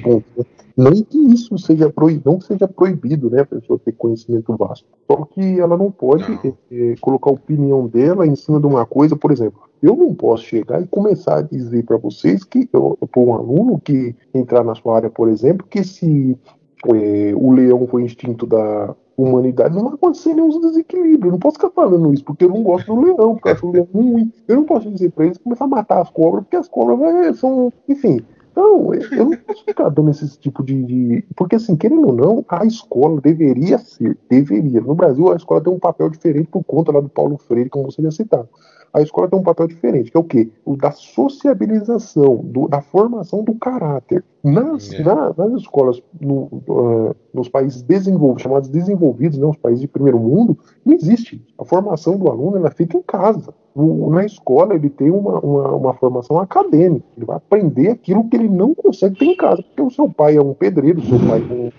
Ponto, 0.03 0.25
né? 0.37 0.45
Não 0.77 0.93
que 0.93 1.19
isso 1.19 1.59
seja 1.59 1.91
proibido, 1.91 2.31
não 2.31 2.41
seja 2.41 2.67
proibido, 2.67 3.29
né, 3.31 3.41
a 3.41 3.47
pessoa 3.47 3.79
ter 3.79 3.93
conhecimento 3.93 4.57
vasto. 4.57 4.87
Só 5.11 5.25
que 5.27 5.61
ela 5.61 5.77
não 5.77 5.91
pode 5.91 6.31
não. 6.31 6.57
É, 6.71 6.95
colocar 7.01 7.31
a 7.31 7.35
opinião 7.35 7.87
dela 7.87 8.27
em 8.27 8.35
cima 8.35 8.59
de 8.59 8.67
uma 8.67 8.87
coisa, 8.87 9.15
por 9.15 9.31
exemplo. 9.31 9.61
Eu 9.83 9.97
não 9.97 10.15
posso 10.15 10.45
chegar 10.45 10.81
e 10.81 10.87
começar 10.87 11.39
a 11.39 11.43
dizer 11.43 11.85
para 11.85 11.97
vocês 11.97 12.45
que, 12.45 12.67
para 12.67 12.81
um 13.21 13.35
aluno 13.35 13.81
que 13.81 14.15
entrar 14.33 14.65
na 14.65 14.75
sua 14.75 14.97
área, 14.97 15.11
por 15.11 15.29
exemplo, 15.29 15.67
que 15.69 15.85
se 15.85 16.39
é, 16.87 17.33
o 17.37 17.53
leão 17.53 17.87
foi 17.87 18.05
instinto 18.05 18.47
da 18.47 18.95
humanidade, 19.17 19.75
não 19.75 19.85
vai 19.85 19.95
acontecer 19.95 20.35
nenhum 20.35 20.61
desequilíbrio. 20.61 21.29
Eu 21.29 21.33
não 21.33 21.39
posso 21.39 21.57
ficar 21.57 21.71
falando 21.71 22.15
isso 22.15 22.25
porque 22.25 22.45
eu 22.45 22.49
não 22.49 22.63
gosto 22.63 22.95
do 22.95 23.01
leão, 23.01 23.35
porque 23.35 23.49
eu 23.49 23.53
acho 23.53 23.67
o 23.67 23.73
leão 23.73 23.89
ruim. 23.93 24.33
Eu 24.49 24.57
não 24.57 24.65
posso 24.65 24.91
dizer 24.91 25.11
para 25.11 25.27
eles 25.27 25.39
começar 25.39 25.65
a 25.65 25.69
matar 25.69 26.01
as 26.01 26.11
cobras, 26.11 26.45
porque 26.45 26.57
as 26.57 26.69
cobras 26.69 27.39
são. 27.39 27.73
Enfim. 27.89 28.21
Então, 28.53 28.95
eu 28.95 29.25
não 29.25 29.37
posso 29.39 29.65
ficar 29.65 29.89
dando 29.89 30.11
esse 30.11 30.39
tipo 30.39 30.63
de, 30.63 30.83
de, 30.85 31.25
Porque, 31.35 31.57
assim, 31.57 31.75
querendo 31.75 32.07
ou 32.07 32.15
não, 32.15 32.45
a 32.49 32.67
escola 32.67 33.19
deveria 33.21 33.79
ser, 33.79 34.17
deveria. 34.29 34.81
No 34.83 34.95
Brasil, 34.95 35.33
a 35.33 35.37
escola 35.37 35.63
tem 35.63 35.73
um 35.73 35.79
papel 35.79 36.11
diferente 36.11 36.49
por 36.49 36.63
conta 36.63 36.93
lá 36.93 37.01
do 37.01 37.09
Paulo 37.09 37.39
Freire, 37.39 37.71
como 37.71 37.91
você 37.91 38.03
já 38.03 38.11
citado. 38.11 38.49
A 38.95 39.01
escola 39.01 39.29
tem 39.29 39.39
um 39.39 39.43
papel 39.43 39.67
diferente, 39.67 40.11
que 40.11 40.17
é 40.17 40.21
o 40.21 40.25
quê? 40.25 40.51
O 40.65 40.77
da 40.77 40.91
sociabilização, 40.91 42.37
do, 42.37 42.69
da 42.69 42.81
formação 42.81 43.43
do 43.43 43.55
caráter. 43.55 44.25
Nas, 44.45 44.93
É. 44.93 45.03
na- 45.03 45.33
nas 45.37 45.53
escolas, 45.63 46.03
no, 46.21 46.49
ah, 46.69 47.15
nos 47.33 47.49
países 47.49 47.81
desenvolvidos, 47.83 48.43
chamados 48.43 48.69
desenvolvidos, 48.69 49.39
né, 49.39 49.47
os 49.47 49.57
países 49.57 49.81
de 49.81 49.89
primeiro 49.89 50.19
mundo, 50.19 50.59
não 50.85 50.95
existe. 50.95 51.41
A 51.59 51.65
formação 51.65 52.17
do 52.19 52.29
aluno 52.29 52.57
ela 52.57 52.69
é 52.69 52.71
feita 52.73 52.97
em 52.97 53.03
casa. 53.03 53.55
O- 53.75 54.11
na 54.11 54.25
escola, 54.25 54.75
ele 54.75 54.91
tem 54.91 55.11
uma, 55.11 55.39
uma, 55.41 55.69
uma 55.75 55.95
formação 55.95 56.39
acadêmica. 56.39 57.05
Ele 57.17 57.25
vai 57.25 57.37
aprender 57.37 57.89
aquilo 57.91 58.29
que 58.29 58.37
ele 58.37 58.49
não 58.49 58.75
consegue 58.75 59.19
ter 59.19 59.25
em 59.27 59.37
casa. 59.37 59.63
Porque 59.63 59.83
o 59.83 59.91
seu 59.91 60.11
pai 60.11 60.37
é 60.37 60.43
um 60.43 60.53
pedreiro, 60.53 61.01
o 61.01 61.05
seu 61.05 61.19
pai 61.19 61.41
é 61.49 61.53
um 61.55 61.71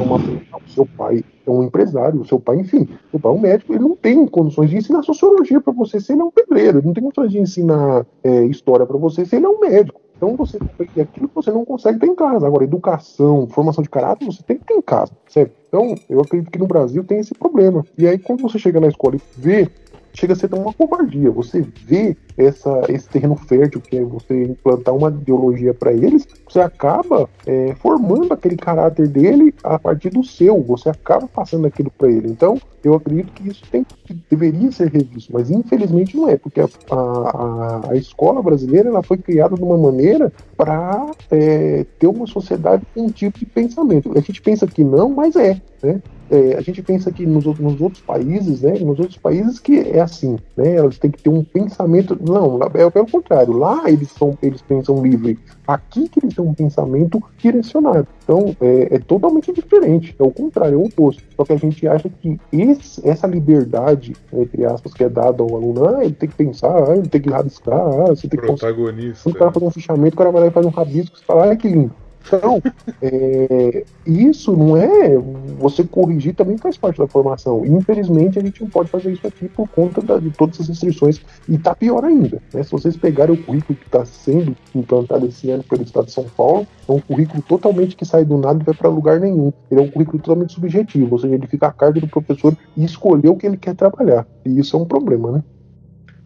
é 0.00 0.02
uma 0.02 0.16
o 0.16 0.68
seu 0.68 0.86
pai 0.86 1.24
é 1.46 1.50
um 1.50 1.64
empresário, 1.64 2.24
seu 2.24 2.38
pai, 2.38 2.56
enfim, 2.56 2.88
seu 3.10 3.18
pai 3.18 3.32
é 3.32 3.34
um 3.34 3.40
médico, 3.40 3.72
ele 3.72 3.82
não 3.82 3.96
tem 3.96 4.26
condições 4.26 4.70
de 4.70 4.76
ensinar 4.76 5.02
sociologia 5.02 5.60
para 5.60 5.72
você 5.72 6.00
se 6.00 6.12
ele 6.12 6.22
é 6.22 6.24
um 6.24 6.30
pedreiro, 6.30 6.78
ele 6.78 6.86
não 6.86 6.94
tem 6.94 7.02
condições 7.02 7.32
de 7.32 7.38
ensinar 7.38 8.06
é, 8.22 8.44
história 8.44 8.86
para 8.86 8.96
você 8.96 9.24
se 9.24 9.36
ele 9.36 9.46
é 9.46 9.48
um 9.48 9.60
médico. 9.60 10.00
Então 10.16 10.36
você 10.36 10.56
aquilo 11.00 11.28
que 11.28 11.34
você 11.34 11.50
não 11.50 11.64
consegue 11.64 11.98
ter 11.98 12.06
em 12.06 12.14
casa. 12.14 12.46
Agora, 12.46 12.62
educação, 12.62 13.48
formação 13.48 13.82
de 13.82 13.90
caráter, 13.90 14.24
você 14.24 14.40
tem 14.44 14.56
que 14.56 14.64
ter 14.64 14.74
em 14.74 14.80
casa, 14.80 15.10
certo? 15.26 15.52
Então, 15.66 15.96
eu 16.08 16.20
acredito 16.20 16.48
que 16.48 16.60
no 16.60 16.66
Brasil 16.68 17.02
tem 17.02 17.18
esse 17.18 17.34
problema. 17.34 17.84
E 17.98 18.06
aí, 18.06 18.18
quando 18.18 18.40
você 18.40 18.56
chega 18.56 18.78
na 18.78 18.86
escola 18.86 19.16
e 19.16 19.20
vê 19.36 19.68
chega 20.12 20.32
a 20.32 20.36
ser 20.36 20.52
uma 20.54 20.72
covardia. 20.72 21.30
Você 21.30 21.60
vê 21.84 22.16
essa, 22.36 22.82
esse 22.88 23.08
terreno 23.08 23.36
fértil 23.36 23.80
que 23.80 23.98
é 23.98 24.04
você 24.04 24.44
implantar 24.44 24.94
uma 24.94 25.08
ideologia 25.08 25.74
para 25.74 25.92
eles, 25.92 26.26
você 26.48 26.60
acaba 26.60 27.28
é, 27.46 27.74
formando 27.76 28.32
aquele 28.32 28.56
caráter 28.56 29.08
dele 29.08 29.54
a 29.62 29.78
partir 29.78 30.10
do 30.10 30.24
seu. 30.24 30.62
Você 30.62 30.88
acaba 30.88 31.26
passando 31.26 31.66
aquilo 31.66 31.90
para 31.90 32.10
ele. 32.10 32.28
Então, 32.28 32.58
eu 32.84 32.94
acredito 32.94 33.32
que 33.32 33.48
isso 33.48 33.62
tem, 33.70 33.86
que 34.04 34.14
deveria 34.28 34.70
ser 34.72 34.88
revisto, 34.88 35.32
mas 35.32 35.50
infelizmente 35.50 36.16
não 36.16 36.28
é, 36.28 36.36
porque 36.36 36.60
a, 36.60 36.68
a, 36.90 37.90
a 37.90 37.96
escola 37.96 38.42
brasileira 38.42 38.88
ela 38.88 39.02
foi 39.02 39.18
criada 39.18 39.54
de 39.54 39.62
uma 39.62 39.78
maneira 39.78 40.32
para 40.56 41.10
é, 41.30 41.86
ter 41.98 42.08
uma 42.08 42.26
sociedade 42.26 42.84
com 42.92 43.02
um 43.06 43.10
tipo 43.10 43.38
de 43.38 43.46
pensamento. 43.46 44.10
A 44.16 44.20
gente 44.20 44.42
pensa 44.42 44.66
que 44.66 44.82
não, 44.82 45.10
mas 45.10 45.36
é, 45.36 45.60
né? 45.82 46.02
É, 46.32 46.54
a 46.56 46.62
gente 46.62 46.82
pensa 46.82 47.12
que 47.12 47.26
nos, 47.26 47.46
outros- 47.46 47.72
nos 47.72 47.78
outros 47.80 48.02
países, 48.02 48.62
né, 48.62 48.72
nos 48.78 48.98
outros 48.98 49.18
países 49.18 49.58
que 49.58 49.78
é 49.80 50.00
assim, 50.00 50.38
né, 50.56 50.76
elas 50.76 50.98
têm 50.98 51.10
que 51.10 51.18
ter 51.22 51.28
um 51.28 51.44
pensamento, 51.44 52.16
não, 52.26 52.58
é 52.74 52.90
pelo 52.90 53.06
contrário, 53.06 53.52
lá 53.52 53.82
eles 53.86 54.10
são, 54.12 54.34
eles 54.40 54.62
pensam 54.62 55.02
livre, 55.02 55.38
aqui 55.68 56.08
que 56.08 56.20
eles 56.24 56.34
têm 56.34 56.42
um 56.42 56.54
pensamento 56.54 57.22
direcionado, 57.36 58.06
então 58.24 58.56
é, 58.62 58.94
é 58.94 58.98
totalmente 58.98 59.52
diferente, 59.52 60.14
é 60.18 60.22
o 60.22 60.30
contrário, 60.30 60.76
é 60.76 60.78
o 60.78 60.86
oposto, 60.86 61.22
só 61.36 61.44
que 61.44 61.52
a 61.52 61.56
gente 61.58 61.86
acha 61.86 62.08
que 62.08 62.38
esse- 62.50 63.06
essa 63.06 63.26
liberdade, 63.26 64.16
entre 64.32 64.64
aspas, 64.64 64.94
que 64.94 65.04
é 65.04 65.10
dada 65.10 65.42
ao 65.42 65.54
aluno, 65.54 65.86
ah, 65.86 66.02
ele 66.02 66.14
tem 66.14 66.30
que 66.30 66.34
pensar, 66.36 66.74
ah, 66.90 66.96
ele 66.96 67.08
tem 67.08 67.20
que 67.20 67.28
rabiscar, 67.28 67.78
ah, 67.78 68.06
você 68.06 68.26
tem 68.26 68.40
que 68.40 68.46
Protagonista. 68.46 69.28
o 69.28 69.34
cara 69.34 69.52
fazer 69.52 69.66
um 69.66 69.70
fichamento, 69.70 70.14
o 70.14 70.18
cara 70.18 70.30
vai 70.30 70.40
lá 70.40 70.46
e 70.46 70.50
faz 70.50 70.64
um 70.64 70.70
rabisco, 70.70 71.18
você 71.18 71.24
fala, 71.26 71.48
ai 71.48 71.56
que 71.58 71.68
lindo. 71.68 71.94
Então, 72.26 72.62
é, 73.00 73.84
isso 74.06 74.56
não 74.56 74.76
é. 74.76 75.16
Você 75.58 75.84
corrigir 75.84 76.34
também 76.34 76.56
faz 76.58 76.76
parte 76.76 76.98
da 76.98 77.06
formação. 77.06 77.64
Infelizmente, 77.66 78.38
a 78.38 78.42
gente 78.42 78.60
não 78.62 78.68
pode 78.70 78.90
fazer 78.90 79.12
isso 79.12 79.26
aqui 79.26 79.48
por 79.48 79.68
conta 79.68 80.00
da- 80.00 80.18
de 80.18 80.30
todas 80.30 80.60
as 80.60 80.68
restrições. 80.68 81.20
E 81.48 81.58
tá 81.58 81.74
pior 81.74 82.04
ainda. 82.04 82.40
né? 82.54 82.62
Se 82.62 82.70
vocês 82.70 82.96
pegarem 82.96 83.34
o 83.34 83.42
currículo 83.42 83.78
que 83.78 83.86
está 83.86 84.04
sendo 84.04 84.56
implantado 84.74 85.26
esse 85.26 85.50
ano 85.50 85.62
pelo 85.64 85.82
Estado 85.82 86.06
de 86.06 86.12
São 86.12 86.24
Paulo, 86.36 86.66
é 86.88 86.92
um 86.92 87.00
currículo 87.00 87.42
totalmente 87.42 87.96
que 87.96 88.04
sai 88.04 88.24
do 88.24 88.38
nada 88.38 88.60
e 88.62 88.64
vai 88.64 88.74
para 88.74 88.88
lugar 88.88 89.20
nenhum. 89.20 89.52
Ele 89.70 89.80
é 89.80 89.84
um 89.84 89.90
currículo 89.90 90.22
totalmente 90.22 90.52
subjetivo, 90.54 91.08
ou 91.12 91.18
seja, 91.18 91.34
ele 91.34 91.46
fica 91.46 91.66
a 91.66 91.72
cargo 91.72 92.00
do 92.00 92.08
professor 92.08 92.56
e 92.76 92.84
escolher 92.84 93.28
o 93.28 93.36
que 93.36 93.46
ele 93.46 93.56
quer 93.56 93.74
trabalhar. 93.74 94.26
E 94.44 94.58
isso 94.58 94.76
é 94.76 94.80
um 94.80 94.84
problema, 94.84 95.32
né? 95.32 95.42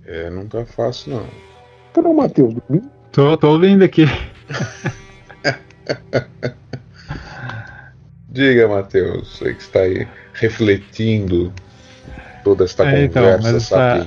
É, 0.06 0.30
não 0.30 0.46
tá 0.46 0.64
fácil, 0.64 1.14
não. 1.14 1.24
Cadê 1.92 2.08
o 2.08 2.14
Matheus? 2.14 2.54
Dormiu? 2.54 2.82
Tô, 3.10 3.36
tô 3.36 3.50
ouvindo 3.50 3.82
aqui. 3.82 4.04
Diga, 8.28 8.68
Matheus, 8.68 9.38
você 9.38 9.54
que 9.54 9.62
está 9.62 9.80
aí 9.80 10.06
refletindo 10.34 11.52
toda 12.44 12.64
esta 12.64 12.84
É, 12.88 13.04
então, 13.04 13.22
conversa 13.22 13.52
mas 13.52 13.62
essa-. 13.62 14.06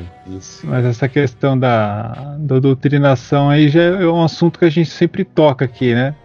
Mas 0.64 0.86
essa 0.86 1.10
questão 1.10 1.58
da, 1.58 2.38
da 2.40 2.60
doutrinação 2.60 3.50
aí 3.50 3.70
já 3.70 3.82
é 3.82 4.06
um 4.08 4.24
assunto 4.24 4.60
que 4.60 4.66
a 4.66 4.70
gente 4.70 4.90
sempre 4.90 5.26
toca 5.26 5.66
aqui, 5.66 5.94
né? 5.94 6.16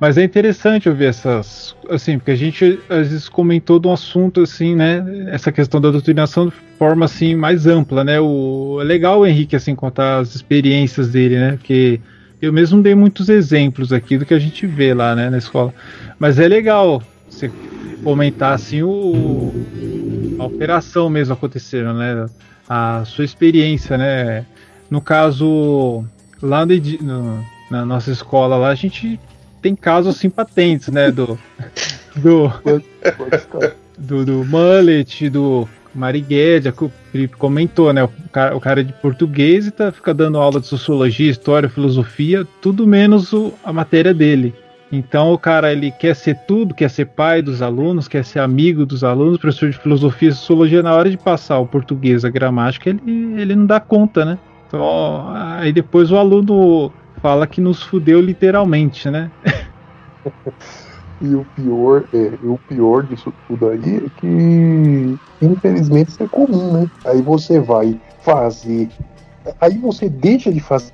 Mas 0.00 0.18
é 0.18 0.24
interessante 0.24 0.88
ouvir 0.88 1.06
essas. 1.06 1.74
Assim, 1.88 2.18
porque 2.18 2.32
a 2.32 2.36
gente 2.36 2.80
às 2.88 3.08
vezes 3.08 3.28
comentou 3.28 3.78
de 3.78 3.86
um 3.86 3.92
assunto 3.92 4.42
assim, 4.42 4.74
né? 4.74 5.04
Essa 5.28 5.52
questão 5.52 5.80
da 5.80 5.90
doutrinação 5.90 6.48
de 6.48 6.54
forma 6.78 7.04
assim 7.04 7.34
mais 7.34 7.66
ampla, 7.66 8.02
né? 8.02 8.20
O, 8.20 8.78
é 8.80 8.84
legal 8.84 9.20
o 9.20 9.26
Henrique 9.26 9.54
assim 9.54 9.74
contar 9.74 10.18
as 10.18 10.34
experiências 10.34 11.10
dele, 11.10 11.38
né? 11.38 11.52
Porque 11.52 12.00
eu 12.44 12.52
mesmo 12.52 12.82
dei 12.82 12.94
muitos 12.94 13.28
exemplos 13.28 13.92
aqui 13.92 14.16
do 14.18 14.24
que 14.26 14.34
a 14.34 14.38
gente 14.38 14.66
vê 14.66 14.94
lá, 14.94 15.14
né, 15.14 15.30
na 15.30 15.38
escola. 15.38 15.72
Mas 16.18 16.38
é 16.38 16.46
legal 16.48 17.02
você 17.28 17.50
comentar 18.02 18.54
assim 18.54 18.82
o 18.82 19.52
a 20.38 20.44
operação 20.44 21.08
mesmo 21.08 21.34
acontecendo, 21.34 21.92
né? 21.94 22.26
A 22.68 23.04
sua 23.04 23.24
experiência, 23.24 23.96
né? 23.96 24.44
No 24.90 25.00
caso, 25.00 26.04
lá 26.42 26.62
edi- 26.64 26.98
no- 27.02 27.44
na 27.70 27.84
nossa 27.84 28.10
escola 28.10 28.56
lá, 28.56 28.68
a 28.68 28.74
gente 28.74 29.18
tem 29.62 29.74
casos 29.74 30.16
assim 30.16 30.28
patentes, 30.28 30.88
né? 30.88 31.10
Do, 31.10 31.38
do, 32.16 32.52
do, 33.98 34.24
do 34.24 34.44
Mullet, 34.44 35.30
do 35.30 35.68
Mariguedia, 35.94 36.72
que 36.72 36.84
o 36.84 36.92
Felipe 37.12 37.36
comentou, 37.36 37.92
né? 37.92 38.02
O 38.04 38.10
cara, 38.32 38.56
o 38.56 38.60
cara 38.60 38.80
é 38.80 38.84
de 38.84 38.92
português 38.94 39.66
e 39.66 39.70
tá, 39.70 39.92
fica 39.92 40.12
dando 40.12 40.38
aula 40.38 40.60
de 40.60 40.66
sociologia, 40.66 41.30
história, 41.30 41.68
filosofia, 41.68 42.46
tudo 42.60 42.86
menos 42.86 43.32
o- 43.32 43.52
a 43.64 43.72
matéria 43.72 44.12
dele. 44.12 44.54
Então 44.92 45.32
o 45.32 45.38
cara 45.38 45.72
ele 45.72 45.90
quer 45.90 46.14
ser 46.14 46.36
tudo, 46.46 46.74
quer 46.74 46.88
ser 46.90 47.06
pai 47.06 47.42
dos 47.42 47.62
alunos, 47.62 48.06
quer 48.06 48.24
ser 48.24 48.38
amigo 48.40 48.86
dos 48.86 49.02
alunos, 49.02 49.38
professor 49.38 49.70
de 49.70 49.78
filosofia 49.78 50.28
e 50.28 50.32
sociologia, 50.32 50.82
na 50.82 50.94
hora 50.94 51.10
de 51.10 51.16
passar 51.16 51.58
o 51.58 51.66
português, 51.66 52.24
a 52.24 52.30
gramática, 52.30 52.90
ele, 52.90 53.00
ele 53.40 53.56
não 53.56 53.66
dá 53.66 53.80
conta, 53.80 54.24
né? 54.24 54.38
Então, 54.66 55.28
aí 55.34 55.72
depois 55.72 56.10
o 56.12 56.16
aluno 56.16 56.92
fala 57.20 57.46
que 57.46 57.60
nos 57.60 57.82
fudeu 57.82 58.20
literalmente, 58.20 59.10
né? 59.10 59.30
E 61.20 61.34
o 61.34 61.44
pior, 61.46 62.08
é, 62.12 62.38
o 62.46 62.58
pior 62.58 63.06
disso 63.06 63.32
tudo 63.48 63.68
aí 63.68 63.96
é 64.06 64.10
que 64.10 65.18
infelizmente 65.40 66.10
isso 66.10 66.22
é 66.22 66.28
comum, 66.28 66.72
né? 66.72 66.90
Aí 67.04 67.22
você 67.22 67.60
vai 67.60 68.00
fazer, 68.18 68.92
aí 69.60 69.78
você 69.78 70.08
deixa 70.10 70.52
de 70.52 70.60
fazer 70.60 70.92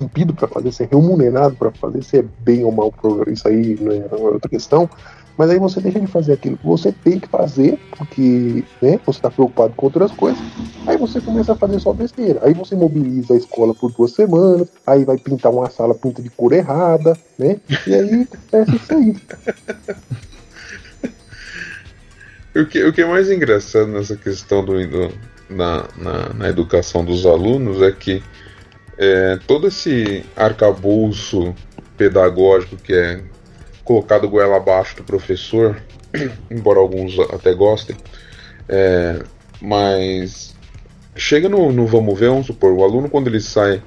impedido 0.00 0.34
para 0.34 0.48
fazer, 0.48 0.72
ser 0.72 0.88
remunerado 0.90 1.56
para 1.56 1.72
fazer, 1.72 2.04
se 2.04 2.18
é 2.18 2.22
bem 2.22 2.64
ou 2.64 2.72
mal, 2.72 2.92
pro- 2.92 3.24
isso 3.32 3.48
aí 3.48 3.78
não 3.80 3.92
é 3.92 4.08
outra 4.14 4.50
questão. 4.50 4.88
Mas 5.36 5.50
aí 5.50 5.58
você 5.58 5.80
deixa 5.80 6.00
de 6.00 6.06
fazer 6.06 6.32
aquilo 6.34 6.56
que 6.56 6.64
você 6.66 6.90
tem 6.92 7.20
que 7.20 7.28
fazer, 7.28 7.78
porque 7.96 8.64
né, 8.80 8.98
você 9.04 9.18
está 9.18 9.30
preocupado 9.30 9.74
com 9.76 9.86
outras 9.86 10.10
coisas. 10.12 10.38
Aí 10.86 10.96
você 10.96 11.20
começa 11.20 11.52
a 11.52 11.56
fazer 11.56 11.80
só 11.80 11.92
besteira. 11.92 12.40
Aí 12.42 12.54
você 12.54 12.74
mobiliza 12.76 13.34
a 13.34 13.36
escola 13.36 13.74
por 13.74 13.90
duas 13.92 14.12
semanas, 14.12 14.68
aí 14.86 15.04
vai 15.04 15.18
pintar 15.18 15.52
uma 15.52 15.68
sala 15.68 15.94
pinta 15.94 16.22
de 16.22 16.30
cor 16.30 16.52
errada, 16.52 17.18
né? 17.38 17.56
E 17.86 17.94
aí 17.94 18.22
acontece 18.22 18.76
isso 18.76 18.94
aí. 18.94 19.16
O 22.54 22.64
que, 22.64 22.82
o 22.84 22.90
que 22.90 23.02
é 23.02 23.06
mais 23.06 23.30
engraçado 23.30 23.86
nessa 23.88 24.16
questão 24.16 24.64
do, 24.64 24.72
do- 24.88 25.12
na, 25.50 25.84
na, 25.98 26.32
na 26.32 26.48
educação 26.48 27.04
dos 27.04 27.26
alunos 27.26 27.82
é 27.82 27.92
que 27.92 28.22
é, 28.96 29.38
todo 29.46 29.66
esse 29.68 30.24
arcabouço 30.34 31.54
pedagógico 31.98 32.78
que 32.78 32.94
é 32.94 33.22
colocado 33.86 34.28
goela 34.28 34.56
abaixo 34.56 34.96
do 34.96 35.04
professor, 35.04 35.80
embora 36.50 36.78
alguns 36.78 37.18
até 37.32 37.54
gostem, 37.54 37.96
é, 38.68 39.22
mas 39.62 40.54
chega 41.14 41.48
no, 41.48 41.72
no 41.72 41.86
vamos 41.86 42.18
ver, 42.18 42.28
vamos 42.28 42.46
supor, 42.46 42.72
o 42.72 42.84
aluno 42.84 43.08
quando 43.08 43.28
ele 43.28 43.40
sai 43.40 43.80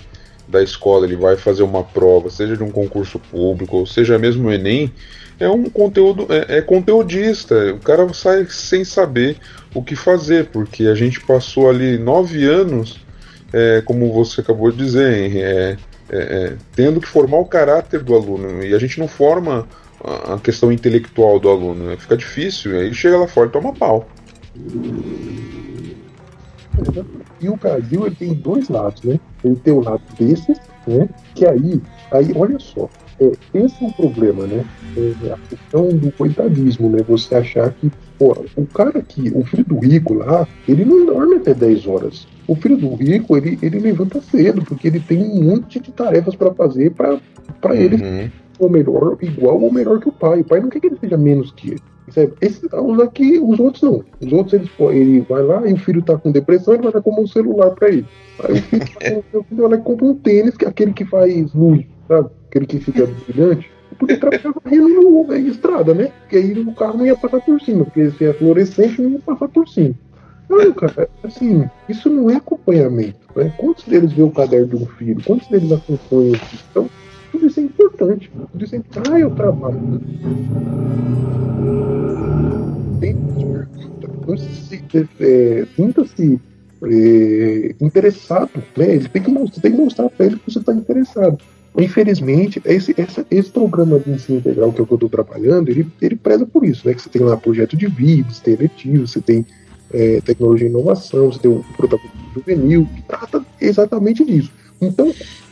da 0.47 0.63
escola, 0.63 1.05
ele 1.05 1.15
vai 1.15 1.37
fazer 1.37 1.61
uma 1.61 1.83
prova, 1.83 2.29
seja 2.29 2.57
de 2.57 2.63
um 2.63 2.71
concurso 2.71 3.19
público, 3.19 3.77
ou 3.77 3.85
seja 3.85 4.17
mesmo 4.17 4.47
o 4.47 4.51
Enem, 4.51 4.91
é 5.39 5.47
um 5.47 5.69
conteúdo, 5.69 6.27
é, 6.29 6.57
é 6.57 6.61
conteudista. 6.61 7.73
O 7.73 7.79
cara 7.79 8.11
sai 8.13 8.45
sem 8.49 8.83
saber 8.83 9.37
o 9.73 9.83
que 9.83 9.95
fazer, 9.95 10.47
porque 10.47 10.87
a 10.87 10.95
gente 10.95 11.21
passou 11.21 11.69
ali 11.69 11.97
nove 11.97 12.45
anos, 12.45 12.99
é, 13.53 13.81
como 13.85 14.11
você 14.11 14.41
acabou 14.41 14.71
de 14.71 14.77
dizer, 14.77 15.37
é, 15.37 15.77
é, 16.11 16.17
é, 16.17 16.53
tendo 16.75 16.99
que 16.99 17.07
formar 17.07 17.37
o 17.37 17.45
caráter 17.45 18.01
do 18.01 18.15
aluno. 18.15 18.63
E 18.63 18.73
a 18.73 18.79
gente 18.79 18.99
não 18.99 19.07
forma 19.07 19.67
a 20.03 20.33
a 20.35 20.39
questão 20.39 20.71
intelectual 20.71 21.39
do 21.39 21.49
aluno. 21.49 21.85
né? 21.85 21.97
Fica 21.97 22.15
difícil, 22.17 22.75
aí 22.77 22.93
chega 22.93 23.17
lá 23.17 23.27
fora 23.27 23.49
e 23.49 23.51
toma 23.51 23.73
pau. 23.73 24.07
E 27.41 27.49
o 27.49 27.55
Brasil 27.55 28.05
ele 28.05 28.15
tem 28.15 28.33
dois 28.33 28.69
lados, 28.69 29.01
né? 29.03 29.19
Ele 29.43 29.55
tem 29.55 29.73
o 29.73 29.81
lado 29.81 30.01
desses, 30.17 30.59
né? 30.87 31.07
Que 31.35 31.45
aí, 31.45 31.81
aí 32.11 32.31
olha 32.35 32.59
só, 32.59 32.89
É, 33.21 33.31
esse 33.53 33.83
é 33.83 33.87
o 33.87 33.91
problema, 33.91 34.47
né? 34.47 34.63
É 34.97 35.33
a 35.33 35.37
questão 35.49 35.89
do 35.89 36.09
coitadismo, 36.13 36.89
né? 36.89 37.03
Você 37.07 37.35
achar 37.35 37.71
que, 37.73 37.91
pô, 38.17 38.45
o 38.55 38.65
cara 38.65 39.01
que, 39.01 39.29
o 39.35 39.43
filho 39.43 39.65
do 39.65 39.79
rico 39.79 40.13
lá, 40.13 40.47
ele 40.67 40.85
não 40.85 41.05
dorme 41.05 41.35
até 41.35 41.53
10 41.53 41.85
horas. 41.85 42.25
O 42.47 42.55
filho 42.55 42.77
do 42.77 42.95
rico, 42.95 43.35
ele, 43.35 43.59
ele 43.61 43.79
levanta 43.79 44.21
cedo, 44.21 44.63
porque 44.63 44.87
ele 44.87 45.01
tem 45.01 45.21
um 45.21 45.43
monte 45.43 45.79
de 45.81 45.91
tarefas 45.91 46.33
para 46.35 46.53
fazer 46.53 46.91
para 46.91 47.75
ele 47.75 48.01
Uhum. 48.01 48.29
Ou 48.59 48.69
melhor, 48.69 49.17
igual 49.21 49.59
ou 49.61 49.71
melhor 49.71 49.99
que 49.99 50.09
o 50.09 50.11
pai. 50.11 50.41
O 50.41 50.45
pai 50.45 50.59
não 50.59 50.69
quer 50.69 50.79
que 50.79 50.87
ele 50.87 50.97
seja 50.99 51.17
menos 51.17 51.51
que 51.51 51.71
ele. 51.71 51.79
Sabe? 52.09 52.33
Esse, 52.41 52.65
os 52.71 52.99
aqui, 52.99 53.39
os 53.39 53.59
outros 53.59 53.83
não. 53.83 54.03
Os 54.21 54.33
outros, 54.33 54.53
eles, 54.53 54.69
po- 54.69 54.91
ele 54.91 55.21
vai 55.21 55.43
lá 55.43 55.67
e 55.67 55.73
o 55.73 55.77
filho 55.77 56.01
tá 56.01 56.17
com 56.17 56.31
depressão, 56.31 56.73
ele 56.73 56.83
vai 56.83 56.91
dar 56.91 57.01
como 57.01 57.21
um 57.21 57.27
celular 57.27 57.71
pra 57.71 57.89
ele. 57.89 58.05
Aí 58.43 58.53
o 58.53 58.61
filho, 58.61 58.85
tá 59.31 59.39
o 59.39 59.43
filho 59.43 59.73
e 59.73 59.77
compra 59.79 60.05
um 60.05 60.15
tênis, 60.15 60.57
que 60.57 60.65
é 60.65 60.67
aquele 60.67 60.93
que 60.93 61.05
faz 61.05 61.53
luz, 61.53 61.85
sabe? 62.07 62.29
Aquele 62.49 62.65
que 62.65 62.79
fica 62.79 63.05
brilhante. 63.27 63.71
Porque 63.97 64.17
trabalhava 64.17 64.55
varrendo 64.63 64.89
no- 64.89 65.27
na 65.27 65.37
estrada, 65.37 65.93
né? 65.93 66.11
Porque 66.21 66.37
aí 66.37 66.59
o 66.59 66.73
carro 66.73 66.97
não 66.97 67.05
ia 67.05 67.15
passar 67.15 67.41
por 67.41 67.61
cima, 67.61 67.85
porque 67.85 68.09
se 68.11 68.25
é 68.25 68.33
fluorescente, 68.33 69.01
não 69.01 69.11
ia 69.11 69.19
passar 69.19 69.47
por 69.49 69.67
cima. 69.67 69.93
Não, 70.49 70.73
cara, 70.73 71.07
assim, 71.23 71.63
isso 71.87 72.09
não 72.09 72.27
é 72.29 72.37
acompanhamento. 72.37 73.17
Né? 73.35 73.53
Quantos 73.57 73.83
deles 73.85 74.11
vê 74.13 74.23
o 74.23 74.31
caderno 74.31 74.67
de 74.67 74.75
um 74.77 74.85
filho? 74.87 75.21
Quantos 75.23 75.47
deles 75.47 75.71
acompanham 75.71 76.33
isso? 76.33 76.65
Então, 76.71 76.89
tudo 77.31 77.45
isso 77.45 77.59
é 77.59 77.63
importante. 77.99 78.31
Tudo 78.51 78.65
isso. 78.65 78.75
Ah, 79.11 79.19
eu 79.19 79.29
trabalho. 79.31 79.79
Tem 82.99 83.15
então, 84.21 84.37
se, 84.37 84.81
é, 85.19 85.65
sinta-se 85.75 86.39
é, 86.83 87.75
interessado, 87.81 88.51
né? 88.77 88.95
Ele 88.95 89.09
tem 89.09 89.21
que 89.21 89.31
mostrar, 89.31 89.61
tem 89.61 89.71
que 89.71 89.77
mostrar 89.77 90.09
para 90.09 90.25
ele 90.25 90.37
que 90.37 90.51
você 90.51 90.59
está 90.59 90.73
interessado. 90.73 91.37
Infelizmente, 91.77 92.61
esse, 92.65 92.93
essa- 92.97 93.25
esse 93.29 93.51
programa 93.51 93.99
de 93.99 94.11
ensino 94.11 94.39
integral 94.39 94.71
que 94.73 94.79
eu 94.79 94.87
estou 94.91 95.09
trabalhando, 95.09 95.69
ele, 95.69 95.87
ele 96.01 96.15
preza 96.15 96.45
por 96.45 96.65
isso, 96.65 96.87
né? 96.87 96.93
Que 96.93 97.01
você 97.01 97.09
tem 97.09 97.21
lá 97.21 97.37
projeto 97.37 97.75
de 97.77 97.87
vida, 97.87 98.31
você 98.31 98.43
tem 98.43 98.53
eletivo, 98.55 99.07
você 99.07 99.21
tem 99.21 99.45
é, 99.91 100.21
tecnologia 100.21 100.67
e 100.67 100.69
inovação, 100.69 101.31
você 101.31 101.39
tem 101.39 101.51
o 101.51 101.63
protagonismo 101.75 102.19
juvenil, 102.35 102.87
que 102.95 103.01
trata 103.03 103.43
exatamente 103.59 104.23
disso. 104.23 104.51
Então, 104.81 105.11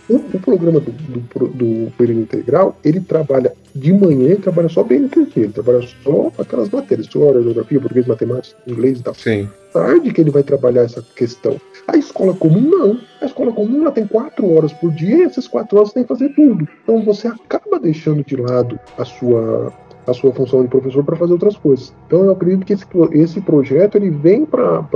o, 0.09 0.15
o 0.15 0.39
programa 0.39 0.79
do, 0.79 0.91
do, 0.91 1.47
do 1.47 1.91
período 1.97 2.21
integral, 2.21 2.77
ele 2.83 2.99
trabalha 2.99 3.53
de 3.75 3.93
manhã, 3.93 4.25
ele 4.25 4.37
trabalha 4.37 4.69
só 4.69 4.83
BNCC, 4.83 5.39
ele 5.39 5.53
trabalha 5.53 5.87
só 6.03 6.31
aquelas 6.37 6.69
matérias, 6.69 7.07
história, 7.07 7.41
geografia, 7.41 7.79
português, 7.79 8.07
matemática, 8.07 8.57
inglês 8.65 8.99
e 8.99 9.03
tal 9.03 9.13
Sim. 9.13 9.49
tarde 9.73 10.11
que 10.11 10.21
ele 10.21 10.31
vai 10.31 10.43
trabalhar 10.43 10.83
essa 10.83 11.03
questão. 11.15 11.59
A 11.87 11.97
escola 11.97 12.33
comum 12.33 12.61
não. 12.61 12.99
A 13.21 13.25
escola 13.25 13.51
comum 13.51 13.81
ela 13.81 13.91
tem 13.91 14.07
quatro 14.07 14.51
horas 14.53 14.73
por 14.73 14.91
dia 14.91 15.17
e 15.17 15.23
essas 15.23 15.47
quatro 15.47 15.77
horas 15.77 15.89
você 15.89 15.95
tem 15.95 16.03
que 16.03 16.09
fazer 16.09 16.29
tudo. 16.29 16.67
Então 16.83 17.03
você 17.03 17.27
acaba 17.27 17.79
deixando 17.79 18.23
de 18.23 18.35
lado 18.35 18.79
a 18.97 19.05
sua 19.05 19.73
a 20.07 20.13
sua 20.13 20.33
função 20.33 20.63
de 20.63 20.69
professor 20.69 21.03
para 21.03 21.17
fazer 21.17 21.33
outras 21.33 21.57
coisas. 21.57 21.93
Então 22.05 22.23
eu 22.23 22.31
acredito 22.31 22.65
que 22.65 22.73
esse, 22.73 22.85
esse 23.11 23.41
projeto 23.41 23.95
ele 23.95 24.09
vem 24.11 24.45
para 24.45 24.87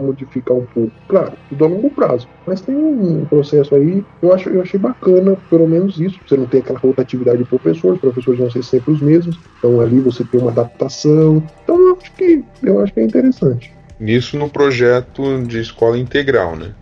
modificar 0.00 0.56
um 0.56 0.66
pouco, 0.66 0.92
claro, 1.08 1.38
tudo 1.48 1.64
a 1.64 1.68
longo 1.68 1.90
prazo, 1.94 2.28
mas 2.46 2.60
tem 2.60 2.76
um 2.76 3.24
processo 3.26 3.74
aí, 3.74 4.04
eu 4.20 4.32
acho 4.32 4.48
eu 4.48 4.60
achei 4.62 4.78
bacana, 4.78 5.36
pelo 5.48 5.66
menos 5.68 5.98
isso. 6.00 6.18
Você 6.26 6.36
não 6.36 6.46
tem 6.46 6.60
aquela 6.60 6.78
rotatividade 6.78 7.38
de 7.38 7.44
professor, 7.44 7.94
os 7.94 8.00
professores 8.00 8.38
vão 8.40 8.50
ser 8.50 8.62
sempre 8.62 8.92
os 8.92 9.00
mesmos, 9.00 9.40
então 9.58 9.80
ali 9.80 10.00
você 10.00 10.24
tem 10.24 10.40
uma 10.40 10.50
adaptação. 10.50 11.48
Então 11.62 11.78
eu 11.80 11.96
acho 12.00 12.14
que 12.16 12.44
eu 12.62 12.80
acho 12.80 12.92
que 12.92 13.00
é 13.00 13.04
interessante. 13.04 13.78
Isso 14.00 14.36
no 14.38 14.48
projeto 14.50 15.44
de 15.46 15.60
escola 15.60 15.98
integral, 15.98 16.56
né? 16.56 16.74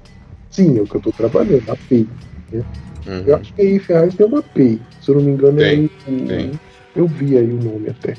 Sim, 0.50 0.78
é 0.78 0.82
o 0.82 0.86
que 0.88 0.96
eu 0.96 1.00
tô 1.00 1.12
trabalhando, 1.12 1.70
a 1.70 1.76
PEI. 1.76 2.08
Eu 2.52 2.64
Uhum. 3.06 3.34
acho 3.36 3.54
que 3.54 3.62
aí 3.62 3.68
em 3.76 3.78
Ferraz 3.78 4.14
tem 4.14 4.26
uma 4.26 4.42
PEI. 4.42 4.86
Se 5.00 5.10
eu 5.10 5.16
não 5.16 5.22
me 5.22 5.32
engano, 5.32 5.60
Tem, 5.60 5.86
é 5.86 5.88
tem. 6.26 6.60
Eu 6.96 7.06
vi 7.06 7.36
aí 7.36 7.50
o 7.52 7.62
nome 7.62 7.90
até. 7.90 8.14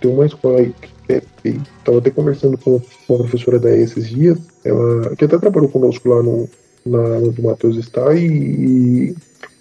Tem 0.00 0.10
uma 0.10 0.26
escola 0.26 0.58
aí 0.60 0.72
que 1.06 1.12
é 1.12 1.22
PEI. 1.42 1.60
Tava 1.84 1.98
até 1.98 2.10
conversando 2.10 2.56
com 2.56 2.80
uma 3.08 3.18
professora 3.18 3.58
da 3.58 3.74
esses 3.76 4.08
dias, 4.08 4.38
ela 4.64 5.14
que 5.16 5.24
até 5.24 5.36
trabalhou 5.38 5.68
conosco 5.68 6.08
lá 6.08 6.22
no, 6.22 6.48
na, 6.86 6.98
onde 7.18 7.40
o 7.40 7.44
Matheus 7.44 7.76
está, 7.76 8.14
e, 8.14 8.26
e 8.26 9.14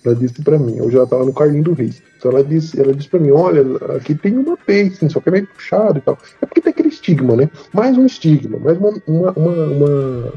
ela 0.05 0.15
disse 0.15 0.41
pra 0.43 0.57
mim, 0.57 0.77
eu 0.77 0.89
já 0.89 1.05
tava 1.05 1.25
no 1.25 1.33
Carlinho 1.33 1.63
do 1.63 1.73
Reis. 1.73 2.01
Então 2.17 2.31
ela 2.31 2.43
disse, 2.43 2.79
ela 2.79 2.93
disse 2.93 3.09
pra 3.09 3.19
mim, 3.19 3.31
olha, 3.31 3.63
aqui 3.95 4.13
tem 4.15 4.37
uma 4.37 4.57
sim, 4.67 5.09
só 5.09 5.19
que 5.19 5.29
é 5.29 5.31
meio 5.31 5.47
puxado 5.47 5.97
e 5.97 6.01
tal. 6.01 6.17
É 6.41 6.45
porque 6.45 6.61
tem 6.61 6.71
aquele 6.71 6.89
estigma, 6.89 7.35
né? 7.35 7.49
Mais 7.73 7.97
um 7.97 8.05
estigma, 8.05 8.57
mais 8.59 8.77
uma, 8.77 8.89
uma, 9.07 9.31
uma- 9.31 9.65
uma- 9.65 10.33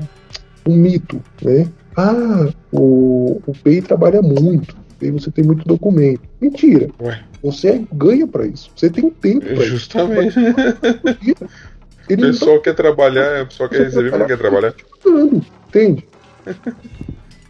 um 0.67 0.77
mito, 0.77 1.21
né? 1.43 1.69
Ah, 1.97 2.49
o, 2.73 3.41
o 3.47 3.53
PEI 3.63 3.83
trabalha 3.83 4.23
muito, 4.23 4.75
aí 5.07 5.11
você 5.11 5.31
tem 5.31 5.45
muito 5.45 5.65
documento. 5.67 6.23
Mentira. 6.41 6.89
Ué. 7.01 7.23
Você 7.43 7.85
ganha 7.93 8.27
pra 8.27 8.47
isso. 8.47 8.71
Você 8.75 8.89
tem 8.91 9.11
tempo 9.11 9.47
pra 9.47 9.55
isso. 9.55 9.67
Justamente. 9.67 10.39
O 12.11 12.15
não 12.15 12.17
tá 12.17 12.27
pessoal 12.27 12.61
quer 12.61 12.75
trabalhar, 12.75 13.45
o 13.45 13.47
pessoal 13.47 13.69
quer 13.69 13.85
receber, 13.85 14.11
mas 14.11 14.21
não 14.21 14.27
quer 14.27 14.39
trabalhar. 14.39 14.75
entende? 15.69 16.07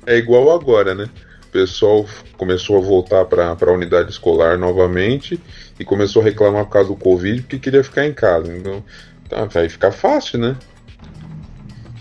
É 0.05 0.17
igual 0.17 0.51
agora, 0.51 0.97
né? 0.97 1.09
O 1.47 1.53
pessoal 1.53 2.05
começou 2.37 2.77
a 2.77 2.81
voltar 2.81 3.25
para 3.25 3.53
a 3.53 3.73
unidade 3.73 4.11
escolar 4.11 4.59
novamente 4.59 5.39
e 5.79 5.85
começou 5.85 6.23
a 6.23 6.25
reclamar 6.25 6.65
por 6.65 6.73
causa 6.73 6.89
do 6.89 6.97
Covid 6.97 7.43
porque 7.43 7.61
queria 7.61 7.85
ficar 7.85 8.05
em 8.05 8.13
casa. 8.13 8.53
Então, 8.53 8.83
tá, 9.29 9.45
vai 9.45 9.69
ficar 9.69 9.93
fácil, 9.93 10.41
né? 10.41 10.57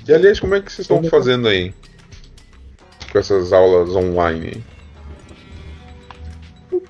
E 0.07 0.11
aliás, 0.11 0.39
como 0.39 0.55
é 0.55 0.61
que 0.61 0.71
vocês 0.71 0.85
estão 0.85 1.03
fazendo 1.03 1.47
aí? 1.47 1.73
Com 3.11 3.19
essas 3.19 3.53
aulas 3.53 3.95
online? 3.95 4.63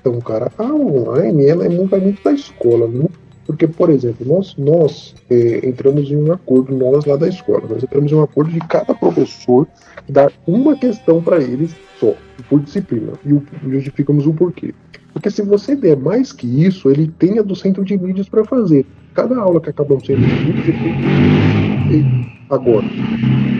Então, 0.02 0.20
cara, 0.20 0.50
a 0.58 0.64
online 0.64 1.46
ela 1.46 1.64
é 1.64 1.68
muito, 1.68 1.96
muito 1.96 2.22
da 2.24 2.32
escola, 2.32 2.88
viu? 2.88 3.08
Porque, 3.46 3.68
por 3.68 3.88
exemplo, 3.88 4.26
nós, 4.26 4.56
nós 4.56 5.14
é, 5.30 5.66
entramos 5.66 6.10
em 6.10 6.16
um 6.16 6.32
acordo, 6.32 6.76
nós 6.76 7.04
lá 7.04 7.16
da 7.16 7.28
escola, 7.28 7.62
nós 7.68 7.82
entramos 7.82 8.10
em 8.10 8.14
um 8.16 8.22
acordo 8.22 8.50
de 8.50 8.58
cada 8.60 8.94
professor 8.94 9.66
dar 10.08 10.32
uma 10.46 10.76
questão 10.76 11.22
para 11.22 11.40
eles 11.40 11.74
só, 12.00 12.14
por 12.48 12.60
disciplina. 12.60 13.12
E 13.24 13.70
justificamos 13.70 14.26
o 14.26 14.34
porquê. 14.34 14.74
Porque 15.12 15.30
se 15.30 15.42
você 15.42 15.76
der 15.76 15.96
mais 15.96 16.32
que 16.32 16.46
isso, 16.64 16.90
ele 16.90 17.06
tem 17.06 17.38
a 17.38 17.42
do 17.42 17.54
centro 17.54 17.84
de 17.84 17.96
mídias 17.96 18.28
para 18.28 18.44
fazer. 18.44 18.84
Cada 19.14 19.38
aula 19.38 19.60
que 19.60 19.70
acaba 19.70 19.94
no 19.94 20.04
centro 20.04 20.24
de 20.24 20.44
mídias, 20.44 20.76
agora. 22.50 22.86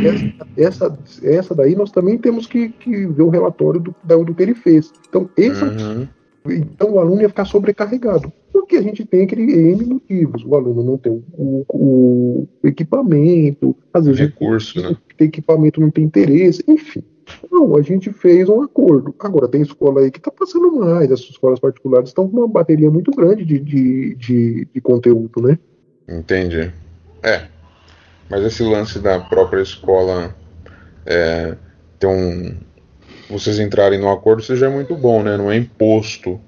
Essa, 0.04 0.46
essa, 0.56 0.98
essa 1.22 1.54
daí 1.54 1.76
nós 1.76 1.92
também 1.92 2.18
temos 2.18 2.46
que, 2.46 2.70
que 2.70 3.06
ver 3.06 3.22
o 3.22 3.28
relatório 3.28 3.78
do, 3.80 3.94
do 4.24 4.34
que 4.34 4.42
ele 4.42 4.54
fez. 4.54 4.92
Então, 5.08 5.28
esse 5.36 5.62
é 5.62 5.66
o 5.66 5.70
Uhum. 5.70 6.08
Então 6.46 6.92
o 6.92 6.98
aluno 6.98 7.22
ia 7.22 7.28
ficar 7.28 7.44
sobrecarregado. 7.44 8.32
Porque 8.52 8.76
a 8.76 8.82
gente 8.82 9.04
tem 9.04 9.24
aquele 9.24 9.52
N 9.52 9.84
motivos. 9.84 10.44
O 10.44 10.54
aluno 10.54 10.82
não 10.82 10.98
tem 10.98 11.22
o, 11.32 11.64
o 11.68 12.48
equipamento, 12.64 13.76
às 13.92 14.06
vezes 14.06 14.20
Recurso, 14.20 14.80
né? 14.80 14.96
tem 15.16 15.28
equipamento 15.28 15.80
não 15.80 15.90
tem 15.90 16.04
interesse, 16.04 16.62
enfim. 16.68 17.02
Não, 17.50 17.76
a 17.76 17.82
gente 17.82 18.12
fez 18.12 18.48
um 18.48 18.62
acordo. 18.62 19.14
Agora, 19.18 19.48
tem 19.48 19.62
escola 19.62 20.00
aí 20.00 20.10
que 20.10 20.18
está 20.18 20.30
passando 20.30 20.72
mais, 20.72 21.10
as 21.10 21.20
escolas 21.20 21.60
particulares 21.60 22.10
estão 22.10 22.28
com 22.28 22.38
uma 22.38 22.48
bateria 22.48 22.90
muito 22.90 23.10
grande 23.12 23.44
de, 23.44 23.58
de, 23.58 24.14
de, 24.16 24.68
de 24.72 24.80
conteúdo, 24.80 25.40
né? 25.40 25.58
Entendi. 26.08 26.72
É. 27.22 27.46
Mas 28.28 28.44
esse 28.44 28.62
lance 28.62 28.98
da 28.98 29.20
própria 29.20 29.62
escola 29.62 30.34
é, 31.06 31.56
ter 31.98 32.06
um. 32.06 32.56
Vocês 33.32 33.58
entrarem 33.58 33.98
no 33.98 34.10
acordo, 34.10 34.42
é 34.52 34.68
muito 34.68 34.94
bom, 34.94 35.22
né? 35.22 35.38
Não 35.38 35.50
é 35.50 35.56
imposto 35.56 36.38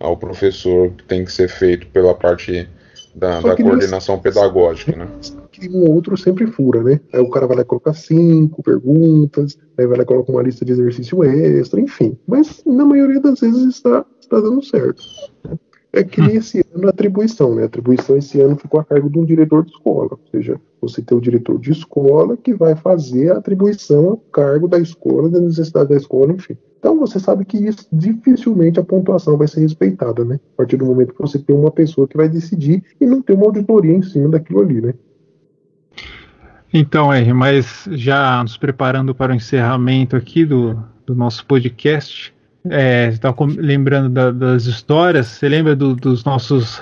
ao 0.00 0.16
professor 0.16 0.90
que 0.90 1.04
tem 1.04 1.24
que 1.24 1.30
ser 1.30 1.48
feito 1.48 1.86
pela 1.88 2.14
parte 2.14 2.66
da, 3.14 3.40
da 3.40 3.54
coordenação 3.54 4.18
pedagógica, 4.18 4.96
né? 4.96 5.06
Que 5.50 5.68
um 5.68 5.82
ou 5.82 5.92
outro 5.92 6.16
sempre 6.16 6.46
fura, 6.46 6.82
né? 6.82 6.98
Aí 7.12 7.20
o 7.20 7.28
cara 7.28 7.46
vai 7.46 7.56
lá 7.56 7.62
e 7.62 7.66
coloca 7.66 7.92
cinco 7.92 8.62
perguntas, 8.62 9.58
aí 9.78 9.86
vai 9.86 9.98
lá 9.98 10.02
e 10.02 10.06
coloca 10.06 10.32
uma 10.32 10.42
lista 10.42 10.64
de 10.64 10.72
exercício 10.72 11.22
extra, 11.22 11.78
enfim. 11.78 12.16
Mas 12.26 12.62
na 12.64 12.86
maioria 12.86 13.20
das 13.20 13.40
vezes 13.40 13.76
está, 13.76 14.04
está 14.18 14.40
dando 14.40 14.64
certo. 14.64 15.02
né? 15.44 15.58
É 15.92 16.02
que 16.02 16.22
esse 16.22 16.64
ano 16.74 16.88
atribuição, 16.88 17.54
né? 17.54 17.64
Atribuição 17.64 18.16
esse 18.16 18.40
ano 18.40 18.56
ficou 18.56 18.80
a 18.80 18.84
cargo 18.84 19.10
de 19.10 19.18
um 19.18 19.24
diretor 19.24 19.62
de 19.62 19.72
escola. 19.72 20.10
Ou 20.12 20.20
seja, 20.30 20.58
você 20.80 21.02
tem 21.02 21.16
o 21.16 21.20
diretor 21.20 21.58
de 21.58 21.70
escola 21.70 22.36
que 22.36 22.54
vai 22.54 22.74
fazer 22.74 23.30
a 23.30 23.38
atribuição 23.38 24.14
a 24.14 24.34
cargo 24.34 24.66
da 24.66 24.78
escola, 24.78 25.28
da 25.28 25.38
necessidade 25.38 25.90
da 25.90 25.96
escola, 25.96 26.32
enfim. 26.32 26.56
Então 26.78 26.98
você 26.98 27.20
sabe 27.20 27.44
que 27.44 27.58
isso 27.58 27.86
dificilmente 27.92 28.80
a 28.80 28.82
pontuação 28.82 29.36
vai 29.36 29.46
ser 29.46 29.60
respeitada, 29.60 30.24
né? 30.24 30.40
A 30.54 30.56
partir 30.56 30.78
do 30.78 30.86
momento 30.86 31.14
que 31.14 31.20
você 31.20 31.38
tem 31.38 31.54
uma 31.54 31.70
pessoa 31.70 32.08
que 32.08 32.16
vai 32.16 32.28
decidir 32.28 32.82
e 33.00 33.06
não 33.06 33.20
tem 33.20 33.36
uma 33.36 33.46
auditoria 33.46 33.92
em 33.92 34.02
cima 34.02 34.30
daquilo 34.30 34.62
ali, 34.62 34.80
né? 34.80 34.94
Então, 36.74 37.12
R, 37.12 37.32
mas 37.34 37.86
já 37.92 38.42
nos 38.42 38.56
preparando 38.56 39.14
para 39.14 39.32
o 39.32 39.36
encerramento 39.36 40.16
aqui 40.16 40.44
do, 40.44 40.82
do 41.04 41.14
nosso 41.14 41.44
podcast, 41.44 42.31
é, 42.68 43.10
você 43.10 43.18
tá 43.18 43.34
lembrando 43.58 44.08
da- 44.08 44.30
das 44.30 44.64
histórias, 44.66 45.26
você 45.26 45.48
lembra 45.48 45.74
do- 45.76 45.94
dos 45.96 46.24
nossos 46.24 46.80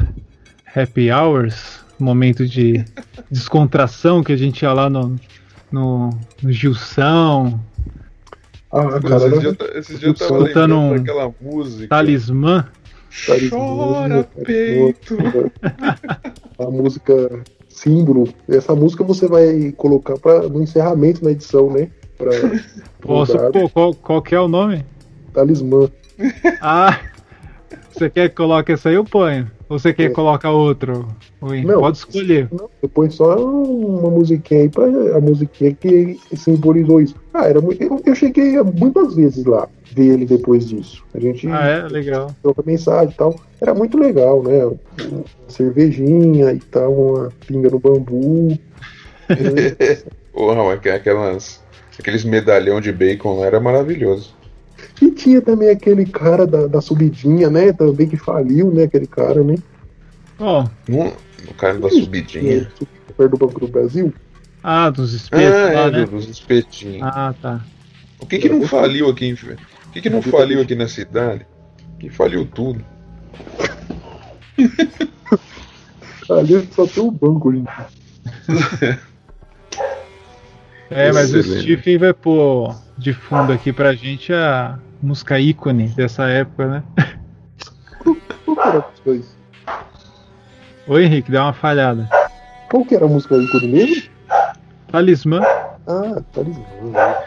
happy 0.75 1.11
hours, 1.11 1.81
momento 1.99 2.47
de 2.47 2.85
descontração 3.31 4.23
que 4.23 4.33
a 4.33 4.37
gente 4.37 4.63
ia 4.63 4.73
lá 4.73 4.89
no, 4.91 5.17
no, 5.71 6.11
no 6.43 6.53
Gilson, 6.53 7.59
Ah, 8.73 9.01
cara, 9.01 9.27
esses 9.75 9.91
não- 9.95 9.99
dias 9.99 10.03
eu 10.03 10.15
tava 10.15 10.39
lembrando 10.39 10.79
um 10.79 10.97
daquela 10.97 11.35
música. 11.41 11.89
Talismã, 11.89 12.69
Chora, 13.51 14.29
peito. 14.45 15.19
A 16.59 16.71
música 16.71 17.45
símbolo. 17.69 18.29
Essa 18.49 18.75
música 18.75 19.03
você 19.03 19.27
vai 19.27 19.73
colocar 19.77 20.17
pra, 20.19 20.43
no 20.49 20.63
encerramento 20.63 21.25
da 21.25 21.33
edição, 21.33 21.73
né? 21.73 21.89
Pra, 22.19 22.31
Posso, 23.01 23.37
pô, 23.51 23.69
qual, 23.71 23.95
qual 23.95 24.23
que 24.23 24.35
é 24.35 24.41
o 24.41 24.47
nome? 24.47 24.85
Talismã. 25.33 25.89
Ah, 26.61 27.01
você 27.93 28.11
quer 28.11 28.29
que 28.29 28.35
coloque 28.37 28.73
essa 28.73 28.89
aí 28.89 28.95
eu 28.97 29.05
ponho? 29.05 29.51
Ou 29.69 29.79
você 29.79 29.93
quer 29.93 30.05
É. 30.05 30.09
que 30.09 30.15
coloque 30.15 30.47
outro? 30.47 31.07
Não. 31.41 31.81
Pode 31.81 31.99
escolher. 31.99 32.49
Não, 32.53 32.69
depois 32.83 33.15
só 33.15 33.37
uma 33.37 34.11
musiquinha 34.11 34.63
aí 34.63 34.69
pra 34.69 34.85
a 34.85 35.21
musiquinha 35.21 35.73
que 35.75 36.19
simbolizou 36.35 37.01
isso. 37.01 37.15
Ah, 37.33 37.47
era 37.49 37.61
muito. 37.61 37.81
Eu, 37.83 38.01
eu 38.05 38.15
cheguei 38.15 38.61
muitas 38.63 39.15
vezes 39.15 39.45
lá 39.45 39.69
ver 39.95 40.07
ele 40.15 40.27
depois 40.27 40.69
disso. 40.69 41.03
A 41.15 41.21
gente 41.21 41.47
Ah, 41.49 41.67
é? 41.67 41.89
Legal. 41.89 42.35
troca 42.43 42.63
mensagem 42.67 43.11
e 43.13 43.17
tal. 43.17 43.35
Era 43.61 43.73
muito 43.75 43.97
legal, 43.99 44.43
né? 44.43 44.65
Uma 44.65 45.25
cervejinha 45.49 46.53
e 46.53 46.59
tal, 46.59 46.93
uma 46.93 47.29
pinga 47.47 47.71
no 47.71 47.79
bambu. 47.79 48.59
Porra, 50.33 50.73
aquelas, 50.75 51.63
aqueles 51.99 52.25
medalhão 52.25 52.81
de 52.81 52.93
bacon 52.93 53.39
lá 53.41 53.47
era 53.47 53.61
maravilhoso. 53.61 54.35
E 55.01 55.11
tinha 55.11 55.41
também 55.41 55.71
aquele 55.71 56.05
cara 56.07 56.47
da, 56.47 56.67
da 56.67 56.81
subidinha, 56.81 57.49
né? 57.51 57.73
Também 57.73 58.09
que 58.09 58.17
faliu, 58.17 58.71
né? 58.73 58.85
Aquele 58.85 59.07
cara, 59.07 59.43
né? 59.43 59.55
Ó, 60.39 60.67
Não, 60.89 61.13
o 61.49 61.55
cara 61.55 61.79
da 61.79 61.89
subidinha. 61.91 62.71
Perto 63.17 63.31
do 63.31 63.37
Banco 63.47 63.61
do 63.61 63.69
Brasil. 63.69 64.13
ah, 64.63 64.89
dos 64.91 65.13
espetos 65.13 65.47
Ah, 65.55 65.73
lá, 65.73 65.87
é, 65.87 65.91
né? 65.91 66.05
do- 66.05 66.11
dos 66.13 66.29
espetinhos. 66.29 67.03
Ah, 67.03 67.35
tá. 67.41 67.61
O 68.19 68.27
que 68.27 68.39
que 68.39 68.49
não 68.49 68.63
faliu 68.63 69.09
aqui? 69.09 69.27
em- 69.27 69.33
O 69.35 69.93
que 69.93 70.01
que 70.03 70.11
não 70.11 70.23
faliu 70.23 70.61
aqui 70.61 70.75
na 70.75 70.87
cidade? 70.89 71.47
Que 71.99 72.09
faliu 72.11 72.47
tudo. 72.47 72.85
Ali 76.31 76.69
só 76.73 76.87
tem 76.87 77.03
o 77.03 77.11
banco, 77.11 77.53
gente. 77.53 77.69
É, 80.91 81.13
mas 81.13 81.33
o 81.33 81.39
Excelente. 81.39 81.63
Stephen 81.63 81.99
vai 81.99 82.13
pôr 82.13 82.75
de 82.99 83.13
fundo 83.13 83.53
aqui 83.53 83.73
pra 83.73 83.95
gente 83.95 84.33
a 84.33 84.79
música 85.01 85.39
ícone 85.39 85.89
dessa 85.89 86.25
época, 86.29 86.67
né? 86.67 86.83
Qual 88.45 88.57
que 88.57 88.69
era 88.69 88.79
a 88.79 88.91
música? 89.09 89.29
Oi, 90.89 91.05
Henrique, 91.05 91.31
deu 91.31 91.43
uma 91.43 91.53
falhada. 91.53 92.09
Qual 92.69 92.85
que 92.85 92.95
era 92.95 93.05
a 93.05 93.09
música 93.09 93.37
quando 93.51 93.69
mesmo? 93.69 94.11
Talismã. 94.89 95.41
Ah, 95.87 96.21
Talismã. 96.33 96.65
né? 96.83 97.25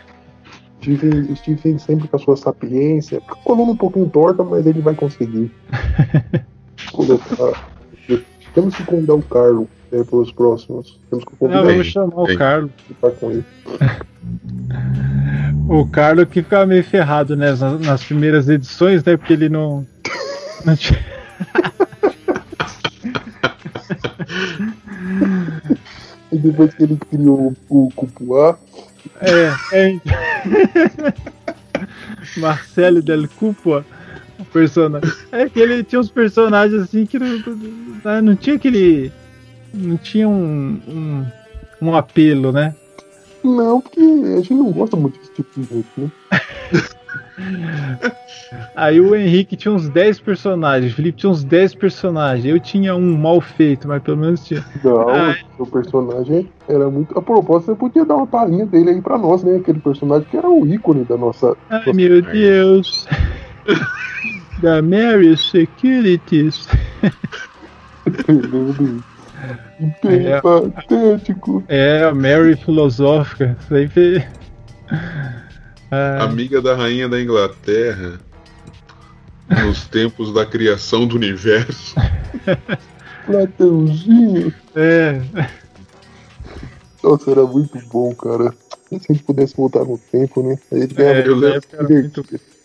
Stephen, 0.81 1.33
Stephen 1.35 1.77
sempre 1.77 2.09
com 2.09 2.17
a 2.17 2.19
sua 2.19 2.35
sapiência. 2.35 3.21
Com 3.21 3.31
a 3.33 3.37
coluna 3.37 3.71
um 3.71 3.77
pouquinho 3.77 4.09
torta, 4.09 4.43
mas 4.43 4.65
ele 4.65 4.81
vai 4.81 4.93
conseguir. 4.93 5.49
Colocar. 6.91 7.72
Temos 8.53 8.75
que 8.75 8.83
convidar 8.83 9.15
o 9.15 9.21
Carlos 9.21 9.67
né, 9.91 10.03
para 10.03 10.17
os 10.17 10.31
próximos. 10.31 10.99
Temos 11.09 11.25
que 11.25 11.31
Não, 11.31 11.37
convidar 11.37 11.61
vamos 11.61 11.73
ele 11.73 11.83
chamar 11.83 12.23
o. 12.23 12.37
Carlos. 12.37 12.71
com 13.19 13.31
ele. 13.31 13.45
O 15.69 15.87
Carlos 15.87 16.25
que 16.25 16.41
ficava 16.41 16.65
meio 16.65 16.83
ferrado 16.83 17.35
né, 17.37 17.51
nas, 17.51 17.79
nas 17.79 18.03
primeiras 18.03 18.49
edições, 18.49 19.03
né? 19.03 19.15
Porque 19.15 19.33
ele 19.33 19.49
não. 19.49 19.85
não 20.65 20.75
tinha... 20.75 20.99
E 26.31 26.37
depois 26.37 26.73
que 26.73 26.83
ele 26.83 26.97
criou 26.97 27.53
o 27.69 27.91
Cupuá, 27.95 28.57
É, 29.21 29.53
é. 29.71 29.99
Marcelo 32.37 33.01
Del 33.03 33.27
Cupo, 33.27 33.83
o 34.53 34.61
personagem. 34.61 35.11
É 35.31 35.49
que 35.49 35.59
ele 35.59 35.83
tinha 35.83 35.99
uns 35.99 36.09
personagens 36.11 36.81
assim 36.83 37.05
que 37.05 37.17
não, 37.17 38.21
não- 38.21 38.35
tinha 38.35 38.55
aquele. 38.55 39.11
Não 39.73 39.97
tinha 39.97 40.29
um, 40.29 40.79
um, 40.87 41.25
um 41.81 41.95
apelo, 41.95 42.51
né? 42.51 42.75
não, 43.43 43.81
porque 43.81 43.99
a 43.99 44.37
gente 44.37 44.53
não 44.53 44.71
gosta 44.71 44.95
muito 44.95 45.19
desse 45.19 45.33
tipo 45.33 45.59
de 45.59 45.67
gente, 45.67 45.87
né? 45.97 46.11
Aí 48.75 48.99
o 49.01 49.15
Henrique 49.15 49.55
tinha 49.57 49.73
uns 49.73 49.89
10 49.89 50.19
personagens, 50.19 50.93
o 50.93 50.95
Felipe 50.95 51.17
tinha 51.17 51.31
uns 51.31 51.43
10 51.43 51.75
personagens. 51.75 52.45
Eu 52.45 52.59
tinha 52.59 52.95
um 52.95 53.17
mal 53.17 53.41
feito, 53.41 53.87
mas 53.87 54.01
pelo 54.03 54.17
menos 54.17 54.45
tinha. 54.45 54.63
Não, 54.83 55.09
Ai. 55.09 55.35
o 55.57 55.65
propósito 55.65 56.47
era 56.67 56.89
muito. 56.89 57.17
A 57.17 57.21
propósito, 57.21 57.71
você 57.71 57.75
podia 57.75 58.05
dar 58.05 58.15
uma 58.15 58.27
palhinha 58.27 58.65
dele 58.65 58.91
aí 58.91 59.01
pra 59.01 59.17
nós, 59.17 59.43
né? 59.43 59.57
Aquele 59.57 59.79
personagem 59.79 60.27
que 60.29 60.37
era 60.37 60.49
o 60.49 60.65
ícone 60.67 61.03
da 61.03 61.17
nossa. 61.17 61.57
Ai 61.69 61.91
meu 61.93 62.21
Deus! 62.21 63.07
Da 64.63 64.81
Mary 64.81 65.35
Securities. 65.35 66.65
É. 70.05 70.39
patético. 70.39 71.61
É, 71.67 72.03
a 72.05 72.13
Mary 72.15 72.55
filosófica. 72.55 73.57
Foi. 73.67 73.89
Ah, 75.91 76.23
Amiga 76.23 76.61
da 76.61 76.75
rainha 76.77 77.09
da 77.09 77.21
Inglaterra. 77.21 78.21
Nos 79.65 79.85
tempos 79.91 80.33
da 80.33 80.45
criação 80.45 81.05
do 81.05 81.17
universo. 81.17 81.93
Platãozinho. 83.27 84.53
é, 84.75 85.21
Nossa, 87.03 87.31
era 87.31 87.43
muito 87.45 87.77
bom, 87.87 88.15
cara. 88.15 88.53
Se 88.87 88.95
a 88.95 89.13
gente 89.13 89.23
pudesse 89.23 89.57
voltar 89.57 89.83
no 89.83 89.97
tempo, 89.97 90.41
né? 90.41 90.57
A 90.71 90.77
gente 90.77 90.93
ganhava 90.93 91.19
é, 91.19 91.27
eu 91.27 91.35
na 91.35 91.47
lembro- 91.47 91.67
era 91.73 91.83
muito 91.89 92.23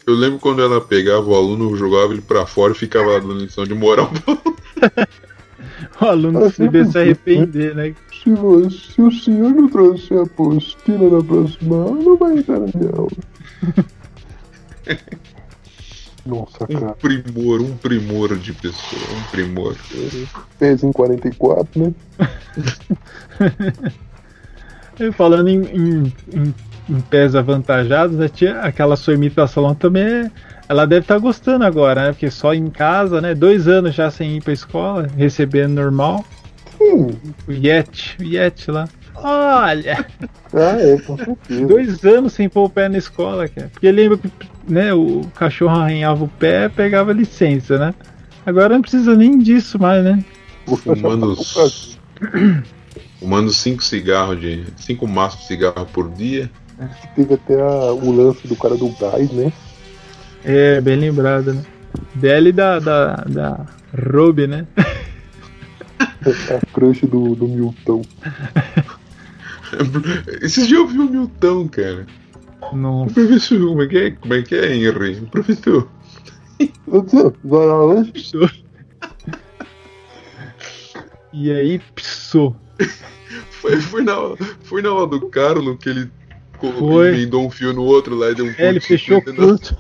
Eu 0.09 0.15
lembro 0.15 0.39
quando 0.39 0.63
ela 0.63 0.81
pegava 0.81 1.29
o 1.29 1.35
aluno, 1.35 1.77
jogava 1.77 2.15
ele 2.15 2.23
pra 2.23 2.47
fora 2.47 2.73
e 2.73 2.75
ficava 2.75 3.13
lá 3.13 3.19
dando 3.19 3.35
lição 3.41 3.65
de 3.65 3.75
moral. 3.75 4.11
O 6.01 6.05
aluno 6.05 6.51
devia 6.57 6.85
se 6.85 6.99
arrepender, 6.99 7.75
né? 7.75 7.95
Se, 8.23 8.31
você, 8.31 8.71
se 8.71 9.03
o 9.03 9.11
senhor 9.11 9.51
não 9.51 9.69
trouxer 9.69 10.19
a 10.19 10.23
apostila 10.23 11.19
na 11.19 11.23
próxima 11.23 11.77
aula, 11.77 12.03
não 12.03 12.17
vai 12.17 12.39
entrar 12.39 12.61
na 12.61 12.67
minha 12.75 12.91
aula. 12.97 13.11
Nossa, 16.25 16.65
Um 16.65 16.81
cara. 16.81 16.95
primor, 16.95 17.61
um 17.61 17.77
primor 17.77 18.37
de 18.39 18.53
pessoa, 18.53 19.03
um 19.19 19.31
primor. 19.31 19.77
Pezinho 20.59 20.93
44, 20.93 21.83
né? 21.83 21.95
E 25.01 25.13
Falando 25.13 25.49
em, 25.49 25.63
em, 25.65 26.13
em, 26.35 26.55
em 26.89 27.01
pés 27.01 27.35
avantajados, 27.35 28.17
né? 28.17 28.29
Tia, 28.29 28.61
aquela 28.61 28.97
sua 28.97 29.15
imitação 29.15 29.65
lá 29.65 29.75
também, 29.75 30.03
é- 30.05 30.31
ela 30.69 30.87
deve 30.87 31.03
estar 31.03 31.19
gostando 31.19 31.65
agora, 31.65 32.05
né? 32.07 32.13
Porque 32.13 32.31
só 32.31 32.53
em 32.55 32.69
casa, 32.69 33.21
né? 33.21 33.35
Dois 33.35 33.67
anos 33.69 33.95
já 33.95 34.11
sem 34.11 34.37
ir 34.37 34.43
pra 34.43 34.53
escola, 34.53 35.09
recebendo 35.17 35.75
normal. 35.75 36.25
Sim. 36.77 37.11
O 37.47 37.53
Yeti, 37.53 38.17
o 38.21 38.25
Yeti 38.25 38.71
lá. 38.71 38.89
Olha! 39.15 40.07
Ah, 40.55 40.77
é, 40.79 40.99
com 41.01 41.17
certeza. 41.17 41.67
Dois 41.67 42.05
anos 42.05 42.33
sem 42.33 42.49
pôr 42.49 42.65
o 42.65 42.71
pé 42.71 42.89
na 42.89 42.99
escola, 42.99 43.49
cara. 43.49 43.69
Porque 43.73 43.91
lembra 43.91 44.19
que 44.19 44.31
né, 44.69 44.93
o 44.95 45.23
cachorro 45.35 45.77
arranhava 45.77 46.25
o 46.25 46.29
pé 46.29 46.69
pegava 46.69 47.13
licença, 47.13 47.79
né? 47.79 47.95
Agora 48.47 48.75
não 48.75 48.81
precisa 48.81 49.15
nem 49.17 49.39
disso 49.39 49.79
mais, 49.79 50.05
né? 50.05 50.25
Fumando, 50.67 51.37
fumando 53.19 53.53
cinco 53.53 53.83
cigarros 53.83 54.41
de. 54.41 54.65
cinco 54.77 55.07
maços 55.07 55.41
de 55.41 55.47
cigarro 55.47 55.87
por 55.93 56.11
dia. 56.11 56.51
Teve 57.15 57.35
até 57.35 57.61
a- 57.61 57.93
o 57.93 58.11
lance 58.13 58.47
do 58.47 58.57
cara 58.57 58.77
do 58.77 58.89
gás, 58.91 59.31
né? 59.33 59.53
É, 60.45 60.81
bem 60.81 60.97
lembrado, 60.97 61.53
né? 61.55 61.65
Dele 62.15 62.53
da, 62.53 62.79
da, 62.79 63.17
da 63.17 63.67
Robe, 64.13 64.47
né? 64.47 64.67
A 65.99 66.67
crush 66.73 67.07
do, 67.07 67.35
do 67.35 67.49
Milton. 67.49 68.03
Esses 70.43 70.67
dias 70.67 70.81
eu 70.81 70.87
vi 70.87 70.99
o 70.99 71.11
Milton, 71.11 71.69
cara. 71.69 72.07
Não. 72.73 73.05
O 73.05 73.13
professor, 73.13 73.59
como 73.61 73.83
é 73.83 73.87
que 73.87 73.99
é? 73.99 74.11
Como 74.13 74.35
é 74.35 74.43
que 74.43 74.55
é, 74.55 74.75
Henry? 74.75 75.17
Professor. 75.31 75.89
Disse, 76.59 77.33
vai 77.45 77.67
lá, 77.67 77.85
lanche. 77.85 78.13
E 81.33 81.53
aí, 81.53 81.81
pissou. 81.95 82.57
Foi, 83.51 83.81
foi, 83.81 84.03
na, 84.03 84.15
foi 84.63 84.83
na 84.83 84.89
aula 84.89 85.07
do 85.07 85.29
Carlos 85.29 85.77
que 85.79 85.89
ele 85.89 86.11
Foi. 86.61 87.09
emendou 87.09 87.47
um 87.47 87.51
fio 87.51 87.73
no 87.73 87.85
outro 87.85 88.17
lá 88.17 88.31
e 88.31 88.35
deu 88.35 88.47
um 88.47 88.55
É, 88.59 88.69
ele 88.69 88.81
fechou 88.81 89.23
curto. 89.23 89.77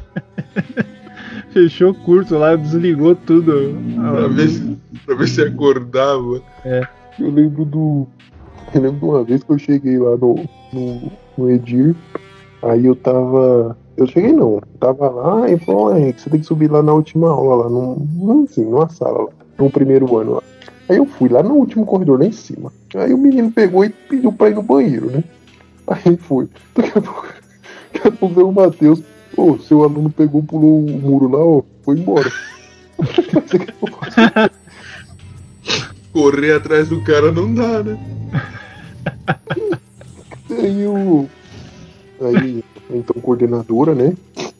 fechou 1.52 1.94
curto 1.94 2.36
lá, 2.36 2.54
desligou 2.54 3.14
tudo. 3.14 3.76
Pra 3.96 4.28
ver, 4.28 4.48
se, 4.48 4.78
pra 5.04 5.14
ver 5.14 5.28
se 5.28 5.42
acordava. 5.42 6.42
Eu 7.18 7.30
lembro 7.30 7.64
do. 7.64 8.06
Eu 8.74 8.82
lembro 8.82 8.98
de 8.98 9.04
uma 9.04 9.24
vez 9.24 9.42
que 9.42 9.50
eu 9.50 9.58
cheguei 9.58 9.98
lá 9.98 10.16
no, 10.16 10.48
no, 10.72 11.12
no 11.36 11.50
Edir. 11.50 11.96
Aí 12.62 12.86
eu 12.86 12.94
tava. 12.94 13.76
Eu 13.96 14.06
cheguei 14.06 14.32
não, 14.32 14.54
eu 14.54 14.62
tava 14.78 15.08
lá 15.08 15.50
e 15.50 15.58
falou, 15.58 15.96
é, 15.96 16.12
você 16.12 16.30
tem 16.30 16.38
que 16.38 16.46
subir 16.46 16.70
lá 16.70 16.80
na 16.80 16.92
última 16.92 17.30
aula, 17.30 17.64
lá, 17.64 17.68
num, 17.68 18.06
num, 18.14 18.44
assim, 18.44 18.64
numa 18.64 18.88
sala 18.88 19.24
lá, 19.24 19.30
no 19.58 19.68
primeiro 19.68 20.16
ano 20.16 20.34
lá. 20.34 20.42
Aí 20.88 20.98
eu 20.98 21.04
fui 21.04 21.28
lá 21.28 21.42
no 21.42 21.54
último 21.54 21.84
corredor, 21.84 22.20
lá 22.20 22.24
em 22.24 22.30
cima. 22.30 22.72
Aí 22.94 23.12
o 23.12 23.18
menino 23.18 23.50
pegou 23.50 23.84
e 23.84 23.88
pediu 23.88 24.32
pra 24.32 24.50
ir 24.50 24.54
no 24.54 24.62
banheiro, 24.62 25.10
né? 25.10 25.24
Aí 25.88 26.16
foi. 26.16 26.48
Daqui 26.74 26.98
a 26.98 27.00
pouco, 27.00 27.28
daqui 27.92 28.08
a 28.08 28.12
pouco 28.12 28.34
veio 28.34 28.48
o 28.48 28.52
Matheus. 28.52 29.02
Ô, 29.36 29.58
seu 29.58 29.82
aluno 29.84 30.10
pegou, 30.10 30.42
pulou 30.42 30.84
o 30.84 30.90
muro 31.00 31.28
lá, 31.28 31.38
ó, 31.38 31.62
foi 31.84 31.98
embora. 31.98 32.30
Correr 36.12 36.54
atrás 36.54 36.88
do 36.88 37.02
cara 37.02 37.30
não 37.30 37.54
dá, 37.54 37.82
né? 37.82 37.98
Aí 40.50 40.86
o. 40.86 41.28
Aí, 42.20 42.64
então, 42.90 43.20
coordenadora, 43.22 43.94
né? 43.94 44.14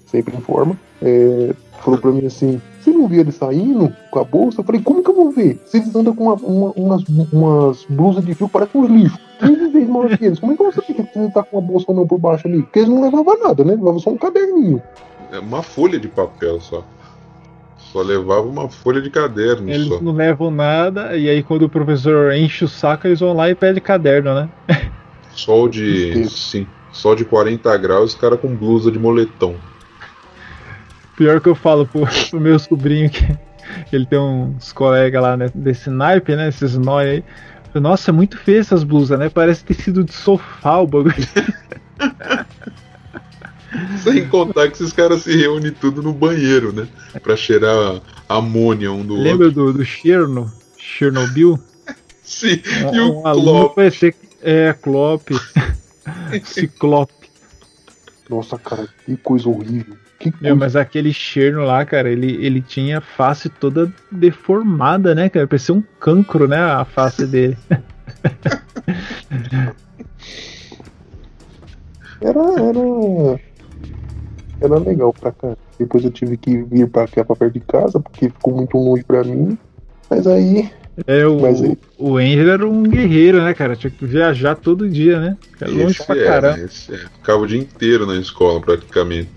Sempre 0.06 0.36
informa. 0.36 0.78
É, 1.02 1.54
falou 1.82 1.98
pra 1.98 2.12
mim 2.12 2.24
assim: 2.26 2.60
Você 2.80 2.90
não 2.90 3.08
viu 3.08 3.20
ele 3.20 3.32
saindo 3.32 3.92
com 4.10 4.18
a 4.20 4.24
bolsa? 4.24 4.60
Eu 4.60 4.64
falei: 4.64 4.80
Como 4.80 5.02
vou 5.18 5.30
ver? 5.30 5.60
Vocês 5.64 5.94
andam 5.94 6.14
com 6.14 6.24
uma, 6.24 6.34
uma, 6.34 6.70
umas, 6.72 7.04
umas 7.32 7.84
blusas 7.88 8.24
de 8.24 8.34
fio, 8.34 8.48
parece 8.48 8.76
uns 8.76 8.88
lixos. 8.88 9.20
15 9.40 9.68
vezes 9.68 9.88
maior 9.88 10.16
que 10.16 10.24
eles. 10.24 10.38
Como 10.38 10.52
é 10.52 10.56
que 10.56 10.62
você 10.62 10.82
fica 10.82 11.02
que 11.02 11.18
não 11.18 11.30
tá 11.30 11.42
com 11.42 11.58
a 11.58 11.60
bolsa 11.60 11.86
ou 11.88 11.94
não 11.94 12.06
por 12.06 12.18
baixo 12.18 12.46
ali? 12.46 12.62
Porque 12.62 12.80
eles 12.80 12.88
não 12.88 13.02
levavam 13.02 13.38
nada, 13.38 13.64
né? 13.64 13.74
Levavam 13.74 13.98
só 13.98 14.10
um 14.10 14.16
caderninho. 14.16 14.82
É 15.32 15.38
uma 15.38 15.62
folha 15.62 15.98
de 15.98 16.08
papel 16.08 16.60
só. 16.60 16.84
Só 17.92 18.02
levava 18.02 18.42
uma 18.42 18.68
folha 18.68 19.00
de 19.00 19.08
caderno 19.08 19.70
Eles 19.70 19.88
só. 19.88 20.00
não 20.00 20.12
levam 20.12 20.50
nada, 20.50 21.16
e 21.16 21.28
aí 21.28 21.42
quando 21.42 21.62
o 21.62 21.68
professor 21.68 22.34
enche 22.34 22.64
o 22.64 22.68
saco, 22.68 23.06
eles 23.06 23.20
vão 23.20 23.32
lá 23.32 23.48
e 23.48 23.54
pedem 23.54 23.82
caderno, 23.82 24.34
né? 24.34 24.48
Sol 25.32 25.68
de. 25.68 26.28
Sim. 26.28 26.66
Sol 26.92 27.14
de 27.14 27.24
40 27.24 27.76
graus, 27.78 28.12
os 28.12 28.20
cara 28.20 28.36
com 28.36 28.54
blusa 28.54 28.90
de 28.90 28.98
moletom. 28.98 29.54
Pior 31.16 31.40
que 31.40 31.48
eu 31.48 31.54
falo 31.54 31.86
pro, 31.86 32.06
pro 32.30 32.40
meu 32.40 32.58
sobrinho 32.58 33.08
que 33.08 33.24
ele 33.92 34.06
tem 34.06 34.18
uns 34.18 34.72
colegas 34.72 35.22
lá 35.22 35.36
né, 35.36 35.50
desse 35.54 35.90
naipe, 35.90 36.34
né? 36.36 36.48
Esses 36.48 36.76
nóia 36.76 37.10
aí. 37.12 37.24
Nossa, 37.74 38.10
é 38.10 38.12
muito 38.12 38.38
feio 38.38 38.60
essas 38.60 38.82
blusas, 38.82 39.18
né? 39.18 39.28
Parece 39.28 39.64
tecido 39.64 40.02
de 40.02 40.12
sofá 40.12 40.78
o 40.78 40.86
bagulho. 40.86 41.14
Sem 44.02 44.26
contar 44.28 44.68
que 44.68 44.74
esses 44.74 44.92
caras 44.92 45.22
se 45.22 45.36
reúnem 45.36 45.72
tudo 45.72 46.02
no 46.02 46.12
banheiro, 46.12 46.72
né? 46.72 46.88
Pra 47.22 47.36
cheirar 47.36 48.00
amônia 48.28 48.90
um 48.90 49.04
do 49.04 49.14
Lembra 49.14 49.46
outro. 49.46 49.72
do, 49.72 49.78
do 49.78 49.84
Cherno? 49.84 50.50
Chernobyl? 50.78 51.58
Sim, 52.22 52.60
Um, 52.84 52.94
e 52.94 53.00
o 53.00 53.18
um 53.18 53.22
Klopp. 53.22 53.74
parecia 53.74 54.12
que. 54.12 54.28
É, 54.42 54.72
Klopp. 54.72 55.30
Ciclope. 56.44 57.12
Nossa, 58.28 58.58
cara, 58.58 58.88
que 59.04 59.16
coisa 59.16 59.48
horrível. 59.48 59.96
Que. 60.18 60.32
Meu, 60.40 60.56
mas 60.56 60.74
aquele 60.74 61.12
Cherno 61.12 61.64
lá, 61.64 61.84
cara, 61.84 62.10
ele, 62.10 62.44
ele 62.44 62.60
tinha 62.60 62.98
a 62.98 63.00
face 63.00 63.48
toda 63.48 63.92
deformada, 64.10 65.14
né, 65.14 65.28
cara? 65.28 65.46
Parecia 65.46 65.74
um 65.74 65.82
cancro, 66.00 66.48
né? 66.48 66.58
A 66.58 66.84
face 66.84 67.24
dele. 67.26 67.56
Era, 72.20 72.40
era. 72.40 73.40
Era 74.60 74.78
legal 74.80 75.12
pra 75.12 75.30
cá. 75.30 75.56
Depois 75.78 76.04
eu 76.04 76.10
tive 76.10 76.36
que 76.36 76.62
vir 76.62 76.88
pra 76.88 77.06
cá 77.06 77.24
pra 77.24 77.36
perto 77.36 77.54
de 77.54 77.60
casa, 77.60 78.00
porque 78.00 78.28
ficou 78.28 78.56
muito 78.56 78.76
longe 78.76 79.04
pra 79.04 79.22
mim. 79.22 79.56
Mas 80.10 80.26
aí, 80.26 80.68
É, 81.06 81.24
o, 81.24 81.40
Mas 81.40 81.62
aí- 81.62 81.78
o 81.96 82.16
Angel 82.16 82.50
era 82.50 82.68
um 82.68 82.82
guerreiro, 82.82 83.40
né, 83.40 83.54
cara? 83.54 83.76
Tinha 83.76 83.90
que 83.90 84.04
viajar 84.04 84.56
todo 84.56 84.88
dia, 84.88 85.20
né? 85.20 85.36
Era 85.60 85.70
longe 85.70 85.92
Esse 85.92 86.04
pra 86.06 86.16
é, 86.18 86.24
caramba. 86.24 86.56
né? 86.56 86.64
Esse 86.64 86.92
é. 86.92 86.96
Ficava 86.98 87.38
o 87.42 87.46
dia 87.46 87.60
inteiro 87.60 88.04
na 88.04 88.16
escola, 88.16 88.60
praticamente. 88.60 89.30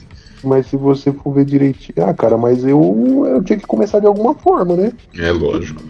Mas 0.43 0.67
se 0.67 0.77
você 0.77 1.11
for 1.11 1.33
ver 1.33 1.45
direitinho. 1.45 2.07
Ah, 2.07 2.13
cara, 2.13 2.37
mas 2.37 2.63
eu, 2.63 3.25
eu 3.27 3.43
tinha 3.43 3.59
que 3.59 3.67
começar 3.67 3.99
de 3.99 4.07
alguma 4.07 4.33
forma, 4.33 4.75
né? 4.75 4.91
É 5.17 5.31
lógico. 5.31 5.81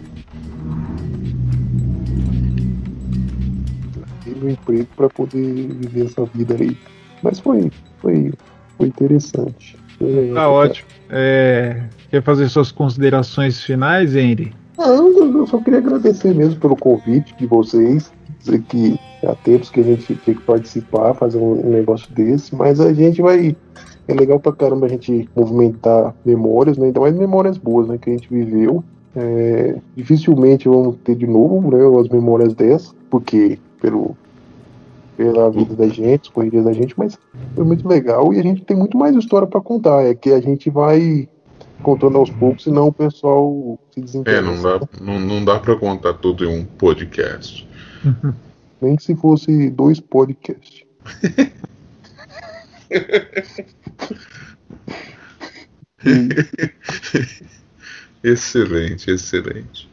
Tive 4.24 4.46
um 4.46 4.50
emprego 4.50 4.88
pra 4.96 5.08
poder 5.08 5.68
viver 5.68 6.06
essa 6.06 6.24
vida 6.26 6.56
aí. 6.58 6.76
Mas 7.22 7.38
foi, 7.38 7.70
foi, 8.00 8.32
foi 8.76 8.88
interessante. 8.88 9.76
Legal 10.00 10.34
Tá 10.34 10.48
ótimo. 10.50 10.88
É, 11.10 11.84
quer 12.10 12.22
fazer 12.22 12.48
suas 12.48 12.72
considerações 12.72 13.62
finais, 13.62 14.16
Henry? 14.16 14.52
Não, 14.76 15.38
eu 15.38 15.46
só 15.46 15.58
queria 15.58 15.78
agradecer 15.78 16.34
mesmo 16.34 16.58
pelo 16.58 16.76
convite 16.76 17.34
de 17.36 17.46
vocês. 17.46 18.10
Dizer 18.40 18.62
que 18.62 18.98
há 19.24 19.34
tempos 19.36 19.70
que 19.70 19.80
a 19.80 19.84
gente 19.84 20.14
tem 20.16 20.34
que 20.34 20.42
participar, 20.42 21.14
fazer 21.14 21.38
um 21.38 21.70
negócio 21.70 22.12
desse, 22.12 22.54
mas 22.54 22.80
a 22.80 22.92
gente 22.92 23.22
vai. 23.22 23.54
É 24.08 24.14
legal 24.14 24.40
pra 24.40 24.52
caramba 24.52 24.86
a 24.86 24.88
gente 24.88 25.28
movimentar 25.34 26.14
memórias, 26.24 26.76
né? 26.76 26.86
Ainda 26.86 27.00
mais 27.00 27.14
memórias 27.14 27.56
boas, 27.56 27.86
né? 27.86 27.98
Que 27.98 28.10
a 28.10 28.12
gente 28.12 28.28
viveu. 28.28 28.82
É, 29.14 29.76
dificilmente 29.94 30.68
vamos 30.68 30.96
ter 31.04 31.14
de 31.14 31.26
novo, 31.26 31.70
né? 31.70 32.00
As 32.00 32.08
memórias 32.08 32.54
dessas, 32.54 32.94
porque 33.10 33.58
pelo, 33.80 34.16
pela 35.16 35.50
vida 35.50 35.76
da 35.76 35.86
gente, 35.86 36.22
as 36.22 36.28
correrias 36.28 36.64
da 36.64 36.72
gente, 36.72 36.94
mas 36.96 37.18
foi 37.54 37.64
muito 37.64 37.86
legal 37.86 38.32
e 38.32 38.40
a 38.40 38.42
gente 38.42 38.64
tem 38.64 38.76
muito 38.76 38.96
mais 38.96 39.14
história 39.14 39.46
pra 39.46 39.60
contar. 39.60 40.02
É 40.02 40.14
que 40.14 40.32
a 40.32 40.40
gente 40.40 40.70
vai 40.70 41.28
contando 41.82 42.16
aos 42.16 42.30
poucos, 42.30 42.64
senão 42.64 42.88
o 42.88 42.92
pessoal 42.92 43.78
se 43.90 44.00
desinteressa. 44.00 44.40
É, 44.40 44.42
não 44.42 44.62
dá, 44.62 44.80
não, 45.00 45.20
não 45.20 45.44
dá 45.44 45.58
pra 45.58 45.76
contar 45.76 46.14
tudo 46.14 46.44
em 46.44 46.60
um 46.60 46.64
podcast. 46.64 47.68
Nem 48.80 48.96
que 48.96 49.04
se 49.04 49.14
fosse 49.14 49.70
dois 49.70 50.00
podcasts. 50.00 50.84
Excelente, 58.22 59.10
excelente. 59.10 59.90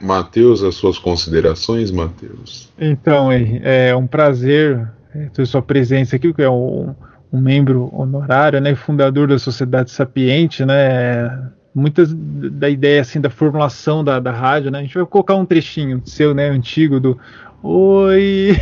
Matheus, 0.00 0.62
as 0.62 0.76
suas 0.76 0.96
considerações, 0.96 1.90
Matheus? 1.90 2.72
Então, 2.78 3.32
Henry, 3.32 3.60
é 3.64 3.94
um 3.96 4.06
prazer 4.06 4.88
é, 5.14 5.26
ter 5.26 5.46
sua 5.46 5.60
presença 5.60 6.14
aqui, 6.16 6.32
que 6.32 6.42
é 6.42 6.50
um, 6.50 6.94
um 7.32 7.40
membro 7.40 7.90
honorário, 7.92 8.60
né? 8.60 8.74
Fundador 8.74 9.26
da 9.28 9.38
Sociedade 9.38 9.90
Sapiente, 9.90 10.64
né? 10.64 11.50
Muitas 11.74 12.12
da 12.14 12.70
ideia, 12.70 13.00
assim, 13.00 13.20
da 13.20 13.30
formulação 13.30 14.04
da, 14.04 14.20
da 14.20 14.30
rádio, 14.30 14.70
né? 14.70 14.78
A 14.78 14.82
gente 14.82 14.94
vai 14.94 15.06
colocar 15.06 15.34
um 15.34 15.44
trechinho 15.44 16.00
seu, 16.04 16.32
né? 16.32 16.48
Antigo 16.48 17.00
do 17.00 17.18
Oi! 17.62 18.56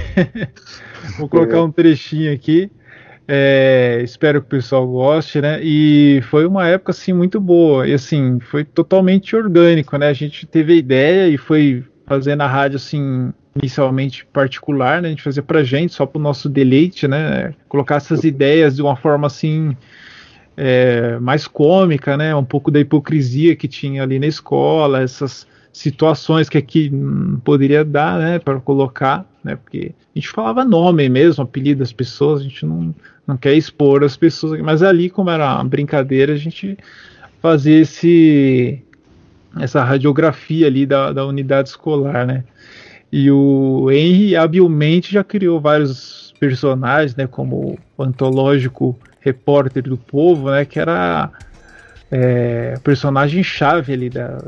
Vou 1.18 1.28
colocar 1.28 1.62
um 1.62 1.70
trechinho 1.70 2.32
aqui. 2.32 2.70
É, 3.28 4.00
espero 4.04 4.40
que 4.40 4.46
o 4.46 4.50
pessoal 4.50 4.86
goste, 4.86 5.40
né? 5.40 5.60
E 5.62 6.20
foi 6.30 6.46
uma 6.46 6.66
época 6.68 6.92
assim 6.92 7.12
muito 7.12 7.40
boa. 7.40 7.86
E 7.86 7.92
assim, 7.92 8.38
foi 8.40 8.64
totalmente 8.64 9.34
orgânico, 9.34 9.96
né? 9.98 10.08
A 10.08 10.12
gente 10.12 10.46
teve 10.46 10.74
a 10.74 10.76
ideia 10.76 11.28
e 11.28 11.36
foi 11.36 11.84
fazendo 12.06 12.42
a 12.42 12.46
rádio 12.46 12.76
assim, 12.76 13.32
inicialmente 13.56 14.24
particular, 14.26 15.02
né? 15.02 15.08
A 15.08 15.10
gente 15.10 15.22
fazia 15.22 15.42
pra 15.42 15.64
gente, 15.64 15.92
só 15.92 16.06
pro 16.06 16.20
nosso 16.20 16.48
deleite, 16.48 17.08
né? 17.08 17.52
Colocar 17.68 17.96
essas 17.96 18.22
ideias 18.22 18.76
de 18.76 18.82
uma 18.82 18.94
forma 18.94 19.26
assim 19.26 19.76
é, 20.56 21.18
mais 21.18 21.48
cômica, 21.48 22.16
né? 22.16 22.34
Um 22.34 22.44
pouco 22.44 22.70
da 22.70 22.78
hipocrisia 22.78 23.56
que 23.56 23.66
tinha 23.66 24.04
ali 24.04 24.20
na 24.20 24.26
escola, 24.26 25.02
essas 25.02 25.46
situações 25.72 26.48
que 26.48 26.56
aqui 26.56 26.90
poderia 27.44 27.84
dar, 27.84 28.18
né? 28.18 28.38
Para 28.38 28.60
colocar, 28.60 29.26
né? 29.42 29.56
Porque 29.56 29.92
a 30.14 30.18
gente 30.18 30.28
falava 30.28 30.64
nome 30.64 31.08
mesmo, 31.08 31.42
apelido 31.42 31.80
das 31.80 31.92
pessoas, 31.92 32.40
a 32.40 32.44
gente 32.44 32.64
não, 32.64 32.94
não 33.26 33.36
quer 33.36 33.54
expor 33.54 34.04
as 34.04 34.16
pessoas, 34.16 34.60
mas 34.60 34.82
ali, 34.82 35.10
como 35.10 35.30
era 35.30 35.54
uma 35.56 35.64
brincadeira, 35.64 36.32
a 36.32 36.36
gente 36.36 36.78
fazia 37.40 37.80
esse 37.80 38.82
essa 39.58 39.82
radiografia 39.82 40.66
ali 40.66 40.84
da, 40.84 41.12
da 41.12 41.24
unidade 41.24 41.70
escolar, 41.70 42.26
né? 42.26 42.44
E 43.10 43.30
o 43.30 43.90
Henry 43.90 44.36
habilmente 44.36 45.12
já 45.12 45.24
criou 45.24 45.60
vários 45.60 46.34
personagens, 46.38 47.16
né? 47.16 47.26
Como 47.26 47.78
o 47.96 48.02
antológico 48.02 48.96
repórter 49.20 49.82
do 49.84 49.96
povo, 49.96 50.50
né? 50.50 50.64
Que 50.64 50.78
era 50.78 51.30
é, 52.10 52.74
personagem 52.84 53.42
chave 53.42 53.92
ali 53.92 54.10
da, 54.10 54.38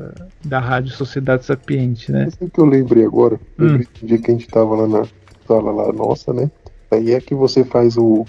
da 0.45 0.59
rádio 0.61 0.93
Sociedade 0.93 1.45
Sapiente, 1.45 2.13
né? 2.13 2.29
Esse 2.29 2.51
que 2.51 2.61
eu 2.61 2.67
lembrei 2.67 3.05
agora, 3.05 3.37
Hum. 3.59 3.65
lembrei 3.65 3.87
do 4.01 4.07
dia 4.07 4.19
que 4.19 4.31
a 4.31 4.35
gente 4.35 4.49
tava 4.49 4.77
lá 4.77 4.87
na 4.87 5.07
sala 5.47 5.71
lá 5.73 5.93
nossa, 5.93 6.33
né? 6.33 6.51
Aí 6.91 7.13
é 7.13 7.21
que 7.21 7.35
você 7.35 7.65
faz 7.65 7.97
o. 7.97 8.27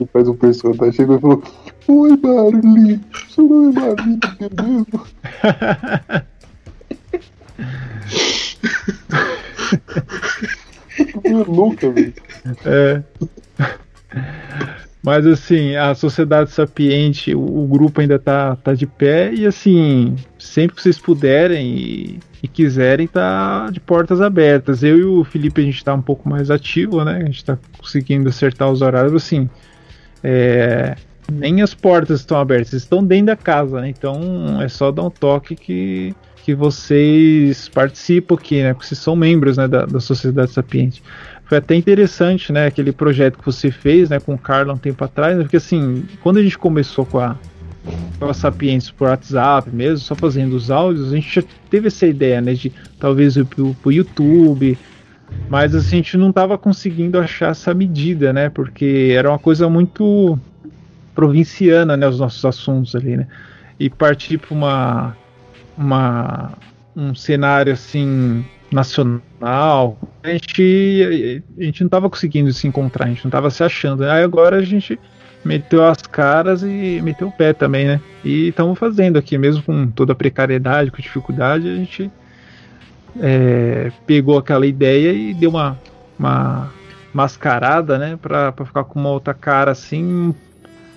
você 0.00 0.06
faz 0.12 0.28
o 0.28 0.34
personagem, 0.34 0.92
chegou 0.92 1.16
e 1.16 1.20
falou: 1.20 1.42
Oi, 1.88 2.16
Marli, 2.22 3.00
seu 3.28 3.44
nome 3.44 3.74
é 3.76 3.80
Marli, 3.80 4.20
é 4.40 4.48
mesmo? 4.62 5.06
É 11.24 11.50
louca, 11.50 11.90
velho. 11.90 12.14
É. 12.64 13.02
Mas 15.02 15.26
assim, 15.26 15.76
a 15.76 15.94
Sociedade 15.94 16.50
Sapiente, 16.50 17.34
o, 17.34 17.40
o 17.40 17.66
grupo 17.66 18.00
ainda 18.00 18.18
tá, 18.18 18.54
tá 18.56 18.74
de 18.74 18.86
pé 18.86 19.32
e 19.32 19.46
assim, 19.46 20.14
sempre 20.38 20.76
que 20.76 20.82
vocês 20.82 20.98
puderem 20.98 21.74
e, 21.74 22.20
e 22.42 22.48
quiserem, 22.48 23.06
tá 23.06 23.70
de 23.70 23.80
portas 23.80 24.20
abertas. 24.20 24.82
Eu 24.82 24.98
e 24.98 25.04
o 25.04 25.24
Felipe 25.24 25.62
a 25.62 25.64
gente 25.64 25.82
tá 25.82 25.94
um 25.94 26.02
pouco 26.02 26.28
mais 26.28 26.50
ativo, 26.50 27.02
né? 27.02 27.16
A 27.22 27.24
gente 27.24 27.44
tá 27.44 27.58
conseguindo 27.78 28.28
acertar 28.28 28.70
os 28.70 28.82
horários 28.82 29.14
assim. 29.14 29.48
é, 30.22 30.96
nem 31.30 31.62
as 31.62 31.72
portas 31.72 32.20
estão 32.20 32.38
abertas, 32.38 32.72
estão 32.72 33.04
dentro 33.04 33.26
da 33.26 33.36
casa, 33.36 33.80
né? 33.80 33.88
Então 33.88 34.60
é 34.60 34.68
só 34.68 34.90
dar 34.90 35.04
um 35.04 35.10
toque 35.10 35.54
que, 35.54 36.14
que 36.44 36.54
vocês 36.54 37.68
participam 37.68 38.34
aqui, 38.34 38.62
né? 38.62 38.74
Porque 38.74 38.88
vocês 38.88 38.98
são 38.98 39.16
membros 39.16 39.56
né, 39.56 39.68
da, 39.68 39.86
da 39.86 40.00
Sociedade 40.00 40.50
Sapiente. 40.50 41.02
Foi 41.50 41.58
até 41.58 41.74
interessante, 41.74 42.52
né? 42.52 42.66
Aquele 42.66 42.92
projeto 42.92 43.36
que 43.36 43.44
você 43.44 43.72
fez, 43.72 44.08
né? 44.08 44.20
Com 44.20 44.34
o 44.34 44.38
Carla 44.38 44.72
um 44.72 44.78
tempo 44.78 45.02
atrás, 45.02 45.36
né, 45.36 45.42
porque 45.42 45.56
assim, 45.56 46.04
quando 46.22 46.36
a 46.36 46.42
gente 46.44 46.56
começou 46.56 47.04
com 47.04 47.18
a, 47.18 47.36
com 48.20 48.26
a 48.26 48.32
Sapiens 48.32 48.88
por 48.92 49.08
WhatsApp 49.08 49.68
mesmo, 49.68 49.98
só 49.98 50.14
fazendo 50.14 50.54
os 50.54 50.70
áudios, 50.70 51.12
a 51.12 51.16
gente 51.16 51.40
já 51.40 51.42
teve 51.68 51.88
essa 51.88 52.06
ideia, 52.06 52.40
né, 52.40 52.54
de 52.54 52.72
talvez 53.00 53.34
ir 53.34 53.44
pro, 53.46 53.74
pro 53.82 53.90
YouTube, 53.90 54.78
mas 55.48 55.74
assim, 55.74 55.96
a 55.96 56.02
gente 56.02 56.16
não 56.16 56.30
estava 56.30 56.56
conseguindo 56.56 57.18
achar 57.18 57.50
essa 57.50 57.74
medida, 57.74 58.32
né, 58.32 58.48
porque 58.48 59.12
era 59.12 59.28
uma 59.28 59.38
coisa 59.38 59.68
muito 59.68 60.38
provinciana, 61.16 61.96
né, 61.96 62.06
os 62.06 62.20
nossos 62.20 62.44
assuntos 62.44 62.94
ali, 62.94 63.16
né, 63.16 63.26
e 63.76 63.90
partir 63.90 64.38
para 64.38 64.54
uma, 64.54 65.16
uma 65.76 66.52
um 66.94 67.12
cenário 67.12 67.72
assim 67.72 68.44
nacional, 68.70 69.98
a 70.22 70.28
gente, 70.28 71.42
a 71.58 71.62
gente 71.62 71.80
não 71.80 71.88
estava 71.88 72.08
conseguindo 72.08 72.52
se 72.52 72.66
encontrar, 72.66 73.06
a 73.06 73.08
gente 73.08 73.24
não 73.24 73.28
estava 73.28 73.50
se 73.50 73.62
achando. 73.64 74.04
Aí 74.04 74.22
agora 74.22 74.56
a 74.56 74.62
gente 74.62 74.98
meteu 75.44 75.84
as 75.84 76.02
caras 76.02 76.62
e 76.62 77.00
meteu 77.02 77.28
o 77.28 77.32
pé 77.32 77.52
também, 77.52 77.86
né? 77.86 78.00
E 78.24 78.48
estamos 78.48 78.78
fazendo 78.78 79.18
aqui, 79.18 79.36
mesmo 79.38 79.62
com 79.62 79.88
toda 79.88 80.12
a 80.12 80.16
precariedade, 80.16 80.90
com 80.90 81.02
dificuldade, 81.02 81.68
a 81.68 81.74
gente 81.74 82.10
é, 83.20 83.90
pegou 84.06 84.38
aquela 84.38 84.66
ideia 84.66 85.12
e 85.12 85.34
deu 85.34 85.50
uma, 85.50 85.78
uma 86.18 86.70
mascarada, 87.12 87.98
né? 87.98 88.18
Para 88.20 88.52
ficar 88.52 88.84
com 88.84 89.00
uma 89.00 89.10
outra 89.10 89.34
cara 89.34 89.72
assim, 89.72 90.34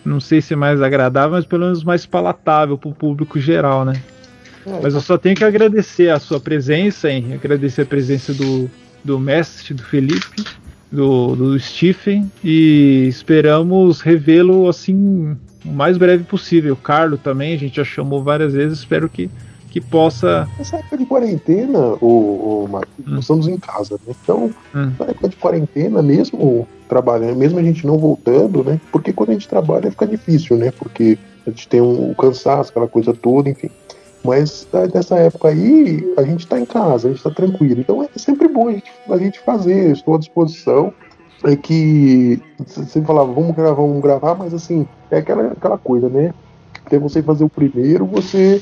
não 0.06 0.20
sei 0.20 0.42
se 0.42 0.54
é 0.54 0.58
mais 0.58 0.82
agradável, 0.82 1.32
mas 1.32 1.46
pelo 1.46 1.66
menos 1.66 1.84
mais 1.84 2.06
palatável 2.06 2.78
para 2.78 2.90
o 2.90 2.94
público 2.94 3.40
geral, 3.40 3.86
né? 3.86 4.02
É, 4.66 4.80
mas 4.82 4.94
eu 4.94 5.02
só 5.02 5.18
tenho 5.18 5.36
que 5.36 5.44
agradecer 5.44 6.10
a 6.10 6.20
sua 6.20 6.40
presença, 6.40 7.10
hein? 7.10 7.34
agradecer 7.34 7.82
a 7.82 7.86
presença 7.86 8.34
do, 8.34 8.70
do 9.04 9.20
mestre, 9.20 9.74
do 9.74 9.84
Felipe, 9.84 10.44
do, 10.92 11.36
do 11.36 11.60
Stephen, 11.60 12.32
e 12.44 13.08
esperamos 13.08 14.02
revê-lo 14.02 14.70
assim 14.70 15.36
o 15.66 15.70
mais 15.70 15.98
breve 15.98 16.24
possível. 16.24 16.74
O 16.74 16.78
Carlos 16.78 17.20
também, 17.22 17.54
a 17.54 17.58
gente 17.58 17.78
já 17.78 17.84
chamou 17.84 18.24
várias 18.24 18.54
vezes, 18.54 18.80
espero 18.80 19.10
que, 19.10 19.30
que 19.70 19.82
possa. 19.82 20.48
Nessa 20.58 20.78
época 20.78 20.98
de 20.98 21.06
quarentena, 21.06 21.80
o, 22.02 22.66
o 22.66 22.68
Marcos, 22.70 22.94
hum. 23.08 23.20
estamos 23.20 23.48
em 23.48 23.58
casa, 23.58 24.00
né? 24.06 24.14
Então, 24.24 24.52
hum. 24.76 24.92
na 25.00 25.06
época 25.06 25.30
de 25.30 25.36
quarentena, 25.36 26.02
mesmo 26.02 26.68
trabalhando, 26.88 27.38
mesmo 27.38 27.60
a 27.60 27.64
gente 27.64 27.86
não 27.88 27.98
voltando, 27.98 28.64
né? 28.64 28.80
Porque 28.92 29.12
quando 29.12 29.32
a 29.32 29.34
gente 29.34 29.48
trabalha 29.48 29.90
fica 29.90 30.06
difícil, 30.06 30.58
né? 30.58 30.72
Porque 30.72 31.18
a 31.46 31.50
gente 31.50 31.68
tem 31.68 31.82
um, 31.82 32.12
um 32.12 32.14
cansaço, 32.14 32.70
aquela 32.70 32.88
coisa 32.88 33.14
toda, 33.14 33.50
enfim. 33.50 33.70
Mas 34.24 34.68
nessa 34.94 35.18
época 35.18 35.50
aí, 35.50 36.14
a 36.18 36.24
gente 36.24 36.42
está 36.42 36.60
em 36.60 36.66
casa, 36.66 37.08
a 37.08 37.12
gente 37.12 37.18
está 37.18 37.30
tranquilo. 37.30 37.82
Então 37.82 38.02
é 38.02 38.08
sempre 38.16 38.48
bom 38.48 38.70
a 38.70 38.72
gente, 38.72 38.92
a 39.10 39.18
gente 39.18 39.40
fazer, 39.40 39.92
estou 39.92 40.16
à 40.16 40.18
disposição. 40.18 40.94
É 41.44 41.58
que 41.58 42.42
você 42.66 43.02
falava, 43.02 43.34
vamos 43.34 43.54
gravar, 43.54 43.74
vamos 43.74 44.02
gravar, 44.02 44.34
mas 44.36 44.54
assim, 44.54 44.88
é 45.12 45.18
aquela, 45.18 45.48
aquela 45.48 45.78
coisa, 45.78 46.08
né? 46.08 46.34
Até 46.86 46.98
você 46.98 47.22
fazer 47.22 47.44
o 47.44 47.50
primeiro, 47.50 48.06
você 48.06 48.62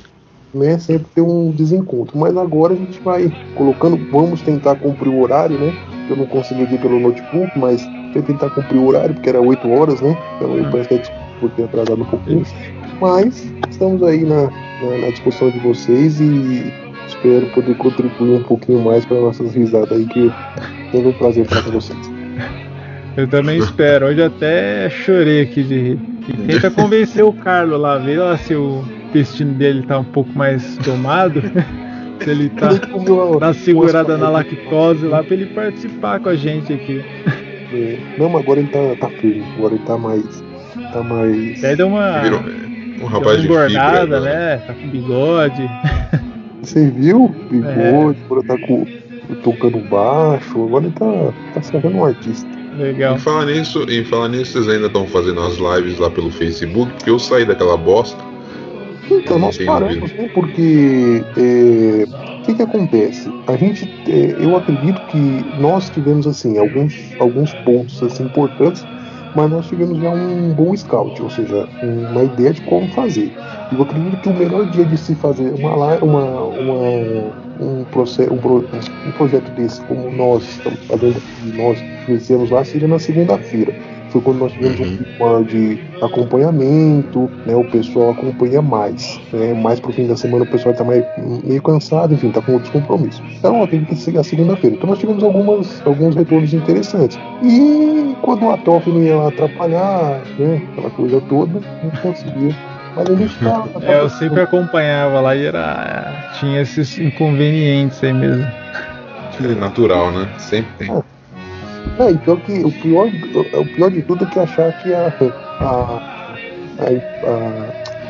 né, 0.51 0.79
sempre 0.79 1.05
tem 1.13 1.23
um 1.23 1.51
desencontro. 1.51 2.17
Mas 2.17 2.35
agora 2.35 2.73
a 2.73 2.75
gente 2.75 2.99
vai 3.01 3.31
colocando, 3.55 3.97
vamos 4.11 4.41
tentar 4.41 4.77
cumprir 4.77 5.09
o 5.09 5.21
horário, 5.21 5.59
né? 5.59 5.73
Eu 6.09 6.15
não 6.15 6.25
consegui 6.25 6.63
aqui 6.63 6.77
pelo 6.79 6.99
notebook, 6.99 7.57
mas 7.57 7.87
tentar 8.23 8.49
cumprir 8.49 8.79
o 8.79 8.87
horário, 8.87 9.13
porque 9.13 9.29
era 9.29 9.39
8 9.39 9.69
horas, 9.69 10.01
né? 10.01 10.17
Então 10.35 10.57
eu 10.57 10.69
peço 10.71 10.89
desculpa 10.89 11.21
por 11.39 11.51
ter 11.51 11.63
atrasado 11.63 12.01
um 12.01 12.05
pouquinho. 12.05 12.45
Mas 13.01 13.51
estamos 13.67 14.03
aí 14.03 14.23
na, 14.23 14.43
na, 14.43 14.97
na 14.99 15.09
discussão 15.09 15.49
de 15.49 15.57
vocês 15.57 16.21
e 16.21 16.71
espero 17.07 17.47
poder 17.47 17.75
contribuir 17.77 18.35
um 18.35 18.43
pouquinho 18.43 18.79
mais 18.79 19.03
para 19.05 19.19
nossas 19.19 19.55
risadas 19.55 19.91
aí, 19.91 20.05
que 20.05 20.31
teve 20.91 21.07
um 21.07 21.13
prazer 21.13 21.45
falar 21.45 21.63
com 21.63 21.71
vocês. 21.71 21.99
Eu 23.17 23.27
também 23.27 23.57
espero. 23.57 24.05
Hoje 24.05 24.21
até 24.21 24.89
chorei 24.89 25.41
aqui 25.41 25.63
de 25.63 25.79
rir. 25.79 25.99
E 26.29 26.33
tenta 26.47 26.69
convencer 26.69 27.25
o 27.25 27.33
Carlos 27.33 27.81
lá, 27.81 27.97
vê 27.97 28.17
lá 28.17 28.37
se 28.37 28.53
o 28.55 28.85
intestino 29.09 29.53
dele 29.55 29.81
tá 29.81 29.99
um 29.99 30.03
pouco 30.03 30.29
mais 30.37 30.77
tomado. 30.77 31.41
se 32.23 32.29
ele 32.29 32.49
tá 32.49 32.69
na 33.39 33.53
segurada 33.53 34.15
na 34.15 34.29
lactose 34.29 35.07
lá 35.07 35.23
pra 35.23 35.33
ele 35.33 35.47
participar 35.47 36.19
com 36.19 36.29
a 36.29 36.35
gente 36.35 36.71
aqui. 36.71 37.03
É. 37.73 37.97
Não, 38.17 38.29
mas 38.29 38.43
agora 38.43 38.59
ele 38.59 38.69
tá, 38.69 38.95
tá 38.99 39.09
firme, 39.09 39.43
agora 39.57 39.73
ele 39.73 39.83
tá 39.85 39.97
mais. 39.97 40.43
Tá 40.93 41.03
mais. 41.03 41.63
Aí 41.63 41.75
deu 41.75 41.87
uma. 41.87 42.19
Virou, 42.19 42.41
um 43.01 43.05
rapaz 43.07 43.41
de 43.41 43.47
engordada, 43.47 44.01
fibra, 44.01 44.19
né? 44.19 44.57
Tá 44.57 44.73
com 44.73 44.87
bigode. 44.89 45.69
Você 46.61 46.89
viu? 46.91 47.33
Bigode, 47.49 48.19
é. 48.19 48.25
agora 48.25 48.43
tá 48.43 48.57
com, 48.67 48.85
tocando 49.43 49.79
baixo, 49.89 50.65
agora 50.65 50.85
ele 50.85 50.93
tá, 50.93 51.33
tá 51.53 51.61
sendo 51.61 51.89
um 51.89 52.05
artista. 52.05 52.47
Legal. 52.77 53.15
Em 53.15 53.19
falar 53.19 53.45
nisso, 53.45 53.83
em 53.89 54.03
falar 54.05 54.29
nisso, 54.29 54.53
vocês 54.53 54.69
ainda 54.69 54.87
estão 54.87 55.05
fazendo 55.07 55.41
as 55.41 55.57
lives 55.57 55.97
lá 55.99 56.09
pelo 56.09 56.31
Facebook, 56.31 56.91
porque 56.93 57.09
eu 57.09 57.19
saí 57.19 57.45
daquela 57.45 57.75
bosta. 57.75 58.23
Então, 59.09 59.39
nós 59.39 59.57
paramos, 59.57 60.11
né? 60.13 60.29
Porque 60.33 61.23
é, 61.35 62.05
o 62.39 62.43
que, 62.43 62.53
que 62.53 62.61
acontece? 62.61 63.29
A 63.47 63.57
gente, 63.57 63.83
é, 64.07 64.35
eu 64.39 64.55
acredito 64.55 65.01
que 65.07 65.17
nós 65.59 65.89
tivemos 65.89 66.25
assim 66.25 66.57
alguns, 66.57 66.95
alguns 67.19 67.53
pontos 67.65 68.01
assim 68.01 68.23
importantes 68.23 68.85
mas 69.35 69.49
nós 69.49 69.67
tivemos 69.67 69.97
já 69.99 70.09
um 70.09 70.53
bom 70.53 70.75
scout, 70.75 71.21
ou 71.21 71.29
seja, 71.29 71.67
uma 71.83 72.23
ideia 72.23 72.53
de 72.53 72.61
como 72.61 72.87
fazer. 72.89 73.31
E 73.71 73.75
eu 73.75 73.81
acredito 73.81 74.17
que 74.21 74.29
o 74.29 74.33
melhor 74.33 74.69
dia 74.71 74.85
de 74.85 74.97
se 74.97 75.15
fazer 75.15 75.53
uma, 75.53 75.75
uma, 75.97 76.43
uma 76.43 76.79
um, 77.59 77.83
processo, 77.91 78.33
um, 78.33 78.35
um, 78.35 79.11
projeto 79.13 79.49
desse, 79.51 79.81
como 79.81 80.11
nós 80.11 80.43
estamos 80.43 80.79
fazendo, 80.85 81.21
nós 81.55 81.79
fizemos 82.05 82.49
lá, 82.49 82.63
seria 82.65 82.87
na 82.87 82.99
segunda-feira 82.99 83.73
foi 84.11 84.21
quando 84.21 84.39
nós 84.39 84.51
tivemos 84.51 84.79
uhum. 84.79 84.85
um 84.85 84.97
pouco 84.97 85.19
maior 85.19 85.43
de 85.43 85.79
acompanhamento, 86.01 87.29
né? 87.45 87.55
O 87.55 87.63
pessoal 87.65 88.11
acompanha 88.11 88.61
mais, 88.61 89.19
né? 89.31 89.53
Mais 89.53 89.79
pro 89.79 89.93
fim 89.93 90.07
da 90.07 90.15
semana 90.15 90.43
o 90.43 90.47
pessoal 90.47 90.75
tá 90.75 90.83
mais, 90.83 91.03
meio 91.43 91.61
cansado, 91.61 92.13
enfim, 92.13 92.31
tá 92.31 92.41
com 92.41 92.53
outros 92.53 92.71
compromissos. 92.71 93.21
Então, 93.37 93.61
ó, 93.61 93.67
teve 93.67 93.85
que 93.85 93.95
seguir 93.95 94.19
a 94.19 94.23
segunda-feira. 94.23 94.75
Então 94.75 94.89
nós 94.89 94.99
tivemos 94.99 95.23
algumas, 95.23 95.81
alguns 95.85 96.15
retornos 96.15 96.53
interessantes. 96.53 97.19
E 97.41 98.15
quando 98.21 98.45
o 98.45 98.51
Atof 98.51 98.89
não 98.89 99.01
ia 99.01 99.15
lá 99.15 99.29
atrapalhar, 99.29 100.21
né? 100.37 100.61
Aquela 100.71 100.89
coisa 100.91 101.21
toda, 101.21 101.59
a 101.59 101.85
gente 101.85 102.01
conseguia 102.01 102.55
mas 102.95 103.09
a 103.09 103.15
gente 103.15 103.39
tá, 103.39 103.67
tá 103.79 103.85
é, 103.85 104.01
eu 104.01 104.09
sempre 104.09 104.41
acompanhava 104.41 105.21
lá 105.21 105.33
e 105.33 105.45
era. 105.45 106.33
Tinha 106.39 106.61
esses 106.61 106.97
inconvenientes 106.97 108.03
aí 108.03 108.13
mesmo. 108.13 108.45
É 109.43 109.55
natural, 109.55 110.11
né? 110.11 110.27
Sempre 110.37 110.71
tem. 110.77 110.91
É. 110.91 111.10
É, 111.99 112.11
então 112.11 112.37
que 112.37 112.59
o 112.63 112.71
pior, 112.71 113.07
o 113.53 113.65
pior 113.75 113.91
de 113.91 114.01
tudo 114.01 114.23
é 114.23 114.27
que 114.27 114.39
achar 114.39 114.71
que 114.81 114.93
a, 114.93 115.13
a, 115.59 115.99
a, 116.79 116.87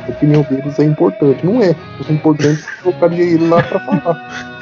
a 0.07 0.09
opinião 0.09 0.45
deles 0.49 0.79
é 0.79 0.83
importante. 0.83 1.45
Não 1.45 1.61
é. 1.61 1.75
O 2.07 2.11
importante 2.11 2.63
é 2.63 2.81
colocar 2.83 3.11
ele 3.13 3.47
lá 3.47 3.61
pra 3.63 3.79
falar. 3.79 4.61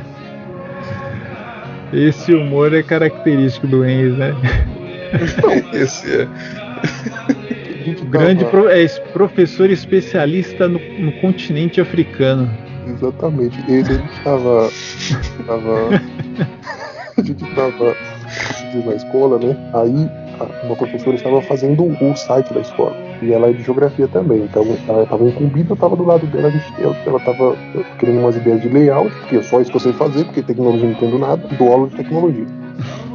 Esse 1.92 2.32
humor 2.32 2.72
é 2.72 2.82
característico 2.82 3.66
do 3.66 3.84
Enzo, 3.84 4.16
né? 4.16 4.32
Esse 5.74 6.22
é. 6.22 6.28
Grande 8.10 8.44
pro, 8.44 8.68
é, 8.68 8.86
professor 9.12 9.68
especialista 9.70 10.68
no, 10.68 10.78
no 10.98 11.12
continente 11.20 11.80
africano. 11.80 12.48
Exatamente. 12.94 13.58
Ele 13.70 14.02
estava. 14.16 14.68
estava 15.40 15.88
a 17.16 17.22
gente 17.22 17.44
estava 17.44 17.96
na 18.86 18.94
escola, 18.94 19.38
né? 19.38 19.56
Aí 19.74 20.10
uma 20.64 20.76
professora 20.76 21.16
estava 21.16 21.42
fazendo 21.42 21.84
o 21.84 22.16
site 22.16 22.52
da 22.54 22.60
escola. 22.60 22.96
E 23.22 23.32
ela 23.32 23.48
é 23.48 23.52
de 23.52 23.62
geografia 23.62 24.08
também. 24.08 24.44
Então 24.44 24.64
ela 24.88 25.02
estava 25.02 25.24
incumbida, 25.24 25.72
eu 25.72 25.74
estava 25.74 25.96
do 25.96 26.04
lado 26.04 26.26
dela, 26.28 26.50
ela 27.06 27.18
estava 27.18 27.56
querendo 27.98 28.20
umas 28.20 28.36
ideias 28.36 28.62
de 28.62 28.68
layout, 28.68 29.14
que 29.28 29.36
é 29.36 29.42
só 29.42 29.60
isso 29.60 29.70
que 29.70 29.76
eu 29.76 29.80
sei 29.80 29.92
fazer, 29.92 30.24
porque 30.24 30.42
tecnologia 30.42 30.86
não 30.86 30.92
entendo 30.92 31.18
nada, 31.18 31.42
dou 31.58 31.72
aula 31.72 31.88
de 31.88 31.96
tecnologia. 31.96 32.46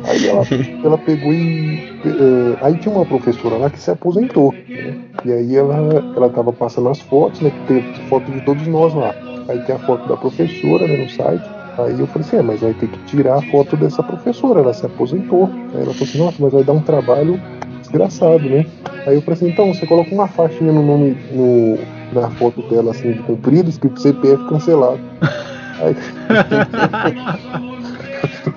Aí 0.03 0.28
ela, 0.28 0.43
ela 0.84 0.97
pegou 0.99 1.34
e. 1.34 1.99
É, 2.05 2.65
aí 2.65 2.78
tinha 2.78 2.93
uma 2.93 3.05
professora 3.05 3.57
lá 3.57 3.69
que 3.69 3.80
se 3.80 3.89
aposentou. 3.89 4.51
Né? 4.51 4.95
E 5.23 5.32
aí 5.32 5.55
ela, 5.55 6.03
ela 6.15 6.30
tava 6.30 6.53
passando 6.53 6.89
as 6.89 6.99
fotos, 6.99 7.41
né? 7.41 7.49
Que 7.49 7.73
tem 7.73 7.93
foto 8.07 8.32
de 8.32 8.41
todos 8.41 8.67
nós 8.67 8.93
lá. 8.93 9.15
Aí 9.48 9.60
tem 9.60 9.76
a 9.76 9.80
foto 9.80 10.08
da 10.08 10.18
professora 10.18 10.88
né, 10.88 10.98
no 10.98 11.10
site. 11.10 11.43
Aí 11.78 12.00
eu 12.00 12.08
falei 12.08 12.28
assim, 12.28 12.38
é, 12.38 12.41
mas 12.41 12.62
vai 12.62 12.74
ter 12.74 12.88
que 12.88 12.98
tirar 13.06 13.36
a 13.38 13.41
foto 13.52 13.76
dessa 13.76 14.02
professora, 14.02 14.62
ela 14.62 14.74
se 14.74 14.86
aposentou. 14.86 15.50
Aí 15.74 15.82
ela 15.82 15.93
falou 15.93 16.04
assim, 16.04 16.18
nossa, 16.18 16.38
mas 16.39 16.54
vai 16.54 16.64
dar 16.64 16.74
um 16.74 16.82
trabalho 16.82 17.39
desgraçado, 17.82 18.50
né? 18.50 18.66
Aí 19.06 19.16
eu 19.16 19.22
falei 19.22 19.38
assim, 19.38 19.50
então 19.50 19.74
você 19.74 19.86
coloca 19.86 20.14
uma 20.14 20.28
faixinha 20.28 20.72
no 20.72 20.82
nome, 20.82 21.18
no, 21.32 21.78
na 22.14 22.30
foto 22.32 22.62
dela, 22.70 22.91
assim, 22.91 23.12
de 23.12 23.20
comprido, 23.20 23.70
escrito 23.70 24.00
CPF 24.00 24.48
cancelado. 24.48 25.00
Aí 25.82 25.96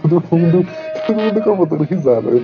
todo 0.03 0.23
mundo, 0.31 0.67
todo 1.07 1.21
mundo 1.21 1.39
acabou 1.39 1.67
dando 1.67 1.85
risada. 1.85 2.31
Né? 2.31 2.43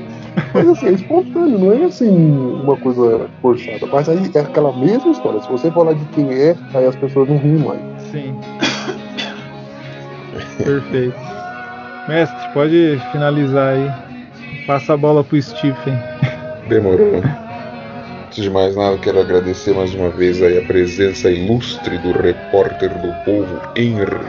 Mas 0.52 0.68
assim, 0.68 0.86
é 0.86 0.92
espontâneo, 0.92 1.58
não 1.58 1.72
é 1.72 1.84
assim 1.84 2.10
uma 2.10 2.76
coisa 2.76 3.28
forçada. 3.40 3.86
Mas 3.86 4.08
aí 4.08 4.30
é 4.34 4.40
aquela 4.40 4.72
mesma 4.76 5.10
história. 5.10 5.40
Se 5.40 5.48
você 5.48 5.70
falar 5.70 5.94
de 5.94 6.04
quem 6.06 6.32
é, 6.32 6.56
aí 6.74 6.86
as 6.86 6.96
pessoas 6.96 7.28
não 7.28 7.38
riem 7.38 7.58
mais. 7.58 7.93
Sim. 8.14 8.38
Perfeito. 10.62 11.18
Mestre, 12.08 12.48
pode 12.52 13.02
finalizar 13.10 13.74
aí. 13.74 13.90
Passa 14.66 14.94
a 14.94 14.96
bola 14.96 15.24
pro 15.24 15.40
Stephen. 15.42 15.98
Demorou. 16.68 17.20
Antes 18.26 18.44
de 18.44 18.50
mais 18.50 18.76
nada, 18.76 18.98
quero 18.98 19.20
agradecer 19.20 19.74
mais 19.74 19.94
uma 19.94 20.10
vez 20.10 20.42
aí 20.42 20.58
a 20.58 20.66
presença 20.66 21.30
ilustre 21.30 21.98
do 21.98 22.12
repórter 22.12 22.90
do 23.00 23.12
povo, 23.24 23.60
Henry. 23.76 24.26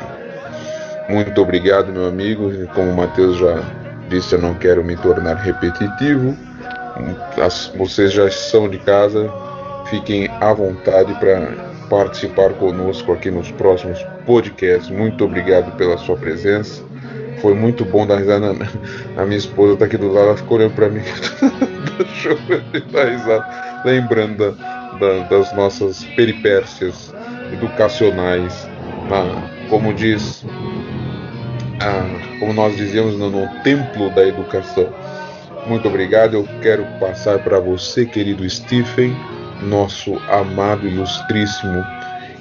Muito 1.09 1.41
obrigado, 1.41 1.91
meu 1.91 2.07
amigo. 2.07 2.51
Como 2.73 2.91
o 2.91 2.95
Matheus 2.95 3.37
já 3.37 3.63
disse, 4.09 4.33
eu 4.35 4.41
não 4.41 4.53
quero 4.55 4.83
me 4.83 4.95
tornar 4.97 5.35
repetitivo. 5.35 6.35
As, 7.43 7.71
vocês 7.75 8.13
já 8.13 8.29
são 8.29 8.69
de 8.69 8.77
casa, 8.79 9.31
fiquem 9.89 10.29
à 10.39 10.53
vontade 10.53 11.13
para 11.15 11.64
participar 11.89 12.53
conosco 12.53 13.11
aqui 13.11 13.31
nos 13.31 13.51
próximos 13.51 14.01
podcasts. 14.25 14.89
Muito 14.89 15.23
obrigado 15.23 15.75
pela 15.77 15.97
sua 15.97 16.15
presença. 16.15 16.83
Foi 17.41 17.53
muito 17.53 17.85
bom 17.85 18.05
dar 18.07 18.17
risada. 18.17 18.55
A 19.17 19.25
minha 19.25 19.37
esposa 19.37 19.73
está 19.73 19.85
aqui 19.85 19.97
do 19.97 20.11
lado, 20.11 20.27
ela 20.27 20.37
ficou 20.37 20.57
olhando 20.57 20.73
para 20.73 20.89
mim, 20.89 21.01
deixou 21.97 22.37
eu 22.49 22.81
dar 22.91 23.05
risada, 23.05 23.81
lembrando 23.85 24.51
da, 24.51 24.97
da, 24.97 25.27
das 25.27 25.55
nossas 25.55 26.03
peripécias 26.15 27.13
educacionais. 27.53 28.67
Ah, 29.11 29.49
como 29.69 29.93
diz, 29.93 30.43
ah, 31.81 32.37
como 32.39 32.53
nós 32.53 32.75
dizíamos 32.75 33.17
no, 33.17 33.29
no 33.29 33.47
templo 33.63 34.09
da 34.09 34.25
educação. 34.25 34.89
Muito 35.67 35.87
obrigado. 35.87 36.35
Eu 36.35 36.47
quero 36.61 36.85
passar 36.99 37.39
para 37.39 37.59
você, 37.59 38.05
querido 38.05 38.47
Stephen, 38.49 39.15
nosso 39.61 40.15
amado, 40.29 40.87
ilustríssimo, 40.87 41.83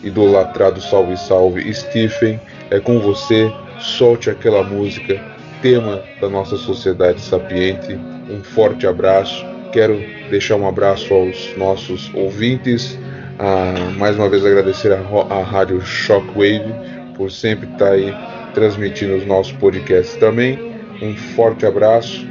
idolatrado 0.02 0.80
salve 0.80 1.16
salve 1.16 1.72
Stephen. 1.72 2.40
É 2.70 2.80
com 2.80 2.98
você. 3.00 3.52
Solte 3.78 4.30
aquela 4.30 4.62
música, 4.62 5.20
tema 5.60 6.00
da 6.20 6.28
nossa 6.28 6.56
sociedade 6.56 7.20
sapiente. 7.20 7.94
Um 8.30 8.42
forte 8.42 8.86
abraço. 8.86 9.44
Quero 9.72 10.00
deixar 10.30 10.56
um 10.56 10.68
abraço 10.68 11.12
aos 11.12 11.56
nossos 11.56 12.12
ouvintes. 12.14 12.98
Ah, 13.38 13.92
mais 13.96 14.16
uma 14.16 14.28
vez 14.28 14.46
agradecer 14.46 14.92
a, 14.92 15.00
a 15.34 15.42
Rádio 15.42 15.80
Shockwave 15.80 16.72
por 17.16 17.30
sempre 17.30 17.68
estar 17.68 17.92
aí 17.92 18.14
transmitindo 18.54 19.16
os 19.16 19.26
nossos 19.26 19.52
podcasts 19.52 20.16
também. 20.16 20.72
Um 21.02 21.16
forte 21.16 21.66
abraço 21.66 22.26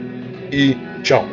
e 0.51 0.77
tchau. 1.03 1.32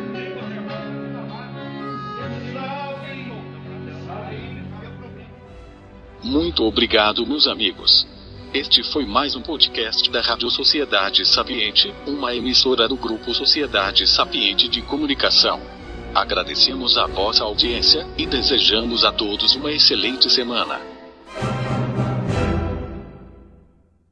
Muito 6.30 6.62
obrigado, 6.62 7.26
meus 7.26 7.48
amigos. 7.48 8.06
Este 8.54 8.84
foi 8.84 9.04
mais 9.04 9.34
um 9.34 9.42
podcast 9.42 10.08
da 10.12 10.20
Rádio 10.20 10.48
Sociedade 10.48 11.26
Sapiente, 11.26 11.92
uma 12.06 12.32
emissora 12.32 12.86
do 12.86 12.94
Grupo 12.94 13.34
Sociedade 13.34 14.06
Sapiente 14.06 14.68
de 14.68 14.80
Comunicação. 14.80 15.60
Agradecemos 16.14 16.96
a 16.96 17.08
vossa 17.08 17.42
audiência 17.42 18.06
e 18.16 18.26
desejamos 18.26 19.04
a 19.04 19.10
todos 19.10 19.56
uma 19.56 19.72
excelente 19.72 20.30
semana. 20.30 20.89